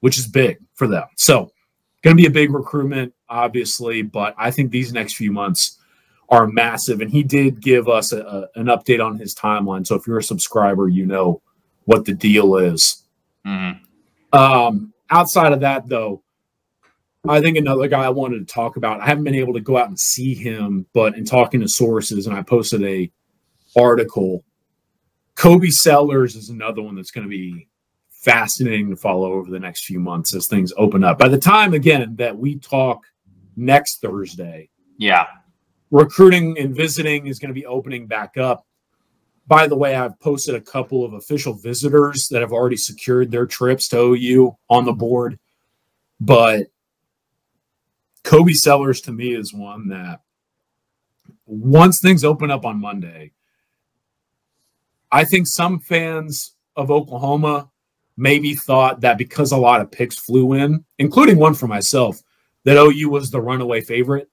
which 0.00 0.18
is 0.18 0.26
big 0.26 0.58
for 0.74 0.86
them. 0.86 1.04
So 1.16 1.50
going 2.02 2.16
to 2.16 2.20
be 2.20 2.26
a 2.26 2.30
big 2.30 2.52
recruitment, 2.52 3.12
obviously, 3.28 4.02
but 4.02 4.34
I 4.38 4.50
think 4.50 4.70
these 4.70 4.92
next 4.92 5.14
few 5.14 5.32
months 5.32 5.78
are 6.28 6.46
massive. 6.46 7.00
And 7.00 7.10
he 7.10 7.22
did 7.22 7.60
give 7.60 7.88
us 7.88 8.12
a, 8.12 8.20
a, 8.20 8.60
an 8.60 8.66
update 8.66 9.04
on 9.04 9.18
his 9.18 9.34
timeline. 9.34 9.86
So 9.86 9.94
if 9.94 10.06
you're 10.06 10.18
a 10.18 10.22
subscriber, 10.22 10.88
you 10.88 11.06
know 11.06 11.42
what 11.84 12.04
the 12.04 12.14
deal 12.14 12.56
is. 12.56 13.04
Mm-hmm. 13.46 14.38
Um, 14.38 14.92
outside 15.10 15.52
of 15.52 15.60
that, 15.60 15.88
though, 15.88 16.22
I 17.28 17.40
think 17.40 17.56
another 17.56 17.88
guy 17.88 18.04
I 18.04 18.10
wanted 18.10 18.46
to 18.46 18.54
talk 18.54 18.76
about. 18.76 19.00
I 19.00 19.06
haven't 19.06 19.24
been 19.24 19.34
able 19.34 19.54
to 19.54 19.60
go 19.60 19.76
out 19.76 19.88
and 19.88 19.98
see 19.98 20.34
him, 20.34 20.86
but 20.92 21.16
in 21.16 21.24
talking 21.24 21.60
to 21.60 21.68
sources, 21.68 22.26
and 22.26 22.36
I 22.36 22.42
posted 22.42 22.84
a 22.84 23.10
article. 23.76 24.44
Kobe 25.36 25.68
Sellers 25.68 26.34
is 26.34 26.48
another 26.48 26.82
one 26.82 26.96
that's 26.96 27.10
going 27.10 27.26
to 27.26 27.30
be 27.30 27.68
fascinating 28.10 28.90
to 28.90 28.96
follow 28.96 29.34
over 29.34 29.50
the 29.50 29.60
next 29.60 29.84
few 29.84 30.00
months 30.00 30.34
as 30.34 30.48
things 30.48 30.72
open 30.76 31.04
up. 31.04 31.18
By 31.18 31.28
the 31.28 31.38
time 31.38 31.74
again 31.74 32.16
that 32.16 32.36
we 32.36 32.58
talk 32.58 33.04
next 33.54 34.00
Thursday, 34.00 34.70
yeah, 34.98 35.26
recruiting 35.90 36.58
and 36.58 36.74
visiting 36.74 37.26
is 37.26 37.38
going 37.38 37.50
to 37.50 37.54
be 37.54 37.66
opening 37.66 38.06
back 38.06 38.36
up. 38.36 38.66
By 39.46 39.68
the 39.68 39.76
way, 39.76 39.94
I've 39.94 40.18
posted 40.18 40.56
a 40.56 40.60
couple 40.60 41.04
of 41.04 41.12
official 41.12 41.52
visitors 41.52 42.26
that 42.30 42.40
have 42.40 42.52
already 42.52 42.76
secured 42.76 43.30
their 43.30 43.46
trips 43.46 43.88
to 43.88 43.98
OU 43.98 44.56
on 44.68 44.86
the 44.86 44.92
board. 44.92 45.38
But 46.18 46.68
Kobe 48.24 48.54
Sellers 48.54 49.02
to 49.02 49.12
me 49.12 49.34
is 49.34 49.54
one 49.54 49.88
that 49.90 50.22
once 51.44 52.00
things 52.00 52.24
open 52.24 52.50
up 52.50 52.64
on 52.64 52.80
Monday, 52.80 53.32
I 55.16 55.24
think 55.24 55.46
some 55.46 55.80
fans 55.80 56.56
of 56.76 56.90
Oklahoma 56.90 57.70
maybe 58.18 58.54
thought 58.54 59.00
that 59.00 59.16
because 59.16 59.50
a 59.50 59.56
lot 59.56 59.80
of 59.80 59.90
picks 59.90 60.18
flew 60.18 60.52
in, 60.52 60.84
including 60.98 61.38
one 61.38 61.54
for 61.54 61.66
myself, 61.66 62.22
that 62.64 62.76
OU 62.76 63.08
was 63.08 63.30
the 63.30 63.40
runaway 63.40 63.80
favorite. 63.80 64.28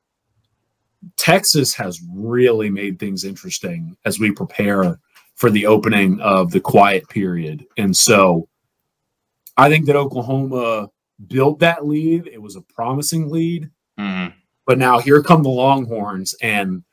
Texas 1.15 1.73
has 1.73 2.01
really 2.13 2.69
made 2.69 2.99
things 2.99 3.23
interesting 3.23 3.95
as 4.03 4.19
we 4.19 4.29
prepare 4.29 4.99
for 5.35 5.49
the 5.49 5.65
opening 5.65 6.19
of 6.19 6.51
the 6.51 6.59
quiet 6.59 7.07
period. 7.07 7.65
And 7.77 7.95
so 7.95 8.49
I 9.55 9.69
think 9.69 9.85
that 9.85 9.95
Oklahoma 9.95 10.89
built 11.27 11.59
that 11.59 11.85
lead. 11.85 12.27
It 12.27 12.41
was 12.41 12.57
a 12.57 12.61
promising 12.61 13.29
lead. 13.29 13.69
Mm-hmm. 13.97 14.35
But 14.65 14.79
now 14.79 14.99
here 14.99 15.23
come 15.23 15.43
the 15.43 15.49
Longhorns, 15.49 16.35
and 16.41 16.83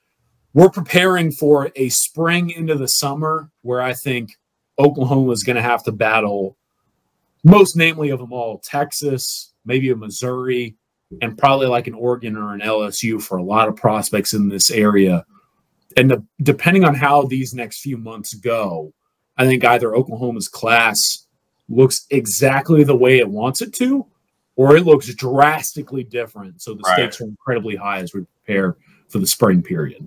we're 0.53 0.71
preparing 0.71 1.31
for 1.31 1.71
a 1.77 1.89
spring 1.91 2.51
into 2.51 2.75
the 2.75 2.89
summer 2.89 3.51
where 3.63 3.81
I 3.81 3.95
think 3.95 4.33
Oklahoma 4.79 5.31
is 5.33 5.43
going 5.43 5.57
to 5.57 5.63
have 5.63 5.85
to 5.85 5.93
battle, 5.93 6.57
most 7.45 7.77
namely 7.77 8.11
of 8.11 8.19
them 8.19 8.33
all, 8.33 8.59
Texas, 8.59 9.53
maybe 9.65 9.91
a 9.91 9.97
Missouri, 9.97 10.77
and 11.23 11.37
probably 11.37 11.67
like 11.67 11.87
an 11.87 11.95
Oregon 11.95 12.37
or 12.37 12.55
an 12.55 12.61
LSU 12.61 13.21
for 13.23 13.39
a 13.39 13.43
lot 13.43 13.69
of 13.69 13.77
prospects 13.77 14.33
in 14.33 14.49
this 14.49 14.71
area. 14.71 15.25
And 15.97 16.11
the, 16.11 16.25
depending 16.43 16.85
on 16.85 16.95
how 16.95 17.23
these 17.23 17.53
next 17.53 17.81
few 17.81 17.97
months 17.97 18.35
go, 18.35 18.93
I 19.37 19.47
think 19.47 19.65
either 19.65 19.95
Oklahoma's 19.95 20.49
class 20.49 21.27
looks 21.69 22.07
exactly 22.11 22.85
the 22.85 22.97
way 22.97 23.19
it 23.19 23.29
wants 23.29 23.63
it 23.63 23.73
to, 23.75 24.07
or 24.57 24.77
it 24.77 24.85
looks 24.85 25.13
drastically 25.15 26.05
different. 26.05 26.61
So 26.63 26.75
the 26.75 26.83
right. 26.83 26.95
stakes 26.95 27.21
are 27.21 27.25
incredibly 27.25 27.77
high 27.77 28.01
as 28.01 28.13
we 28.13 28.25
prepare 28.45 28.77
for 29.09 29.19
the 29.19 29.27
spring 29.27 29.63
period. 29.63 30.07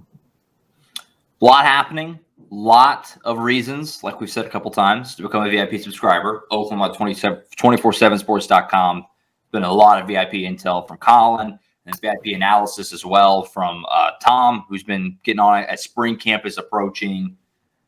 A 1.41 1.45
lot 1.45 1.65
happening, 1.65 2.19
lot 2.49 3.17
of 3.25 3.39
reasons, 3.39 4.01
like 4.03 4.21
we've 4.21 4.29
said 4.29 4.45
a 4.45 4.49
couple 4.49 4.71
times, 4.71 5.15
to 5.15 5.23
become 5.23 5.45
a 5.45 5.49
VIP 5.49 5.81
subscriber. 5.81 6.45
Oklahoma 6.51 6.95
247sports.com. 6.95 9.05
Been 9.51 9.63
a 9.63 9.71
lot 9.71 10.01
of 10.01 10.07
VIP 10.07 10.33
intel 10.33 10.87
from 10.87 10.97
Collin 10.97 11.59
and 11.85 11.99
VIP 11.99 12.27
analysis 12.27 12.93
as 12.93 13.05
well 13.05 13.43
from 13.43 13.85
uh, 13.89 14.11
Tom, 14.21 14.65
who's 14.69 14.83
been 14.83 15.17
getting 15.23 15.39
on 15.39 15.63
as 15.65 15.83
spring 15.83 16.17
camp 16.17 16.45
is 16.45 16.57
approaching. 16.57 17.35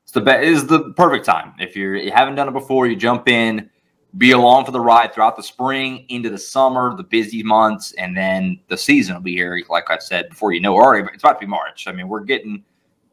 It's 0.04 0.12
the 0.12 0.22
best 0.22 0.44
is 0.44 0.68
the 0.68 0.94
perfect 0.94 1.26
time. 1.26 1.54
If 1.60 1.76
you're 1.76 1.96
you 1.96 2.12
haven't 2.12 2.36
done 2.36 2.48
it 2.48 2.54
before, 2.54 2.88
you 2.88 2.96
jump 2.96 3.28
in, 3.28 3.70
be 4.18 4.32
along 4.32 4.66
for 4.66 4.72
the 4.72 4.80
ride 4.80 5.14
throughout 5.14 5.36
the 5.36 5.44
spring 5.44 6.06
into 6.10 6.30
the 6.30 6.38
summer, 6.38 6.96
the 6.96 7.04
busy 7.04 7.42
months, 7.42 7.94
and 7.94 8.16
then 8.16 8.60
the 8.68 8.78
season 8.78 9.16
will 9.16 9.22
be 9.22 9.34
here. 9.34 9.62
Like 9.70 9.90
I 9.90 9.98
said 9.98 10.30
before, 10.30 10.54
you 10.54 10.62
know 10.62 10.76
already, 10.76 11.08
it's 11.14 11.24
about 11.24 11.40
to 11.40 11.46
be 11.46 11.50
March. 11.50 11.88
I 11.88 11.92
mean, 11.92 12.08
we're 12.08 12.24
getting 12.24 12.64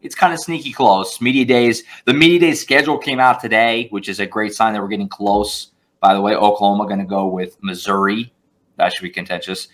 it's 0.02 0.14
kind 0.14 0.32
of 0.32 0.40
sneaky 0.40 0.72
close. 0.72 1.20
Media 1.20 1.44
days, 1.44 1.84
the 2.04 2.12
media 2.12 2.40
day 2.40 2.54
schedule 2.54 2.98
came 2.98 3.20
out 3.20 3.40
today, 3.40 3.86
which 3.90 4.08
is 4.08 4.20
a 4.20 4.26
great 4.26 4.52
sign 4.52 4.72
that 4.72 4.82
we're 4.82 4.88
getting 4.88 5.08
close. 5.08 5.70
By 6.00 6.14
the 6.14 6.20
way, 6.20 6.34
Oklahoma 6.34 6.86
going 6.86 6.98
to 6.98 7.04
go 7.04 7.26
with 7.26 7.56
Missouri. 7.62 8.32
That 8.76 8.92
should 8.92 9.02
be 9.02 9.10
contentious. 9.10 9.68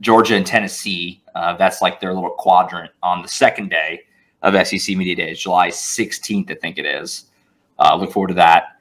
Georgia 0.00 0.36
and 0.36 0.46
Tennessee. 0.46 1.22
Uh, 1.34 1.56
that's 1.56 1.82
like 1.82 2.00
their 2.00 2.14
little 2.14 2.30
quadrant 2.30 2.90
on 3.02 3.22
the 3.22 3.28
second 3.28 3.70
day 3.70 4.02
of 4.42 4.54
SEC 4.66 4.96
Media 4.96 5.14
Days, 5.14 5.40
July 5.40 5.68
16th, 5.68 6.50
I 6.50 6.54
think 6.54 6.78
it 6.78 6.84
is. 6.84 7.26
Uh, 7.78 7.96
look 7.96 8.12
forward 8.12 8.28
to 8.28 8.34
that. 8.34 8.76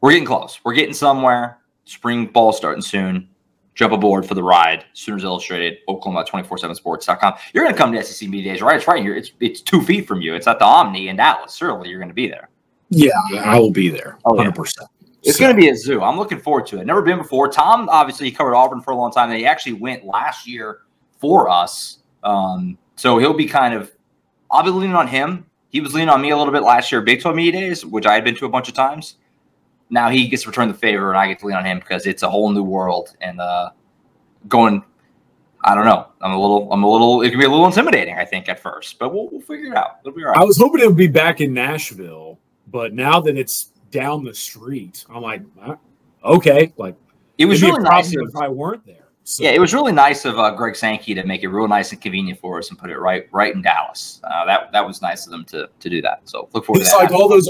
We're 0.00 0.10
getting 0.10 0.26
close. 0.26 0.60
We're 0.64 0.74
getting 0.74 0.94
somewhere. 0.94 1.58
Spring 1.84 2.26
ball 2.26 2.52
starting 2.52 2.82
soon. 2.82 3.28
Jump 3.78 3.92
aboard 3.92 4.26
for 4.26 4.34
the 4.34 4.42
ride. 4.42 4.84
Sooners 4.92 5.22
Illustrated, 5.22 5.78
Oklahoma 5.86 6.24
247sports.com. 6.24 7.34
You're 7.54 7.62
going 7.62 7.72
to 7.72 7.78
come 7.78 7.92
to 7.92 8.02
SEC 8.02 8.28
Media 8.28 8.52
Days, 8.52 8.60
right? 8.60 8.74
It's 8.74 8.88
right 8.88 9.00
here. 9.00 9.14
It's 9.14 9.30
it's 9.38 9.60
two 9.60 9.82
feet 9.82 10.08
from 10.08 10.20
you. 10.20 10.34
It's 10.34 10.48
at 10.48 10.58
the 10.58 10.64
Omni 10.64 11.06
in 11.06 11.14
Dallas. 11.14 11.54
Certainly, 11.54 11.88
you're 11.88 12.00
going 12.00 12.08
to 12.08 12.14
be 12.14 12.26
there. 12.26 12.48
Yeah, 12.90 13.12
I 13.44 13.56
will 13.56 13.70
be 13.70 13.88
there. 13.88 14.18
100%. 14.24 14.78
It's 15.22 15.38
so. 15.38 15.44
going 15.44 15.54
to 15.54 15.60
be 15.60 15.68
a 15.68 15.76
zoo. 15.76 16.02
I'm 16.02 16.16
looking 16.16 16.40
forward 16.40 16.66
to 16.68 16.80
it. 16.80 16.86
Never 16.86 17.02
been 17.02 17.18
before. 17.18 17.48
Tom 17.48 17.88
obviously 17.88 18.26
he 18.26 18.32
covered 18.32 18.56
Auburn 18.56 18.80
for 18.80 18.90
a 18.90 18.96
long 18.96 19.12
time. 19.12 19.30
And 19.30 19.38
he 19.38 19.46
actually 19.46 19.74
went 19.74 20.04
last 20.04 20.44
year 20.44 20.80
for 21.20 21.48
us. 21.48 21.98
Um, 22.24 22.78
so 22.96 23.18
he'll 23.18 23.32
be 23.32 23.46
kind 23.46 23.74
of. 23.74 23.92
I'll 24.50 24.64
be 24.64 24.70
leaning 24.70 24.96
on 24.96 25.06
him. 25.06 25.46
He 25.68 25.80
was 25.80 25.94
leaning 25.94 26.08
on 26.08 26.20
me 26.20 26.30
a 26.30 26.36
little 26.36 26.52
bit 26.52 26.64
last 26.64 26.90
year, 26.90 27.00
Big 27.00 27.20
12 27.20 27.36
Media 27.36 27.60
Days, 27.60 27.86
which 27.86 28.06
I 28.06 28.14
had 28.14 28.24
been 28.24 28.34
to 28.36 28.46
a 28.46 28.48
bunch 28.48 28.68
of 28.68 28.74
times. 28.74 29.18
Now 29.90 30.10
he 30.10 30.28
gets 30.28 30.42
to 30.42 30.48
return 30.48 30.68
the 30.68 30.74
favor, 30.74 31.10
and 31.10 31.18
I 31.18 31.28
get 31.28 31.38
to 31.40 31.46
lean 31.46 31.56
on 31.56 31.64
him 31.64 31.78
because 31.78 32.06
it's 32.06 32.22
a 32.22 32.30
whole 32.30 32.50
new 32.50 32.62
world 32.62 33.16
and 33.20 33.40
uh, 33.40 33.70
going. 34.48 34.84
I 35.64 35.74
don't 35.74 35.86
know. 35.86 36.06
I'm 36.20 36.32
a 36.32 36.40
little. 36.40 36.72
I'm 36.72 36.84
a 36.84 36.90
little. 36.90 37.22
It 37.22 37.30
can 37.30 37.38
be 37.38 37.44
a 37.44 37.50
little 37.50 37.66
intimidating, 37.66 38.14
I 38.14 38.24
think, 38.24 38.48
at 38.48 38.60
first, 38.60 38.98
but 38.98 39.12
we'll, 39.12 39.28
we'll 39.28 39.40
figure 39.40 39.72
it 39.72 39.76
out. 39.76 39.98
It'll 40.04 40.16
be 40.16 40.22
all 40.22 40.30
right. 40.30 40.38
I 40.38 40.44
was 40.44 40.56
hoping 40.56 40.82
it 40.82 40.86
would 40.86 40.96
be 40.96 41.08
back 41.08 41.40
in 41.40 41.52
Nashville, 41.52 42.38
but 42.68 42.94
now 42.94 43.20
that 43.20 43.36
it's 43.36 43.72
down 43.90 44.24
the 44.24 44.34
street. 44.34 45.04
I'm 45.10 45.22
like, 45.22 45.42
okay, 46.24 46.72
like 46.76 46.96
it 47.38 47.46
was 47.46 47.62
really 47.62 47.82
nice 47.82 48.12
if 48.12 48.36
I 48.36 48.48
weren't 48.48 48.84
there. 48.86 49.08
So. 49.24 49.44
Yeah, 49.44 49.50
it 49.50 49.60
was 49.60 49.74
really 49.74 49.92
nice 49.92 50.24
of 50.24 50.38
uh, 50.38 50.52
Greg 50.52 50.74
Sankey 50.74 51.12
to 51.14 51.22
make 51.24 51.42
it 51.42 51.48
real 51.48 51.68
nice 51.68 51.92
and 51.92 52.00
convenient 52.00 52.40
for 52.40 52.56
us 52.56 52.70
and 52.70 52.78
put 52.78 52.88
it 52.88 52.98
right 52.98 53.28
right 53.30 53.54
in 53.54 53.60
Dallas. 53.60 54.22
Uh, 54.24 54.46
that 54.46 54.72
that 54.72 54.86
was 54.86 55.02
nice 55.02 55.26
of 55.26 55.32
them 55.32 55.44
to 55.46 55.68
to 55.80 55.90
do 55.90 56.00
that. 56.02 56.22
So 56.24 56.48
look 56.54 56.64
forward. 56.64 56.80
It's 56.80 56.92
to 56.92 56.96
like 56.96 57.10
all 57.10 57.28
those 57.28 57.48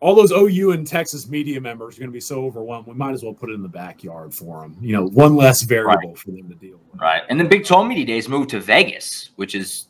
all 0.00 0.14
those 0.14 0.30
OU 0.30 0.72
and 0.72 0.86
Texas 0.86 1.28
media 1.28 1.60
members 1.60 1.96
are 1.96 2.00
going 2.00 2.10
to 2.10 2.14
be 2.14 2.20
so 2.20 2.44
overwhelmed. 2.44 2.86
We 2.86 2.94
might 2.94 3.12
as 3.12 3.22
well 3.22 3.32
put 3.32 3.50
it 3.50 3.54
in 3.54 3.62
the 3.62 3.68
backyard 3.68 4.34
for 4.34 4.60
them. 4.60 4.76
You 4.80 4.92
know, 4.92 5.06
one 5.06 5.36
less 5.36 5.62
variable 5.62 6.10
right. 6.10 6.18
for 6.18 6.30
them 6.32 6.48
to 6.48 6.54
deal 6.54 6.78
with. 6.92 7.00
Right, 7.00 7.22
and 7.28 7.40
then 7.40 7.48
Big 7.48 7.64
12 7.64 7.86
Media 7.86 8.04
Days 8.04 8.28
moved 8.28 8.50
to 8.50 8.60
Vegas, 8.60 9.30
which 9.36 9.54
is 9.54 9.86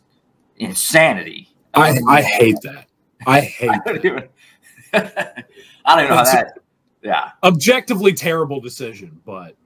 insanity. 0.59 1.49
I 1.75 1.99
I 2.09 2.23
hate 2.23 2.59
that. 2.63 2.87
I 3.27 3.41
hate. 3.41 3.71
I 3.71 3.79
that. 4.93 5.47
I 5.85 6.01
don't 6.01 6.09
know 6.09 6.17
how 6.17 6.25
that. 6.25 6.59
Yeah, 7.03 7.31
objectively 7.43 8.13
terrible 8.13 8.61
decision, 8.61 9.21
but 9.25 9.57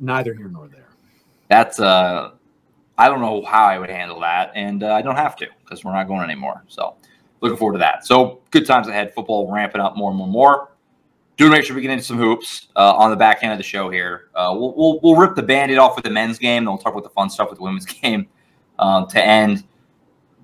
neither 0.00 0.34
here 0.34 0.48
nor 0.48 0.68
there. 0.68 0.88
That's 1.48 1.78
uh, 1.80 2.32
I 2.96 3.08
don't 3.08 3.20
know 3.20 3.42
how 3.42 3.64
I 3.64 3.78
would 3.78 3.90
handle 3.90 4.20
that, 4.20 4.52
and 4.54 4.82
uh, 4.82 4.94
I 4.94 5.02
don't 5.02 5.16
have 5.16 5.36
to 5.36 5.46
because 5.60 5.84
we're 5.84 5.92
not 5.92 6.08
going 6.08 6.22
anymore. 6.22 6.62
So 6.68 6.96
looking 7.40 7.56
forward 7.56 7.74
to 7.74 7.78
that. 7.78 8.06
So 8.06 8.40
good 8.50 8.66
times 8.66 8.88
ahead. 8.88 9.14
Football 9.14 9.52
ramping 9.52 9.80
up 9.80 9.96
more 9.96 10.10
and 10.10 10.18
more 10.18 10.26
and 10.26 10.32
more. 10.32 10.70
Do 11.36 11.50
make 11.50 11.64
sure 11.64 11.74
we 11.74 11.82
get 11.82 11.90
into 11.90 12.04
some 12.04 12.16
hoops 12.16 12.68
uh, 12.76 12.94
on 12.94 13.10
the 13.10 13.16
back 13.16 13.42
end 13.42 13.50
of 13.50 13.58
the 13.58 13.64
show 13.64 13.90
here. 13.90 14.28
Uh, 14.34 14.54
we'll, 14.56 14.72
we'll, 14.76 15.00
we'll 15.02 15.16
rip 15.16 15.34
the 15.34 15.42
band-aid 15.42 15.78
off 15.78 15.96
with 15.96 16.04
the 16.04 16.10
men's 16.10 16.38
game, 16.38 16.64
then 16.64 16.72
we'll 16.72 16.78
talk 16.78 16.92
about 16.92 17.02
the 17.02 17.10
fun 17.10 17.28
stuff 17.28 17.50
with 17.50 17.58
the 17.58 17.64
women's 17.64 17.86
game 18.02 18.28
uh, 18.78 19.04
to 19.06 19.24
end 19.24 19.64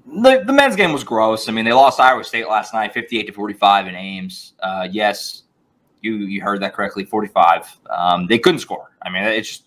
the, 0.06 0.42
the 0.44 0.52
men's 0.52 0.76
game 0.76 0.92
was 0.92 1.04
gross. 1.04 1.48
I 1.48 1.52
mean, 1.52 1.64
they 1.64 1.72
lost 1.72 2.00
Iowa 2.00 2.24
State 2.24 2.48
last 2.48 2.74
night, 2.74 2.92
58 2.92 3.26
to 3.26 3.32
45 3.32 3.86
in 3.86 3.94
Ames. 3.94 4.54
Uh, 4.60 4.88
yes, 4.90 5.42
you 6.00 6.16
you 6.16 6.42
heard 6.42 6.60
that 6.62 6.74
correctly, 6.74 7.04
45. 7.04 7.78
Um, 7.90 8.26
they 8.26 8.38
couldn't 8.38 8.60
score. 8.60 8.90
I 9.02 9.10
mean, 9.10 9.22
it's 9.22 9.48
just 9.48 9.64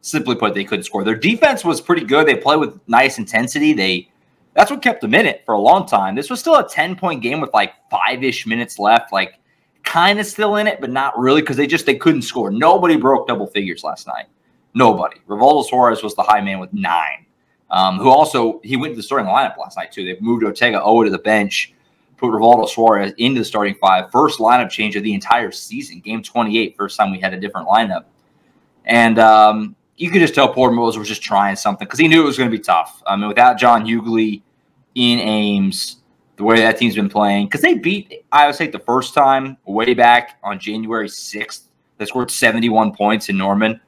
simply 0.00 0.34
put, 0.34 0.54
they 0.54 0.64
couldn't 0.64 0.84
score. 0.84 1.04
Their 1.04 1.16
defense 1.16 1.64
was 1.64 1.80
pretty 1.80 2.04
good. 2.04 2.26
They 2.26 2.36
play 2.36 2.56
with 2.56 2.80
nice 2.88 3.18
intensity. 3.18 3.72
They 3.72 4.08
that's 4.54 4.70
what 4.70 4.82
kept 4.82 5.00
them 5.00 5.14
in 5.14 5.26
it 5.26 5.42
for 5.44 5.54
a 5.54 5.60
long 5.60 5.86
time. 5.86 6.14
This 6.14 6.30
was 6.30 6.40
still 6.40 6.56
a 6.56 6.68
10 6.68 6.96
point 6.96 7.22
game 7.22 7.40
with 7.40 7.52
like 7.54 7.74
five 7.90 8.22
ish 8.22 8.46
minutes 8.46 8.78
left. 8.78 9.12
Like 9.12 9.38
kind 9.84 10.18
of 10.18 10.26
still 10.26 10.56
in 10.56 10.66
it, 10.66 10.80
but 10.80 10.90
not 10.90 11.18
really 11.18 11.40
because 11.40 11.56
they 11.56 11.66
just 11.66 11.86
they 11.86 11.96
couldn't 11.96 12.22
score. 12.22 12.50
Nobody 12.50 12.96
broke 12.96 13.28
double 13.28 13.46
figures 13.46 13.84
last 13.84 14.06
night. 14.06 14.26
Nobody. 14.74 15.16
Rivaldo 15.28 15.68
Soares 15.68 16.02
was 16.02 16.14
the 16.14 16.22
high 16.22 16.40
man 16.40 16.58
with 16.58 16.72
nine. 16.72 17.26
Um, 17.70 17.98
who 17.98 18.10
also 18.10 18.60
he 18.62 18.76
went 18.76 18.92
to 18.92 18.96
the 18.96 19.02
starting 19.02 19.28
lineup 19.28 19.56
last 19.56 19.78
night 19.78 19.92
too. 19.92 20.04
They've 20.04 20.20
moved 20.20 20.44
Otega 20.44 20.84
Oweh 20.84 21.04
to 21.06 21.10
the 21.10 21.18
bench, 21.18 21.72
put 22.18 22.30
Rivaldo 22.30 22.68
Soares 22.68 23.14
into 23.16 23.40
the 23.40 23.44
starting 23.44 23.74
five. 23.80 24.10
First 24.10 24.40
lineup 24.40 24.68
change 24.68 24.94
of 24.96 25.02
the 25.02 25.14
entire 25.14 25.50
season. 25.50 26.00
Game 26.00 26.22
28, 26.22 26.76
first 26.76 26.98
time 26.98 27.10
we 27.10 27.18
had 27.18 27.32
a 27.32 27.40
different 27.40 27.66
lineup. 27.66 28.04
And 28.84 29.18
um, 29.18 29.76
you 30.02 30.10
could 30.10 30.20
just 30.20 30.34
tell 30.34 30.52
Porter 30.52 30.74
Moser 30.74 30.98
was 30.98 31.06
just 31.06 31.22
trying 31.22 31.54
something 31.54 31.86
because 31.86 32.00
he 32.00 32.08
knew 32.08 32.22
it 32.22 32.26
was 32.26 32.36
going 32.36 32.50
to 32.50 32.56
be 32.56 32.60
tough. 32.60 33.04
I 33.06 33.14
mean, 33.14 33.28
without 33.28 33.56
John 33.56 33.86
Hugley, 33.86 34.42
Ian 34.96 35.20
Ames, 35.20 35.98
the 36.34 36.42
way 36.42 36.56
that 36.56 36.76
team's 36.76 36.96
been 36.96 37.08
playing, 37.08 37.46
because 37.46 37.60
they 37.60 37.74
beat 37.74 38.24
Iowa 38.32 38.52
State 38.52 38.72
the 38.72 38.80
first 38.80 39.14
time 39.14 39.56
way 39.64 39.94
back 39.94 40.40
on 40.42 40.58
January 40.58 41.06
6th. 41.06 41.68
They 41.98 42.06
scored 42.06 42.32
71 42.32 42.96
points 42.96 43.28
in 43.28 43.38
Norman. 43.38 43.80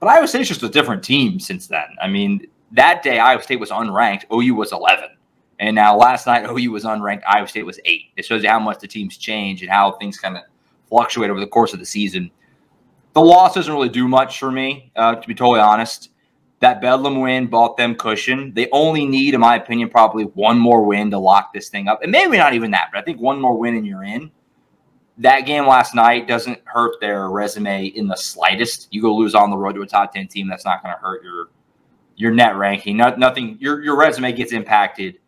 But 0.00 0.08
Iowa 0.08 0.26
State's 0.26 0.48
just 0.48 0.62
a 0.62 0.70
different 0.70 1.04
team 1.04 1.38
since 1.38 1.66
then. 1.66 1.84
I 2.00 2.08
mean, 2.08 2.46
that 2.72 3.02
day 3.02 3.18
Iowa 3.18 3.42
State 3.42 3.60
was 3.60 3.68
unranked, 3.68 4.24
OU 4.32 4.54
was 4.54 4.72
11. 4.72 5.10
And 5.58 5.76
now 5.76 5.94
last 5.94 6.26
night 6.26 6.48
OU 6.48 6.70
was 6.70 6.84
unranked, 6.84 7.24
Iowa 7.28 7.46
State 7.46 7.66
was 7.66 7.78
8. 7.84 8.04
It 8.16 8.24
shows 8.24 8.42
you 8.42 8.48
how 8.48 8.58
much 8.58 8.78
the 8.78 8.88
teams 8.88 9.18
change 9.18 9.60
and 9.60 9.70
how 9.70 9.92
things 9.92 10.18
kind 10.18 10.38
of 10.38 10.44
fluctuate 10.88 11.28
over 11.28 11.40
the 11.40 11.46
course 11.46 11.74
of 11.74 11.78
the 11.78 11.84
season. 11.84 12.30
The 13.18 13.24
loss 13.24 13.56
doesn't 13.56 13.74
really 13.74 13.88
do 13.88 14.06
much 14.06 14.38
for 14.38 14.52
me, 14.52 14.92
uh, 14.94 15.16
to 15.16 15.26
be 15.26 15.34
totally 15.34 15.58
honest. 15.58 16.10
That 16.60 16.80
Bedlam 16.80 17.20
win 17.20 17.48
bought 17.48 17.76
them 17.76 17.96
cushion. 17.96 18.52
They 18.54 18.68
only 18.70 19.06
need, 19.06 19.34
in 19.34 19.40
my 19.40 19.56
opinion, 19.56 19.88
probably 19.88 20.22
one 20.22 20.56
more 20.56 20.84
win 20.84 21.10
to 21.10 21.18
lock 21.18 21.52
this 21.52 21.68
thing 21.68 21.88
up. 21.88 22.00
And 22.00 22.12
maybe 22.12 22.36
not 22.36 22.54
even 22.54 22.70
that, 22.70 22.90
but 22.92 23.00
I 23.00 23.02
think 23.02 23.20
one 23.20 23.40
more 23.40 23.58
win 23.58 23.74
and 23.74 23.84
you're 23.84 24.04
in. 24.04 24.30
That 25.16 25.46
game 25.46 25.66
last 25.66 25.96
night 25.96 26.28
doesn't 26.28 26.60
hurt 26.64 27.00
their 27.00 27.28
resume 27.28 27.86
in 27.86 28.06
the 28.06 28.14
slightest. 28.14 28.86
You 28.92 29.02
go 29.02 29.12
lose 29.12 29.34
on 29.34 29.50
the 29.50 29.58
road 29.58 29.74
to 29.74 29.82
a 29.82 29.86
top 29.88 30.12
10 30.12 30.28
team, 30.28 30.46
that's 30.46 30.64
not 30.64 30.80
going 30.84 30.94
to 30.94 31.00
hurt 31.00 31.24
your 31.24 31.48
your 32.14 32.30
net 32.30 32.54
ranking. 32.54 32.98
No, 32.98 33.12
nothing. 33.16 33.56
Your 33.58 33.82
your 33.82 33.96
resume 33.96 34.30
gets 34.30 34.52
impacted 34.52 35.18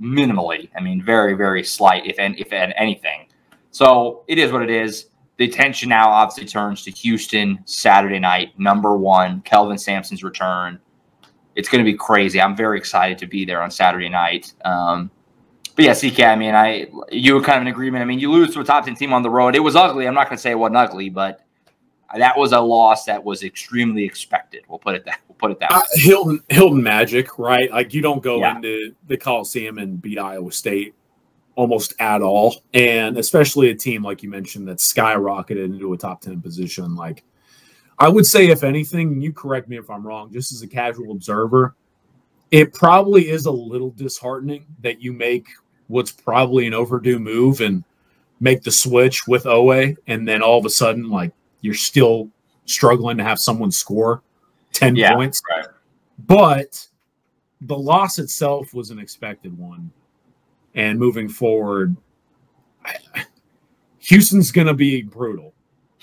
minimally. 0.00 0.70
I 0.76 0.80
mean, 0.80 1.02
very 1.02 1.34
very 1.34 1.64
slight, 1.64 2.06
if 2.06 2.16
and 2.20 2.38
if 2.38 2.52
and 2.52 2.72
anything. 2.76 3.26
So 3.72 4.22
it 4.28 4.38
is 4.38 4.52
what 4.52 4.62
it 4.62 4.70
is. 4.70 5.06
The 5.40 5.46
attention 5.46 5.88
now 5.88 6.10
obviously 6.10 6.44
turns 6.44 6.84
to 6.84 6.90
Houston 6.90 7.60
Saturday 7.64 8.18
night, 8.18 8.58
number 8.58 8.94
one, 8.94 9.40
Kelvin 9.40 9.78
Sampson's 9.78 10.22
return. 10.22 10.78
It's 11.54 11.66
going 11.66 11.82
to 11.82 11.90
be 11.90 11.96
crazy. 11.96 12.38
I'm 12.38 12.54
very 12.54 12.76
excited 12.76 13.16
to 13.16 13.26
be 13.26 13.46
there 13.46 13.62
on 13.62 13.70
Saturday 13.70 14.10
night. 14.10 14.52
Um, 14.66 15.10
but 15.74 15.86
yeah, 15.86 15.94
CK, 15.94 16.20
I 16.20 16.36
mean, 16.36 16.54
I 16.54 16.88
you 17.10 17.32
were 17.32 17.40
kind 17.40 17.56
of 17.56 17.62
in 17.62 17.68
agreement. 17.68 18.02
I 18.02 18.04
mean, 18.04 18.18
you 18.18 18.30
lose 18.30 18.52
to 18.52 18.60
a 18.60 18.64
top 18.64 18.84
10 18.84 18.96
team 18.96 19.14
on 19.14 19.22
the 19.22 19.30
road. 19.30 19.56
It 19.56 19.60
was 19.60 19.76
ugly. 19.76 20.06
I'm 20.06 20.12
not 20.12 20.26
going 20.26 20.36
to 20.36 20.42
say 20.42 20.50
it 20.50 20.58
wasn't 20.58 20.76
ugly, 20.76 21.08
but 21.08 21.40
that 22.14 22.36
was 22.36 22.52
a 22.52 22.60
loss 22.60 23.06
that 23.06 23.24
was 23.24 23.42
extremely 23.42 24.04
expected. 24.04 24.64
We'll 24.68 24.78
put 24.78 24.94
it 24.94 25.06
that 25.06 25.20
we'll 25.26 25.36
put 25.36 25.52
it 25.52 25.60
that 25.60 25.72
uh, 25.72 25.80
Hilton 25.94 26.42
Hilton 26.50 26.82
Magic, 26.82 27.38
right? 27.38 27.70
Like 27.70 27.94
you 27.94 28.02
don't 28.02 28.22
go 28.22 28.40
yeah. 28.40 28.56
into 28.56 28.94
the 29.06 29.16
Coliseum 29.16 29.78
and 29.78 30.02
beat 30.02 30.18
Iowa 30.18 30.52
State 30.52 30.94
almost 31.60 31.92
at 32.00 32.22
all, 32.22 32.62
and 32.72 33.18
especially 33.18 33.68
a 33.68 33.74
team 33.74 34.02
like 34.02 34.22
you 34.22 34.30
mentioned 34.30 34.66
that 34.66 34.78
skyrocketed 34.78 35.62
into 35.62 35.92
a 35.92 35.98
top 35.98 36.22
ten 36.22 36.40
position. 36.40 36.96
Like 36.96 37.22
I 37.98 38.08
would 38.08 38.24
say, 38.24 38.46
if 38.48 38.64
anything, 38.64 39.20
you 39.20 39.30
correct 39.30 39.68
me 39.68 39.76
if 39.76 39.90
I'm 39.90 40.06
wrong. 40.06 40.32
Just 40.32 40.54
as 40.54 40.62
a 40.62 40.66
casual 40.66 41.12
observer, 41.12 41.74
it 42.50 42.72
probably 42.72 43.28
is 43.28 43.44
a 43.44 43.50
little 43.50 43.90
disheartening 43.90 44.64
that 44.80 45.02
you 45.02 45.12
make 45.12 45.48
what's 45.88 46.10
probably 46.10 46.66
an 46.66 46.72
overdue 46.72 47.18
move 47.18 47.60
and 47.60 47.84
make 48.40 48.62
the 48.62 48.70
switch 48.70 49.26
with 49.26 49.44
Oweh, 49.44 49.94
and 50.06 50.26
then 50.26 50.40
all 50.40 50.58
of 50.58 50.64
a 50.64 50.70
sudden, 50.70 51.10
like 51.10 51.30
you're 51.60 51.74
still 51.74 52.30
struggling 52.64 53.18
to 53.18 53.24
have 53.24 53.38
someone 53.38 53.70
score 53.70 54.22
10 54.72 54.96
yeah, 54.96 55.14
points. 55.14 55.42
Right. 55.50 55.66
But 56.26 56.86
the 57.60 57.76
loss 57.76 58.18
itself 58.18 58.72
was 58.72 58.88
an 58.88 58.98
expected 58.98 59.58
one. 59.58 59.92
And 60.74 60.98
moving 60.98 61.28
forward, 61.28 61.96
Houston's 63.98 64.52
going 64.52 64.66
to 64.66 64.74
be 64.74 65.02
brutal. 65.02 65.52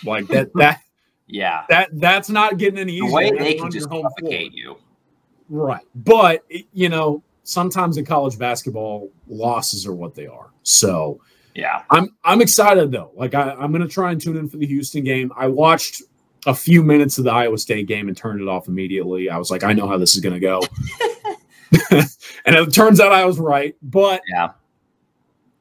Like 0.03 0.27
that, 0.27 0.53
that, 0.55 0.81
yeah, 1.27 1.63
that 1.69 1.89
that's 1.93 2.29
not 2.29 2.57
getting 2.57 2.79
any 2.79 2.93
easier. 2.93 3.07
The 3.07 3.13
way 3.13 3.31
they 3.31 3.53
can 3.55 3.71
just 3.71 3.89
suffocate 3.89 4.53
you. 4.53 4.77
Right. 5.49 5.83
But, 5.95 6.43
you 6.73 6.89
know, 6.89 7.23
sometimes 7.43 7.97
in 7.97 8.05
college 8.05 8.37
basketball, 8.37 9.09
losses 9.27 9.87
are 9.87 9.93
what 9.93 10.13
they 10.13 10.27
are. 10.27 10.51
So, 10.63 11.21
yeah. 11.57 11.83
I'm 11.89 12.15
I'm 12.23 12.41
excited 12.41 12.91
though. 12.91 13.11
Like 13.15 13.33
I, 13.33 13.51
I'm 13.51 13.71
gonna 13.71 13.87
try 13.87 14.11
and 14.11 14.21
tune 14.21 14.37
in 14.37 14.47
for 14.47 14.57
the 14.57 14.67
Houston 14.67 15.03
game. 15.03 15.31
I 15.35 15.47
watched 15.47 16.03
a 16.45 16.53
few 16.53 16.83
minutes 16.83 17.17
of 17.17 17.23
the 17.23 17.31
Iowa 17.31 17.57
State 17.57 17.87
game 17.87 18.07
and 18.07 18.15
turned 18.15 18.41
it 18.41 18.47
off 18.47 18.67
immediately. 18.67 19.29
I 19.29 19.37
was 19.37 19.49
like, 19.49 19.63
I 19.63 19.73
know 19.73 19.87
how 19.87 19.97
this 19.97 20.13
is 20.15 20.21
gonna 20.21 20.39
go. 20.39 20.61
and 22.45 22.55
it 22.55 22.73
turns 22.73 22.99
out 22.99 23.11
I 23.11 23.25
was 23.25 23.39
right. 23.39 23.75
But 23.81 24.21
yeah. 24.29 24.51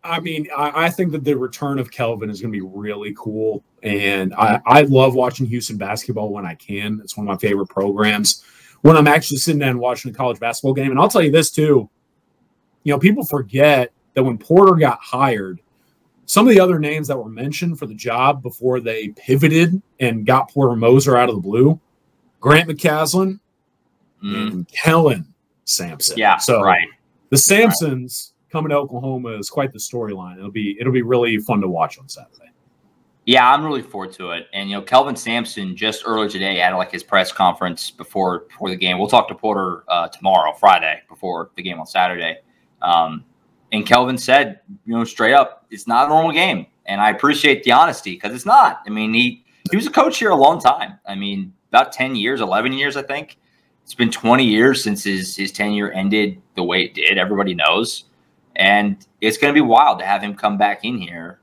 I 0.04 0.20
mean, 0.20 0.46
I, 0.56 0.84
I, 0.84 0.90
think 0.90 1.10
that 1.12 1.24
the 1.24 1.36
return 1.36 1.80
of 1.80 1.90
Kelvin 1.90 2.30
is 2.30 2.40
going 2.40 2.52
to 2.52 2.56
be 2.56 2.64
really 2.64 3.12
cool. 3.18 3.64
And 3.82 4.32
I, 4.34 4.60
I 4.64 4.82
love 4.82 5.16
watching 5.16 5.46
Houston 5.46 5.78
basketball 5.78 6.30
when 6.30 6.46
I 6.46 6.54
can. 6.54 7.00
It's 7.02 7.16
one 7.16 7.26
of 7.26 7.28
my 7.28 7.38
favorite 7.38 7.66
programs 7.66 8.44
when 8.82 8.96
I'm 8.96 9.08
actually 9.08 9.38
sitting 9.38 9.58
down 9.58 9.80
watching 9.80 10.12
a 10.12 10.14
college 10.14 10.38
basketball 10.38 10.74
game. 10.74 10.92
And 10.92 11.00
I'll 11.00 11.08
tell 11.08 11.24
you 11.24 11.32
this 11.32 11.50
too 11.50 11.90
you 12.86 12.92
know, 12.92 13.00
people 13.00 13.24
forget 13.24 13.90
that 14.14 14.22
when 14.22 14.38
Porter 14.38 14.76
got 14.76 15.00
hired, 15.00 15.60
some 16.24 16.46
of 16.46 16.54
the 16.54 16.60
other 16.60 16.78
names 16.78 17.08
that 17.08 17.18
were 17.18 17.28
mentioned 17.28 17.80
for 17.80 17.86
the 17.86 17.96
job 17.96 18.44
before 18.44 18.78
they 18.78 19.08
pivoted 19.08 19.82
and 19.98 20.24
got 20.24 20.52
Porter 20.52 20.76
Moser 20.76 21.16
out 21.16 21.28
of 21.28 21.34
the 21.34 21.40
blue, 21.40 21.80
Grant 22.38 22.70
McCasland 22.70 23.40
mm. 24.22 24.36
and 24.36 24.68
Kellen 24.68 25.34
Sampson. 25.66 26.16
Yeah, 26.16 26.38
so 26.38 26.62
right. 26.62 26.88
The 27.30 27.36
Sampsons 27.36 28.32
right. 28.32 28.50
coming 28.50 28.70
to 28.70 28.76
Oklahoma 28.76 29.30
is 29.30 29.50
quite 29.50 29.72
the 29.72 29.78
storyline. 29.78 30.38
It'll 30.38 30.50
be 30.50 30.76
it'll 30.80 30.92
be 30.92 31.02
really 31.02 31.36
fun 31.38 31.60
to 31.60 31.68
watch 31.68 31.98
on 31.98 32.08
Saturday. 32.08 32.32
Yeah, 33.26 33.52
I'm 33.52 33.64
really 33.64 33.82
forward 33.82 34.12
to 34.14 34.30
it. 34.30 34.46
And 34.52 34.70
you 34.70 34.76
know, 34.76 34.82
Kelvin 34.82 35.16
Sampson 35.16 35.76
just 35.76 36.04
earlier 36.06 36.30
today 36.30 36.56
had 36.58 36.72
like 36.74 36.92
his 36.92 37.02
press 37.02 37.32
conference 37.32 37.90
before 37.90 38.40
before 38.48 38.70
the 38.70 38.76
game. 38.76 38.98
We'll 38.98 39.08
talk 39.08 39.28
to 39.28 39.34
Porter 39.34 39.82
uh, 39.88 40.08
tomorrow, 40.08 40.52
Friday, 40.52 41.02
before 41.08 41.50
the 41.56 41.62
game 41.62 41.80
on 41.80 41.86
Saturday. 41.86 42.38
Um, 42.80 43.24
and 43.72 43.84
Kelvin 43.84 44.16
said, 44.16 44.60
you 44.84 44.96
know, 44.96 45.02
straight 45.02 45.34
up, 45.34 45.66
it's 45.70 45.88
not 45.88 46.06
a 46.06 46.08
normal 46.08 46.30
game. 46.30 46.66
And 46.86 47.00
I 47.00 47.10
appreciate 47.10 47.64
the 47.64 47.72
honesty 47.72 48.12
because 48.12 48.32
it's 48.32 48.46
not. 48.46 48.82
I 48.86 48.90
mean, 48.90 49.12
he 49.12 49.44
he 49.72 49.76
was 49.76 49.88
a 49.88 49.90
coach 49.90 50.18
here 50.18 50.30
a 50.30 50.36
long 50.36 50.60
time. 50.60 51.00
I 51.04 51.16
mean, 51.16 51.52
about 51.70 51.92
10 51.92 52.14
years, 52.14 52.40
11 52.40 52.72
years, 52.72 52.96
I 52.96 53.02
think. 53.02 53.38
It's 53.86 53.94
been 53.94 54.10
20 54.10 54.44
years 54.44 54.82
since 54.82 55.04
his 55.04 55.36
his 55.36 55.52
tenure 55.52 55.90
ended 55.92 56.42
the 56.56 56.62
way 56.64 56.82
it 56.84 56.94
did. 56.94 57.18
Everybody 57.18 57.54
knows. 57.54 58.04
And 58.56 58.96
it's 59.20 59.38
going 59.38 59.54
to 59.54 59.54
be 59.54 59.60
wild 59.60 60.00
to 60.00 60.04
have 60.04 60.22
him 60.22 60.34
come 60.34 60.58
back 60.58 60.84
in 60.84 60.98
here. 60.98 61.40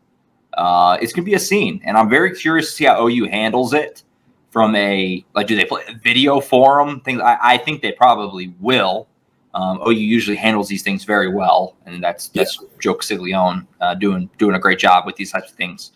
Uh, 0.54 0.98
it's 1.02 1.14
going 1.14 1.24
to 1.24 1.30
be 1.30 1.36
a 1.36 1.40
scene. 1.40 1.82
And 1.86 1.96
I'm 1.98 2.10
very 2.10 2.36
curious 2.36 2.68
to 2.68 2.72
see 2.74 2.86
how 2.86 3.08
OU 3.08 3.30
handles 3.30 3.74
it 3.74 4.04
from 4.50 4.76
a, 4.76 5.24
like, 5.34 5.48
do 5.48 5.56
they 5.56 5.66
play 5.66 5.84
a 5.88 5.94
video 5.94 6.40
forum? 6.40 7.00
Things 7.02 7.22
I, 7.22 7.38
I 7.42 7.58
think 7.58 7.82
they 7.82 7.94
probably 7.94 8.54
will 8.60 9.08
um, 9.54 9.80
OU 9.88 9.92
usually 9.92 10.38
handles 10.38 10.68
these 10.68 10.82
things 10.82 11.04
very 11.04 11.30
well, 11.30 11.76
and 11.86 12.04
that's 12.04 12.28
that's 12.30 12.60
yeah. 12.60 12.68
Joe 12.80 12.96
Castiglione 12.96 13.68
uh, 13.82 13.94
doing 13.96 14.30
doing 14.38 14.56
a 14.56 14.60
great 14.60 14.80
job 14.80 15.06
with 15.06 15.16
these 15.16 15.32
types 15.32 15.52
of 15.52 15.58
things. 15.58 15.92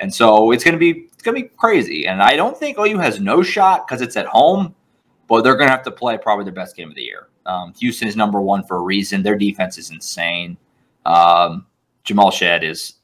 And 0.00 0.12
so 0.12 0.50
it's 0.50 0.64
gonna 0.64 0.76
be 0.76 1.08
it's 1.12 1.22
gonna 1.22 1.36
be 1.36 1.48
crazy. 1.56 2.06
And 2.06 2.22
I 2.22 2.36
don't 2.36 2.58
think 2.58 2.78
OU 2.78 2.98
has 2.98 3.20
no 3.20 3.42
shot 3.42 3.86
because 3.86 4.02
it's 4.02 4.16
at 4.16 4.26
home, 4.26 4.74
but 5.28 5.42
they're 5.42 5.56
gonna 5.56 5.70
have 5.70 5.82
to 5.84 5.90
play 5.90 6.18
probably 6.18 6.44
their 6.44 6.52
best 6.52 6.76
game 6.76 6.88
of 6.88 6.94
the 6.94 7.02
year. 7.02 7.28
Um, 7.46 7.72
Houston 7.74 8.08
is 8.08 8.16
number 8.16 8.40
one 8.40 8.62
for 8.64 8.76
a 8.76 8.80
reason. 8.80 9.22
Their 9.22 9.36
defense 9.36 9.78
is 9.78 9.90
insane. 9.90 10.56
Um, 11.04 11.66
Jamal 12.04 12.30
Shead 12.30 12.64
is 12.64 12.94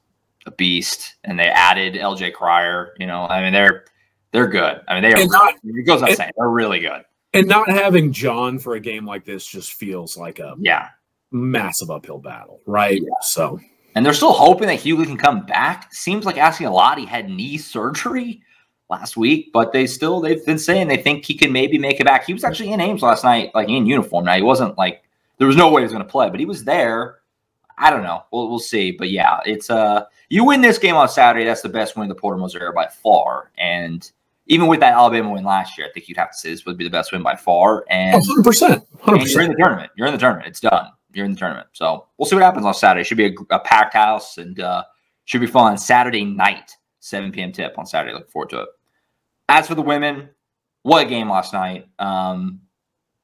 a 0.46 0.50
beast, 0.50 1.14
and 1.24 1.38
they 1.38 1.48
added 1.48 1.94
LJ 1.94 2.34
Cryer. 2.34 2.94
You 2.98 3.06
know, 3.06 3.26
I 3.26 3.42
mean 3.42 3.52
they're 3.52 3.84
they're 4.32 4.48
good. 4.48 4.80
I 4.88 4.94
mean 4.94 5.02
they 5.02 5.22
are. 5.22 5.26
Not, 5.26 5.54
it 5.62 5.86
goes 5.86 6.00
without 6.00 6.16
saying 6.16 6.32
they're 6.36 6.48
really 6.48 6.80
good. 6.80 7.04
And 7.34 7.46
not 7.48 7.68
having 7.70 8.12
John 8.12 8.58
for 8.58 8.74
a 8.74 8.80
game 8.80 9.06
like 9.06 9.24
this 9.24 9.46
just 9.46 9.72
feels 9.74 10.16
like 10.16 10.38
a 10.38 10.54
yeah 10.58 10.88
massive 11.30 11.90
uphill 11.90 12.18
battle, 12.18 12.60
right? 12.66 13.00
Yeah. 13.00 13.08
So, 13.22 13.58
and 13.94 14.04
they're 14.04 14.12
still 14.12 14.32
hoping 14.32 14.68
that 14.68 14.80
Hugley 14.80 15.06
can 15.06 15.16
come 15.16 15.46
back. 15.46 15.92
Seems 15.92 16.26
like 16.26 16.36
asking 16.36 16.66
a 16.66 16.72
lot. 16.72 16.98
He 16.98 17.06
had 17.06 17.30
knee 17.30 17.58
surgery 17.58 18.42
last 18.92 19.16
week, 19.16 19.50
but 19.52 19.72
they 19.72 19.86
still 19.86 20.20
they've 20.20 20.44
been 20.46 20.58
saying 20.58 20.86
they 20.86 20.96
think 20.96 21.24
he 21.24 21.34
can 21.34 21.50
maybe 21.50 21.78
make 21.78 21.98
it 21.98 22.06
back. 22.06 22.24
He 22.24 22.32
was 22.32 22.44
actually 22.44 22.70
in 22.70 22.80
Ames 22.80 23.02
last 23.02 23.24
night, 23.24 23.50
like 23.54 23.68
in 23.68 23.86
uniform. 23.86 24.26
Now 24.26 24.36
he 24.36 24.42
wasn't 24.42 24.78
like 24.78 25.02
there 25.38 25.46
was 25.48 25.56
no 25.56 25.70
way 25.70 25.80
he 25.80 25.84
was 25.84 25.92
going 25.92 26.04
to 26.04 26.10
play, 26.10 26.30
but 26.30 26.38
he 26.38 26.46
was 26.46 26.64
there. 26.64 27.18
I 27.78 27.90
don't 27.90 28.04
know. 28.04 28.22
We'll 28.30 28.48
we'll 28.48 28.60
see. 28.60 28.92
But 28.92 29.10
yeah, 29.10 29.40
it's 29.44 29.70
uh 29.70 30.04
you 30.28 30.44
win 30.44 30.60
this 30.60 30.78
game 30.78 30.94
on 30.94 31.08
Saturday. 31.08 31.44
That's 31.44 31.62
the 31.62 31.68
best 31.68 31.96
win 31.96 32.08
the 32.08 32.14
Porter 32.14 32.38
Moser 32.38 32.60
era 32.60 32.72
by 32.72 32.86
far, 32.86 33.50
and 33.58 34.08
even 34.46 34.66
with 34.66 34.80
that 34.80 34.94
Alabama 34.94 35.30
win 35.30 35.44
last 35.44 35.78
year, 35.78 35.86
I 35.86 35.92
think 35.92 36.08
you'd 36.08 36.18
have 36.18 36.32
to 36.32 36.36
say 36.36 36.50
this 36.50 36.66
would 36.66 36.76
be 36.76 36.84
the 36.84 36.90
best 36.90 37.12
win 37.12 37.22
by 37.22 37.36
far. 37.36 37.84
And 37.88 38.22
100%. 38.22 38.86
100%. 38.98 39.32
you're 39.32 39.42
in 39.42 39.50
the 39.50 39.56
tournament. 39.56 39.92
You're 39.96 40.06
in 40.08 40.12
the 40.12 40.18
tournament. 40.18 40.48
It's 40.48 40.60
done. 40.60 40.88
You're 41.14 41.24
in 41.24 41.32
the 41.32 41.38
tournament. 41.38 41.68
So 41.72 42.06
we'll 42.18 42.26
see 42.26 42.34
what 42.34 42.44
happens 42.44 42.66
on 42.66 42.74
Saturday. 42.74 43.04
Should 43.04 43.18
be 43.18 43.26
a, 43.26 43.34
a 43.50 43.60
packed 43.60 43.94
house 43.94 44.38
and 44.38 44.58
uh, 44.60 44.84
should 45.24 45.40
be 45.40 45.46
fun. 45.46 45.78
Saturday 45.78 46.24
night. 46.24 46.76
7 47.00 47.32
p.m. 47.32 47.50
tip 47.52 47.78
on 47.78 47.86
Saturday. 47.86 48.14
Look 48.14 48.30
forward 48.30 48.50
to 48.50 48.60
it. 48.62 48.68
As 49.48 49.66
for 49.66 49.74
the 49.74 49.82
women, 49.82 50.30
what 50.82 51.06
a 51.06 51.08
game 51.08 51.30
last 51.30 51.52
night. 51.52 51.86
Um, 51.98 52.60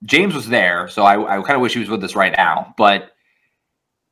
James 0.04 0.34
was 0.34 0.48
there, 0.48 0.88
so 0.88 1.02
I, 1.02 1.38
I 1.38 1.42
kind 1.42 1.56
of 1.56 1.60
wish 1.60 1.74
he 1.74 1.80
was 1.80 1.88
with 1.88 2.04
us 2.04 2.14
right 2.14 2.34
now. 2.36 2.74
But 2.76 3.10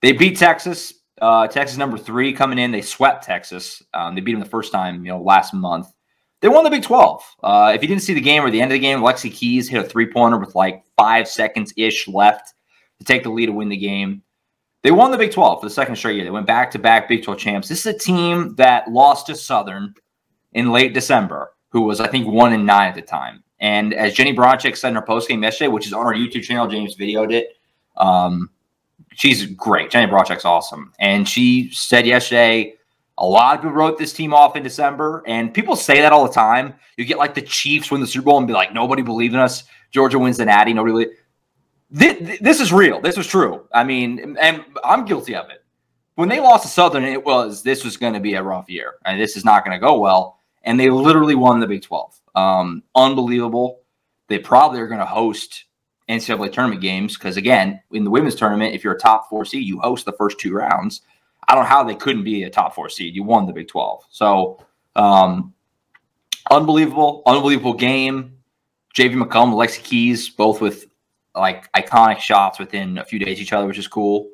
they 0.02 0.12
beat 0.12 0.36
Texas. 0.36 0.94
Uh, 1.20 1.46
Texas 1.46 1.78
number 1.78 1.96
three 1.96 2.32
coming 2.32 2.58
in. 2.58 2.72
They 2.72 2.82
swept 2.82 3.24
Texas. 3.24 3.82
Um, 3.94 4.14
they 4.14 4.20
beat 4.20 4.32
them 4.32 4.40
the 4.40 4.48
first 4.48 4.72
time, 4.72 5.04
you 5.04 5.12
know, 5.12 5.20
last 5.20 5.54
month. 5.54 5.88
They 6.42 6.48
won 6.48 6.64
the 6.64 6.70
Big 6.70 6.82
12. 6.82 7.22
Uh, 7.42 7.72
if 7.74 7.82
you 7.82 7.88
didn't 7.88 8.02
see 8.02 8.12
the 8.12 8.20
game 8.20 8.44
or 8.44 8.50
the 8.50 8.60
end 8.60 8.70
of 8.70 8.74
the 8.74 8.80
game, 8.80 9.00
Lexy 9.00 9.32
Keys 9.32 9.68
hit 9.68 9.84
a 9.84 9.88
three 9.88 10.12
pointer 10.12 10.38
with 10.38 10.54
like 10.54 10.84
five 10.96 11.26
seconds 11.26 11.72
ish 11.76 12.06
left 12.08 12.52
to 12.98 13.04
take 13.04 13.22
the 13.22 13.30
lead 13.30 13.46
to 13.46 13.52
win 13.52 13.68
the 13.68 13.76
game. 13.76 14.22
They 14.82 14.90
won 14.90 15.10
the 15.10 15.18
Big 15.18 15.32
12 15.32 15.60
for 15.60 15.66
the 15.66 15.74
second 15.74 15.96
straight 15.96 16.16
year. 16.16 16.24
They 16.24 16.30
went 16.30 16.46
back 16.46 16.70
to 16.72 16.78
back 16.78 17.08
Big 17.08 17.24
12 17.24 17.40
champs. 17.40 17.68
This 17.68 17.86
is 17.86 17.94
a 17.94 17.98
team 17.98 18.54
that 18.56 18.90
lost 18.90 19.26
to 19.26 19.34
Southern 19.34 19.94
in 20.52 20.70
late 20.70 20.94
December, 20.94 21.52
who 21.70 21.82
was, 21.82 22.00
I 22.00 22.08
think, 22.08 22.26
one 22.26 22.52
and 22.52 22.66
nine 22.66 22.88
at 22.88 22.94
the 22.94 23.02
time. 23.02 23.42
And 23.60 23.94
as 23.94 24.14
Jennie 24.14 24.34
Baranczyk 24.34 24.76
said 24.76 24.88
in 24.88 24.94
her 24.96 25.02
post 25.02 25.28
game 25.28 25.42
yesterday, 25.42 25.68
which 25.68 25.86
is 25.86 25.92
on 25.92 26.04
our 26.04 26.14
YouTube 26.14 26.42
channel, 26.42 26.66
James 26.66 26.96
videoed 26.96 27.32
it. 27.32 27.56
Um, 27.96 28.50
she's 29.14 29.46
great. 29.46 29.90
Jennie 29.90 30.10
Baranczyk's 30.10 30.44
awesome. 30.44 30.92
And 30.98 31.28
she 31.28 31.70
said 31.72 32.06
yesterday, 32.06 32.74
a 33.18 33.26
lot 33.26 33.54
of 33.54 33.62
people 33.62 33.74
wrote 33.74 33.98
this 33.98 34.12
team 34.12 34.34
off 34.34 34.56
in 34.56 34.62
December, 34.62 35.22
and 35.26 35.54
people 35.54 35.74
say 35.74 36.00
that 36.00 36.12
all 36.12 36.26
the 36.26 36.32
time. 36.32 36.74
You 36.98 37.04
get 37.06 37.16
like 37.18 37.34
the 37.34 37.42
Chiefs 37.42 37.90
win 37.90 38.00
the 38.00 38.06
Super 38.06 38.26
Bowl 38.26 38.38
and 38.38 38.46
be 38.46 38.52
like, 38.52 38.74
nobody 38.74 39.02
believed 39.02 39.34
in 39.34 39.40
us. 39.40 39.64
Georgia 39.90 40.18
wins 40.18 40.36
the 40.36 40.44
Natty, 40.44 40.74
nobody. 40.74 40.92
Believed. 40.92 41.12
This, 41.90 42.38
this 42.40 42.60
is 42.60 42.72
real. 42.72 43.00
This 43.00 43.16
was 43.16 43.26
true. 43.26 43.66
I 43.72 43.84
mean, 43.84 44.36
and 44.38 44.64
I'm 44.84 45.04
guilty 45.04 45.34
of 45.34 45.48
it. 45.50 45.64
When 46.16 46.28
they 46.28 46.40
lost 46.40 46.64
to 46.64 46.68
Southern, 46.68 47.04
it 47.04 47.24
was 47.24 47.62
this 47.62 47.84
was 47.84 47.96
going 47.96 48.14
to 48.14 48.20
be 48.20 48.34
a 48.34 48.42
rough 48.42 48.68
year, 48.68 48.94
and 49.04 49.20
this 49.20 49.36
is 49.36 49.44
not 49.44 49.64
going 49.64 49.74
to 49.74 49.80
go 49.80 49.98
well. 49.98 50.35
And 50.66 50.78
they 50.78 50.90
literally 50.90 51.34
won 51.34 51.60
the 51.60 51.66
Big 51.66 51.82
12. 51.82 52.20
Um, 52.34 52.82
unbelievable. 52.94 53.80
They 54.28 54.38
probably 54.38 54.80
are 54.80 54.88
going 54.88 55.00
to 55.00 55.06
host 55.06 55.64
NCAA 56.08 56.52
tournament 56.52 56.82
games 56.82 57.16
because, 57.16 57.36
again, 57.36 57.80
in 57.92 58.04
the 58.04 58.10
women's 58.10 58.34
tournament, 58.34 58.74
if 58.74 58.84
you're 58.84 58.94
a 58.94 58.98
top 58.98 59.30
four 59.30 59.44
seed, 59.44 59.64
you 59.64 59.80
host 59.80 60.04
the 60.04 60.12
first 60.12 60.38
two 60.38 60.52
rounds. 60.52 61.02
I 61.48 61.54
don't 61.54 61.64
know 61.64 61.68
how 61.68 61.84
they 61.84 61.94
couldn't 61.94 62.24
be 62.24 62.42
a 62.42 62.50
top 62.50 62.74
four 62.74 62.88
seed. 62.88 63.14
You 63.14 63.22
won 63.22 63.46
the 63.46 63.52
Big 63.52 63.68
12. 63.68 64.04
So, 64.10 64.60
um, 64.96 65.54
unbelievable, 66.50 67.22
unbelievable 67.26 67.74
game. 67.74 68.36
JV 68.94 69.14
McCollum, 69.14 69.54
Lexy 69.54 69.82
Keys, 69.82 70.28
both 70.28 70.60
with 70.60 70.86
like 71.34 71.70
iconic 71.72 72.18
shots 72.18 72.58
within 72.58 72.98
a 72.98 73.04
few 73.04 73.18
days 73.18 73.40
each 73.40 73.52
other, 73.52 73.66
which 73.66 73.78
is 73.78 73.86
cool. 73.86 74.28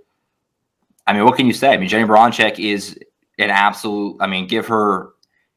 I 1.06 1.12
mean, 1.12 1.24
what 1.24 1.36
can 1.36 1.46
you 1.46 1.52
say? 1.52 1.72
I 1.72 1.76
mean, 1.76 1.88
Jennie 1.88 2.08
Baranczyk 2.08 2.58
is 2.58 2.98
an 3.38 3.50
absolute. 3.50 4.16
I 4.20 4.28
mean, 4.28 4.46
give 4.46 4.66
her 4.68 5.10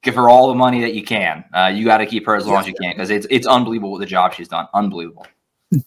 give 0.06 0.16
her 0.16 0.30
all 0.30 0.48
the 0.48 0.56
money 0.56 0.80
that 0.82 0.94
you 0.94 1.04
can. 1.04 1.44
Uh, 1.54 1.72
you 1.74 1.84
got 1.84 1.98
to 1.98 2.06
keep 2.06 2.26
her 2.28 2.36
as 2.36 2.46
long 2.46 2.56
yeah. 2.56 2.60
as 2.62 2.68
you 2.68 2.76
can 2.80 2.92
because 2.92 3.10
it's 3.10 3.28
it's 3.30 3.48
unbelievable 3.48 3.92
what 3.92 4.00
the 4.00 4.06
job 4.06 4.34
she's 4.34 4.48
done. 4.48 4.68
Unbelievable. 4.74 5.26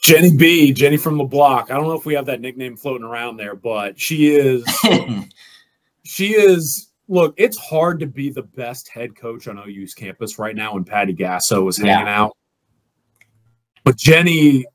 Jenny 0.01 0.37
B, 0.37 0.73
Jenny 0.73 0.97
from 0.97 1.17
the 1.17 1.25
block. 1.25 1.71
I 1.71 1.75
don't 1.75 1.85
know 1.85 1.95
if 1.95 2.05
we 2.05 2.15
have 2.15 2.27
that 2.27 2.41
nickname 2.41 2.77
floating 2.77 3.07
around 3.07 3.37
there, 3.37 3.55
but 3.55 3.99
she 3.99 4.35
is 4.35 4.65
she 6.05 6.35
is 6.35 6.91
look, 7.07 7.33
it's 7.39 7.57
hard 7.57 8.01
to 8.01 8.07
be 8.07 8.29
the 8.29 8.43
best 8.43 8.89
head 8.89 9.17
coach 9.17 9.49
on 9.49 9.59
OU's 9.59 9.95
campus 9.95 10.39
right 10.39 10.55
now 10.55 10.75
when 10.75 10.85
Patty 10.85 11.15
Gasso 11.15 11.67
is 11.69 11.79
hanging 11.79 12.07
yeah. 12.07 12.21
out. 12.21 12.37
But 13.85 13.97
Jenny, 13.97 14.67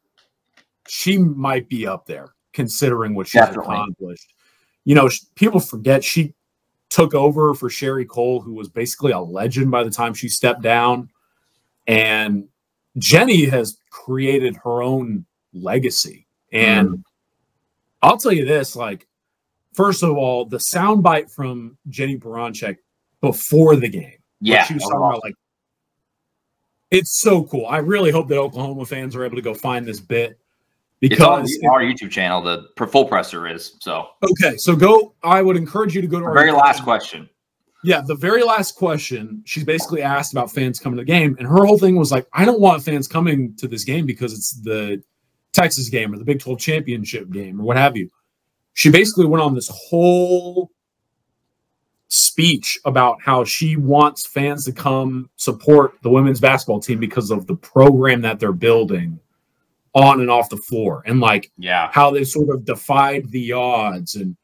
she 0.88 1.18
might 1.18 1.70
be 1.70 1.86
up 1.86 2.06
there 2.06 2.34
considering 2.54 3.14
what 3.14 3.28
she's 3.28 3.42
Definitely. 3.42 3.76
accomplished. 3.76 4.34
You 4.86 4.96
know, 4.96 5.10
people 5.36 5.60
forget 5.60 6.04
she 6.04 6.34
took 6.94 7.16
over 7.16 7.56
for 7.56 7.72
Sherri 7.72 8.06
Coale, 8.06 8.40
who 8.40 8.54
was 8.54 8.70
basically 8.70 9.12
a 9.12 9.20
legend 9.20 9.72
by 9.72 9.84
the 9.84 9.90
time 9.90 10.14
she 10.14 10.30
stepped 10.30 10.62
down. 10.62 11.10
And 11.88 12.48
Jenny 13.00 13.46
has 13.46 13.80
created 13.90 14.56
her 14.58 14.84
own 14.84 15.26
legacy. 15.54 16.28
And 16.52 16.90
mm. 16.90 17.04
I'll 18.04 18.18
tell 18.18 18.32
you 18.32 18.46
this 18.46 18.76
like, 18.76 19.08
first 19.74 20.04
of 20.04 20.16
all, 20.16 20.46
the 20.46 20.58
soundbite 20.58 21.32
from 21.32 21.80
Jennie 21.90 22.20
Baranczyk 22.20 22.78
before 23.22 23.76
the 23.76 23.90
game. 23.90 24.20
Yeah. 24.40 24.64
She 24.66 24.76
was 24.76 24.84
talking 24.84 24.98
about 24.98 25.24
like, 25.24 25.34
it's 26.92 27.20
so 27.20 27.44
cool. 27.46 27.66
I 27.66 27.78
really 27.78 28.12
hope 28.12 28.28
that 28.28 28.38
Oklahoma 28.38 28.86
fans 28.86 29.16
are 29.16 29.26
able 29.26 29.38
to 29.38 29.42
go 29.42 29.56
find 29.56 29.84
this 29.84 30.00
bit 30.00 30.40
because 31.10 31.52
it's 31.52 31.64
on 31.66 31.70
our 31.70 31.82
YouTube 31.82 32.12
channel. 32.12 32.42
The 32.42 32.88
full 32.88 33.06
presser 33.06 33.48
is 33.48 33.76
so 33.82 34.08
okay. 34.24 34.58
So 34.58 34.76
go. 34.76 35.14
I 35.24 35.42
would 35.42 35.58
encourage 35.58 35.94
you 35.94 36.02
to 36.02 36.08
go 36.08 36.20
to 36.20 36.26
our 36.26 36.34
very 36.34 36.52
last 36.52 36.78
channel. 36.78 36.86
question. 36.86 37.30
Yeah, 37.84 38.02
the 38.06 38.16
very 38.16 38.44
last 38.44 38.76
question. 38.76 39.44
She's 39.46 39.66
basically 39.66 40.02
asked 40.02 40.32
about 40.32 40.50
fans 40.50 40.80
coming 40.80 40.98
to 40.98 41.02
the 41.02 41.06
game, 41.06 41.36
and 41.38 41.48
her 41.48 41.66
whole 41.66 41.78
thing 41.78 41.98
was 41.98 42.12
like, 42.12 42.26
"I 42.32 42.46
don't 42.46 42.62
want 42.62 42.84
fans 42.84 43.10
coming 43.10 43.54
to 43.58 43.68
this 43.68 43.84
game 43.84 44.06
because 44.06 44.34
it's 44.34 44.52
the 44.62 45.04
Texas 45.52 45.90
game 45.90 46.14
or 46.14 46.18
the 46.18 46.24
Big 46.24 46.40
Twelve 46.40 46.60
championship 46.60 47.30
game 47.32 47.60
or 47.60 47.64
what 47.64 47.76
have 47.76 47.98
you." 47.98 48.10
She 48.74 48.90
basically 48.90 49.26
went 49.26 49.44
on 49.44 49.54
this 49.56 49.70
whole 49.70 50.72
speech 52.08 52.80
about 52.86 53.18
how 53.22 53.44
she 53.44 53.76
wants 53.76 54.26
fans 54.26 54.64
to 54.66 54.72
come 54.72 55.30
support 55.36 55.96
the 56.02 56.10
women's 56.10 56.40
basketball 56.40 56.80
team 56.80 57.00
because 57.00 57.30
of 57.30 57.48
the 57.48 57.56
program 57.56 58.22
that 58.22 58.40
they're 58.40 58.54
building 58.54 59.20
on 59.96 60.20
and 60.20 60.30
off 60.30 60.50
the 60.50 60.58
floor 60.58 61.04
and 61.06 61.20
like 61.20 61.52
yeah 61.58 61.90
how 61.92 62.10
they 62.10 62.24
sort 62.24 62.50
of 62.50 62.66
defied 62.66 63.30
the 63.30 63.52
odds 63.52 64.16
and 64.16 64.36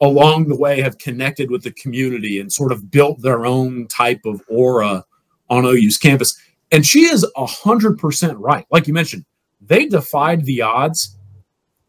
along 0.00 0.48
the 0.48 0.56
way 0.56 0.80
have 0.80 0.98
connected 0.98 1.50
with 1.50 1.62
the 1.62 1.72
community 1.72 2.40
and 2.40 2.52
sort 2.52 2.72
of 2.72 2.90
built 2.90 3.20
their 3.22 3.46
own 3.46 3.86
type 3.88 4.20
of 4.24 4.42
aura 4.48 5.04
on 5.50 5.64
OU's 5.64 5.98
campus. 5.98 6.38
And 6.72 6.84
she 6.86 7.04
is 7.04 7.26
a 7.36 7.46
hundred 7.46 7.98
percent 7.98 8.38
right. 8.38 8.66
Like 8.70 8.86
you 8.86 8.94
mentioned, 8.94 9.24
they 9.60 9.86
defied 9.86 10.44
the 10.44 10.62
odds. 10.62 11.16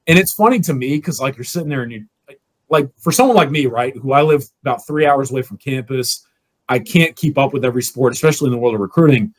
And 0.07 0.20
it's 0.20 0.34
funny 0.34 0.59
to 0.61 0.74
me 0.74 0.97
because 0.97 1.20
like 1.20 1.36
you're 1.36 1.43
sitting 1.43 1.70
there 1.70 1.84
and 1.84 1.91
you 1.91 2.05
like 2.70 2.89
for 2.97 3.11
someone 3.11 3.38
like 3.38 3.51
me, 3.51 3.66
right, 3.66 3.95
who 3.95 4.13
I 4.13 4.22
live 4.22 4.45
about 4.61 4.86
three 4.86 5.05
hours 5.05 5.32
away 5.32 5.41
from 5.41 5.57
campus, 5.57 6.26
I 6.70 6.80
can't 6.80 7.16
keep 7.16 7.38
up 7.38 7.53
with 7.53 7.66
every 7.66 7.84
sport, 7.84 8.13
especially 8.13 8.47
in 8.47 8.51
the 8.51 8.57
world 8.57 8.76
of 8.76 8.82
recruiting 8.82 9.34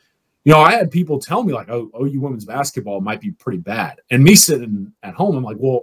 you 0.47 0.53
know, 0.53 0.61
I 0.61 0.71
had 0.71 0.91
people 0.91 1.19
tell 1.19 1.43
me 1.43 1.51
like, 1.51 1.67
"Oh, 1.67 1.91
OU 2.01 2.21
women's 2.21 2.45
basketball 2.45 3.01
might 3.01 3.19
be 3.19 3.31
pretty 3.31 3.57
bad," 3.57 3.99
and 4.09 4.23
me 4.23 4.33
sitting 4.33 4.93
at 5.03 5.13
home, 5.13 5.35
I'm 5.35 5.43
like, 5.43 5.57
"Well, 5.59 5.81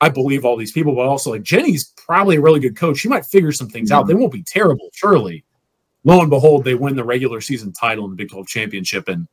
I 0.00 0.08
believe 0.08 0.44
all 0.44 0.56
these 0.56 0.72
people, 0.72 0.96
but 0.96 1.06
also 1.06 1.30
like 1.30 1.44
Jenny's 1.44 1.92
probably 1.96 2.38
a 2.38 2.40
really 2.40 2.58
good 2.58 2.76
coach. 2.76 2.98
She 2.98 3.08
might 3.08 3.24
figure 3.24 3.52
some 3.52 3.68
things 3.68 3.90
mm-hmm. 3.90 4.00
out. 4.00 4.08
They 4.08 4.14
won't 4.14 4.32
be 4.32 4.42
terrible, 4.42 4.90
surely." 4.94 5.44
Lo 6.02 6.20
and 6.20 6.28
behold, 6.28 6.64
they 6.64 6.74
win 6.74 6.96
the 6.96 7.04
regular 7.04 7.40
season 7.40 7.72
title 7.72 8.04
in 8.04 8.10
the 8.10 8.16
Big 8.16 8.30
12 8.30 8.48
championship, 8.48 9.06
and 9.06 9.28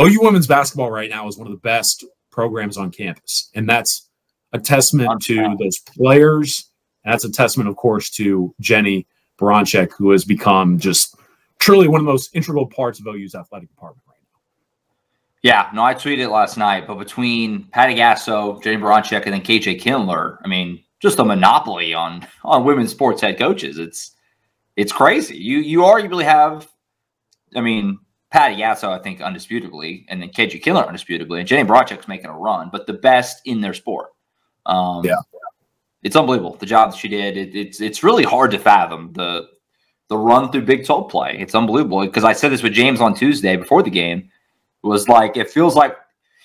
OU 0.00 0.20
women's 0.22 0.46
basketball 0.46 0.92
right 0.92 1.10
now 1.10 1.26
is 1.26 1.36
one 1.36 1.48
of 1.48 1.52
the 1.52 1.58
best 1.58 2.04
programs 2.30 2.76
on 2.76 2.92
campus, 2.92 3.50
and 3.56 3.68
that's 3.68 4.08
a 4.52 4.60
testament 4.60 5.20
to 5.22 5.56
those 5.58 5.80
players. 5.80 6.70
And 7.02 7.12
that's 7.12 7.24
a 7.24 7.32
testament, 7.32 7.68
of 7.68 7.74
course, 7.74 8.08
to 8.10 8.54
Jennie 8.60 9.08
Baranczyk, 9.36 9.90
who 9.98 10.12
has 10.12 10.24
become 10.24 10.78
just 10.78 11.16
truly 11.60 11.86
one 11.86 12.00
of 12.00 12.06
the 12.06 12.10
most 12.10 12.34
integral 12.34 12.66
parts 12.66 12.98
of 12.98 13.06
OU's 13.06 13.34
athletic 13.34 13.68
department 13.68 14.02
right 14.08 14.16
now. 14.22 14.40
Yeah, 15.42 15.70
no, 15.72 15.84
I 15.84 15.94
tweeted 15.94 16.18
it 16.18 16.28
last 16.28 16.56
night, 16.56 16.86
but 16.86 16.96
between 16.96 17.64
Patty 17.64 17.94
Gasso, 17.94 18.60
Jennie 18.62 18.82
Baranczyk, 18.82 19.24
and 19.24 19.32
then 19.32 19.42
KJ 19.42 19.80
Kindler, 19.80 20.40
I 20.44 20.48
mean, 20.48 20.82
just 20.98 21.18
a 21.18 21.24
monopoly 21.24 21.94
on 21.94 22.26
on 22.44 22.64
women's 22.64 22.90
sports 22.90 23.22
head 23.22 23.38
coaches. 23.38 23.78
It's 23.78 24.12
it's 24.76 24.92
crazy. 24.92 25.36
You 25.36 25.58
you 25.58 25.80
arguably 25.80 26.24
have, 26.24 26.68
I 27.54 27.60
mean, 27.60 27.98
Patty 28.30 28.56
Gasso, 28.56 28.88
I 28.88 29.02
think, 29.02 29.20
undisputably, 29.20 30.04
and 30.08 30.20
then 30.20 30.30
KJ 30.30 30.62
Kindler, 30.62 30.84
undisputably, 30.84 31.38
and 31.38 31.48
Jennie 31.48 31.68
Baranczyk's 31.68 32.08
making 32.08 32.26
a 32.26 32.36
run, 32.36 32.68
but 32.70 32.86
the 32.86 32.94
best 32.94 33.40
in 33.46 33.60
their 33.60 33.74
sport. 33.74 34.10
Um, 34.66 35.04
yeah, 35.04 35.16
it's 36.02 36.16
unbelievable 36.16 36.56
the 36.56 36.66
job 36.66 36.90
that 36.90 36.98
she 36.98 37.08
did. 37.08 37.36
It, 37.36 37.54
it's 37.56 37.80
it's 37.80 38.02
really 38.02 38.24
hard 38.24 38.50
to 38.50 38.58
fathom 38.58 39.12
the 39.14 39.48
the 40.10 40.18
run 40.18 40.50
through 40.50 40.62
Big 40.62 40.84
12 40.84 41.08
play. 41.08 41.36
It's 41.38 41.54
unbelievable 41.54 42.00
because 42.00 42.24
I 42.24 42.32
said 42.32 42.50
this 42.50 42.64
with 42.64 42.72
James 42.72 43.00
on 43.00 43.14
Tuesday 43.14 43.56
before 43.56 43.82
the 43.82 43.90
game. 43.90 44.28
It 44.82 44.86
was 44.86 45.08
like 45.08 45.36
it 45.36 45.48
feels 45.48 45.76
like 45.76 45.96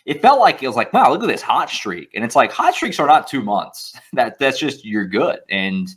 it 0.05 0.21
felt 0.21 0.39
like 0.39 0.61
it 0.61 0.67
was 0.67 0.75
like 0.75 0.93
wow, 0.93 1.11
look 1.11 1.23
at 1.23 1.27
this 1.27 1.41
hot 1.41 1.69
streak, 1.69 2.11
and 2.13 2.23
it's 2.23 2.35
like 2.35 2.51
hot 2.51 2.75
streaks 2.75 2.99
are 2.99 3.07
not 3.07 3.27
two 3.27 3.41
months. 3.41 3.99
That 4.13 4.39
that's 4.39 4.59
just 4.59 4.85
you're 4.85 5.07
good 5.07 5.39
and 5.49 5.89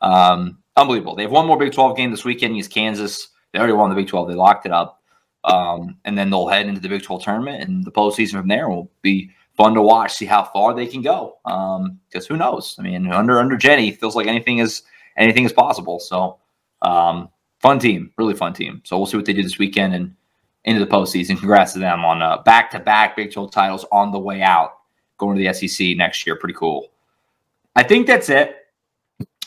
um, 0.00 0.58
unbelievable. 0.76 1.14
They 1.14 1.22
have 1.22 1.30
one 1.30 1.46
more 1.46 1.58
Big 1.58 1.72
12 1.72 1.96
game 1.96 2.10
this 2.10 2.24
weekend 2.24 2.52
against 2.52 2.72
Kansas. 2.72 3.28
They 3.52 3.58
already 3.58 3.74
won 3.74 3.90
the 3.90 3.96
Big 3.96 4.08
12. 4.08 4.28
They 4.28 4.34
locked 4.34 4.64
it 4.64 4.72
up, 4.72 5.02
um, 5.44 5.98
and 6.06 6.16
then 6.16 6.30
they'll 6.30 6.48
head 6.48 6.66
into 6.66 6.80
the 6.80 6.88
Big 6.88 7.02
12 7.02 7.22
tournament, 7.22 7.62
and 7.62 7.84
the 7.84 7.92
postseason 7.92 8.32
from 8.32 8.48
there 8.48 8.68
will 8.68 8.90
be 9.02 9.30
fun 9.56 9.74
to 9.74 9.82
watch. 9.82 10.14
See 10.14 10.24
how 10.24 10.44
far 10.44 10.74
they 10.74 10.86
can 10.86 11.02
go. 11.02 11.36
Because 11.44 12.24
um, 12.24 12.28
who 12.28 12.38
knows? 12.38 12.76
I 12.78 12.82
mean, 12.82 13.12
under 13.12 13.38
under 13.38 13.58
Jenny, 13.58 13.90
feels 13.90 14.16
like 14.16 14.26
anything 14.26 14.58
is 14.58 14.82
anything 15.18 15.44
is 15.44 15.52
possible. 15.52 16.00
So 16.00 16.38
um, 16.82 17.28
fun 17.60 17.78
team, 17.78 18.12
really 18.16 18.34
fun 18.34 18.52
team. 18.52 18.82
So 18.84 18.96
we'll 18.96 19.06
see 19.06 19.16
what 19.16 19.26
they 19.26 19.32
do 19.32 19.42
this 19.42 19.58
weekend 19.58 19.94
and 19.94 20.14
into 20.64 20.84
the 20.84 20.90
postseason. 20.90 21.38
Congrats 21.38 21.72
to 21.74 21.78
them 21.78 22.04
on 22.04 22.42
back 22.44 22.70
to 22.72 22.80
back 22.80 23.16
Big 23.16 23.32
12 23.32 23.50
titles 23.50 23.84
on 23.92 24.12
the 24.12 24.18
way 24.18 24.42
out, 24.42 24.78
going 25.18 25.36
to 25.36 25.44
the 25.44 25.52
SEC 25.52 25.96
next 25.96 26.26
year. 26.26 26.36
Pretty 26.36 26.54
cool. 26.54 26.88
I 27.76 27.82
think 27.82 28.06
that's 28.06 28.28
it. 28.28 28.56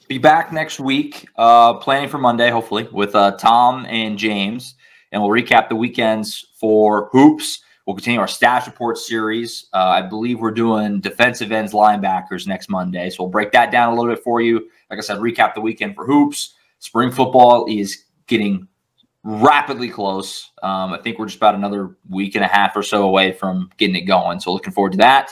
be 0.07 0.17
back 0.17 0.51
next 0.53 0.79
week, 0.79 1.27
uh, 1.38 1.75
planning 1.75 2.09
for 2.09 2.17
Monday, 2.17 2.49
hopefully, 2.49 2.88
with 2.91 3.15
uh, 3.15 3.31
Tom 3.38 3.86
and 3.88 4.17
James, 4.17 4.75
and 5.11 5.21
we'll 5.21 5.31
recap 5.31 5.69
the 5.69 5.75
weekends 5.75 6.45
for 6.59 7.09
hoops. 7.11 7.59
We'll 7.86 7.97
continue 7.97 8.21
our 8.21 8.29
stash 8.29 8.65
report 8.65 8.97
series. 8.97 9.67
Uh, 9.73 9.77
I 9.77 10.01
believe 10.01 10.39
we're 10.39 10.51
doing 10.51 11.01
defensive 11.01 11.51
ends, 11.51 11.73
linebackers 11.73 12.47
next 12.47 12.69
Monday, 12.69 13.09
so 13.09 13.23
we'll 13.23 13.31
break 13.31 13.51
that 13.51 13.71
down 13.71 13.91
a 13.91 13.95
little 13.95 14.13
bit 14.13 14.23
for 14.23 14.39
you. 14.39 14.69
Like 14.89 14.99
I 14.99 15.01
said, 15.01 15.17
recap 15.17 15.53
the 15.53 15.61
weekend 15.61 15.95
for 15.95 16.05
hoops. 16.05 16.53
Spring 16.84 17.11
football 17.11 17.65
is 17.69 18.03
getting 18.27 18.67
rapidly 19.23 19.88
close. 19.88 20.51
Um, 20.61 20.91
I 20.91 20.97
think 20.97 21.17
we're 21.17 21.27
just 21.27 21.38
about 21.38 21.55
another 21.55 21.95
week 22.09 22.36
and 22.36 22.43
a 22.43 22.47
half 22.47 22.75
or 22.75 22.84
so 22.84 23.03
away 23.03 23.31
from 23.31 23.69
getting 23.77 23.95
it 23.95 24.01
going. 24.01 24.41
So 24.41 24.51
looking 24.51 24.73
forward 24.73 24.91
to 24.91 24.97
that. 24.97 25.31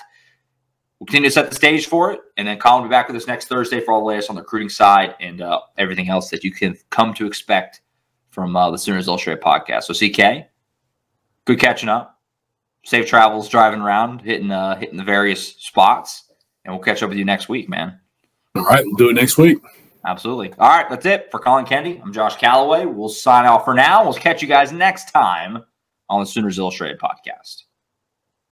We'll 0.97 1.07
continue 1.07 1.27
to 1.27 1.33
set 1.33 1.49
the 1.49 1.55
stage 1.57 1.87
for 1.87 2.13
it, 2.13 2.21
and 2.37 2.47
then 2.47 2.57
Collin 2.57 2.83
will 2.83 2.89
be 2.89 2.93
back 2.93 3.09
with 3.09 3.17
us 3.17 3.27
next 3.27 3.49
Thursday 3.49 3.81
for 3.81 3.91
all 3.91 3.99
the 3.99 4.05
latest 4.05 4.29
on 4.29 4.37
the 4.37 4.43
recruiting 4.43 4.69
side 4.69 5.15
and 5.19 5.41
uh, 5.41 5.59
everything 5.77 6.07
else 6.07 6.29
that 6.29 6.45
you 6.45 6.53
can 6.53 6.77
come 6.89 7.13
to 7.15 7.25
expect 7.25 7.81
from 8.29 8.55
uh, 8.55 8.71
the 8.71 8.77
Sooners 8.77 9.09
Illustrated 9.09 9.43
podcast. 9.43 9.83
So 9.83 9.93
CK, 9.93 10.47
good 11.43 11.59
catching 11.59 11.89
up. 11.89 12.17
Safe 12.85 13.07
travels 13.07 13.49
driving 13.49 13.81
around, 13.81 14.21
hitting 14.21 14.51
uh, 14.51 14.77
hitting 14.77 14.95
the 14.95 15.03
various 15.03 15.55
spots, 15.55 16.31
and 16.63 16.73
we'll 16.73 16.81
catch 16.81 17.03
up 17.03 17.09
with 17.09 17.17
you 17.17 17.25
next 17.25 17.49
week, 17.49 17.67
man. 17.67 17.99
All 18.55 18.63
right, 18.63 18.85
we'll 18.85 18.95
do 18.95 19.09
it 19.09 19.15
next 19.15 19.37
week. 19.37 19.57
Absolutely. 20.05 20.53
All 20.57 20.69
right, 20.69 20.89
that's 20.89 21.05
it 21.05 21.29
for 21.29 21.39
Collin 21.39 21.65
Kennedy. 21.65 22.01
I'm 22.03 22.11
Josh 22.11 22.37
Callaway. 22.37 22.85
We'll 22.85 23.09
sign 23.09 23.45
off 23.45 23.65
for 23.65 23.73
now. 23.73 24.03
We'll 24.03 24.13
catch 24.13 24.41
you 24.41 24.47
guys 24.47 24.71
next 24.71 25.11
time 25.11 25.63
on 26.09 26.19
the 26.19 26.25
Sooners 26.25 26.57
Illustrated 26.57 26.99
podcast. 26.99 27.63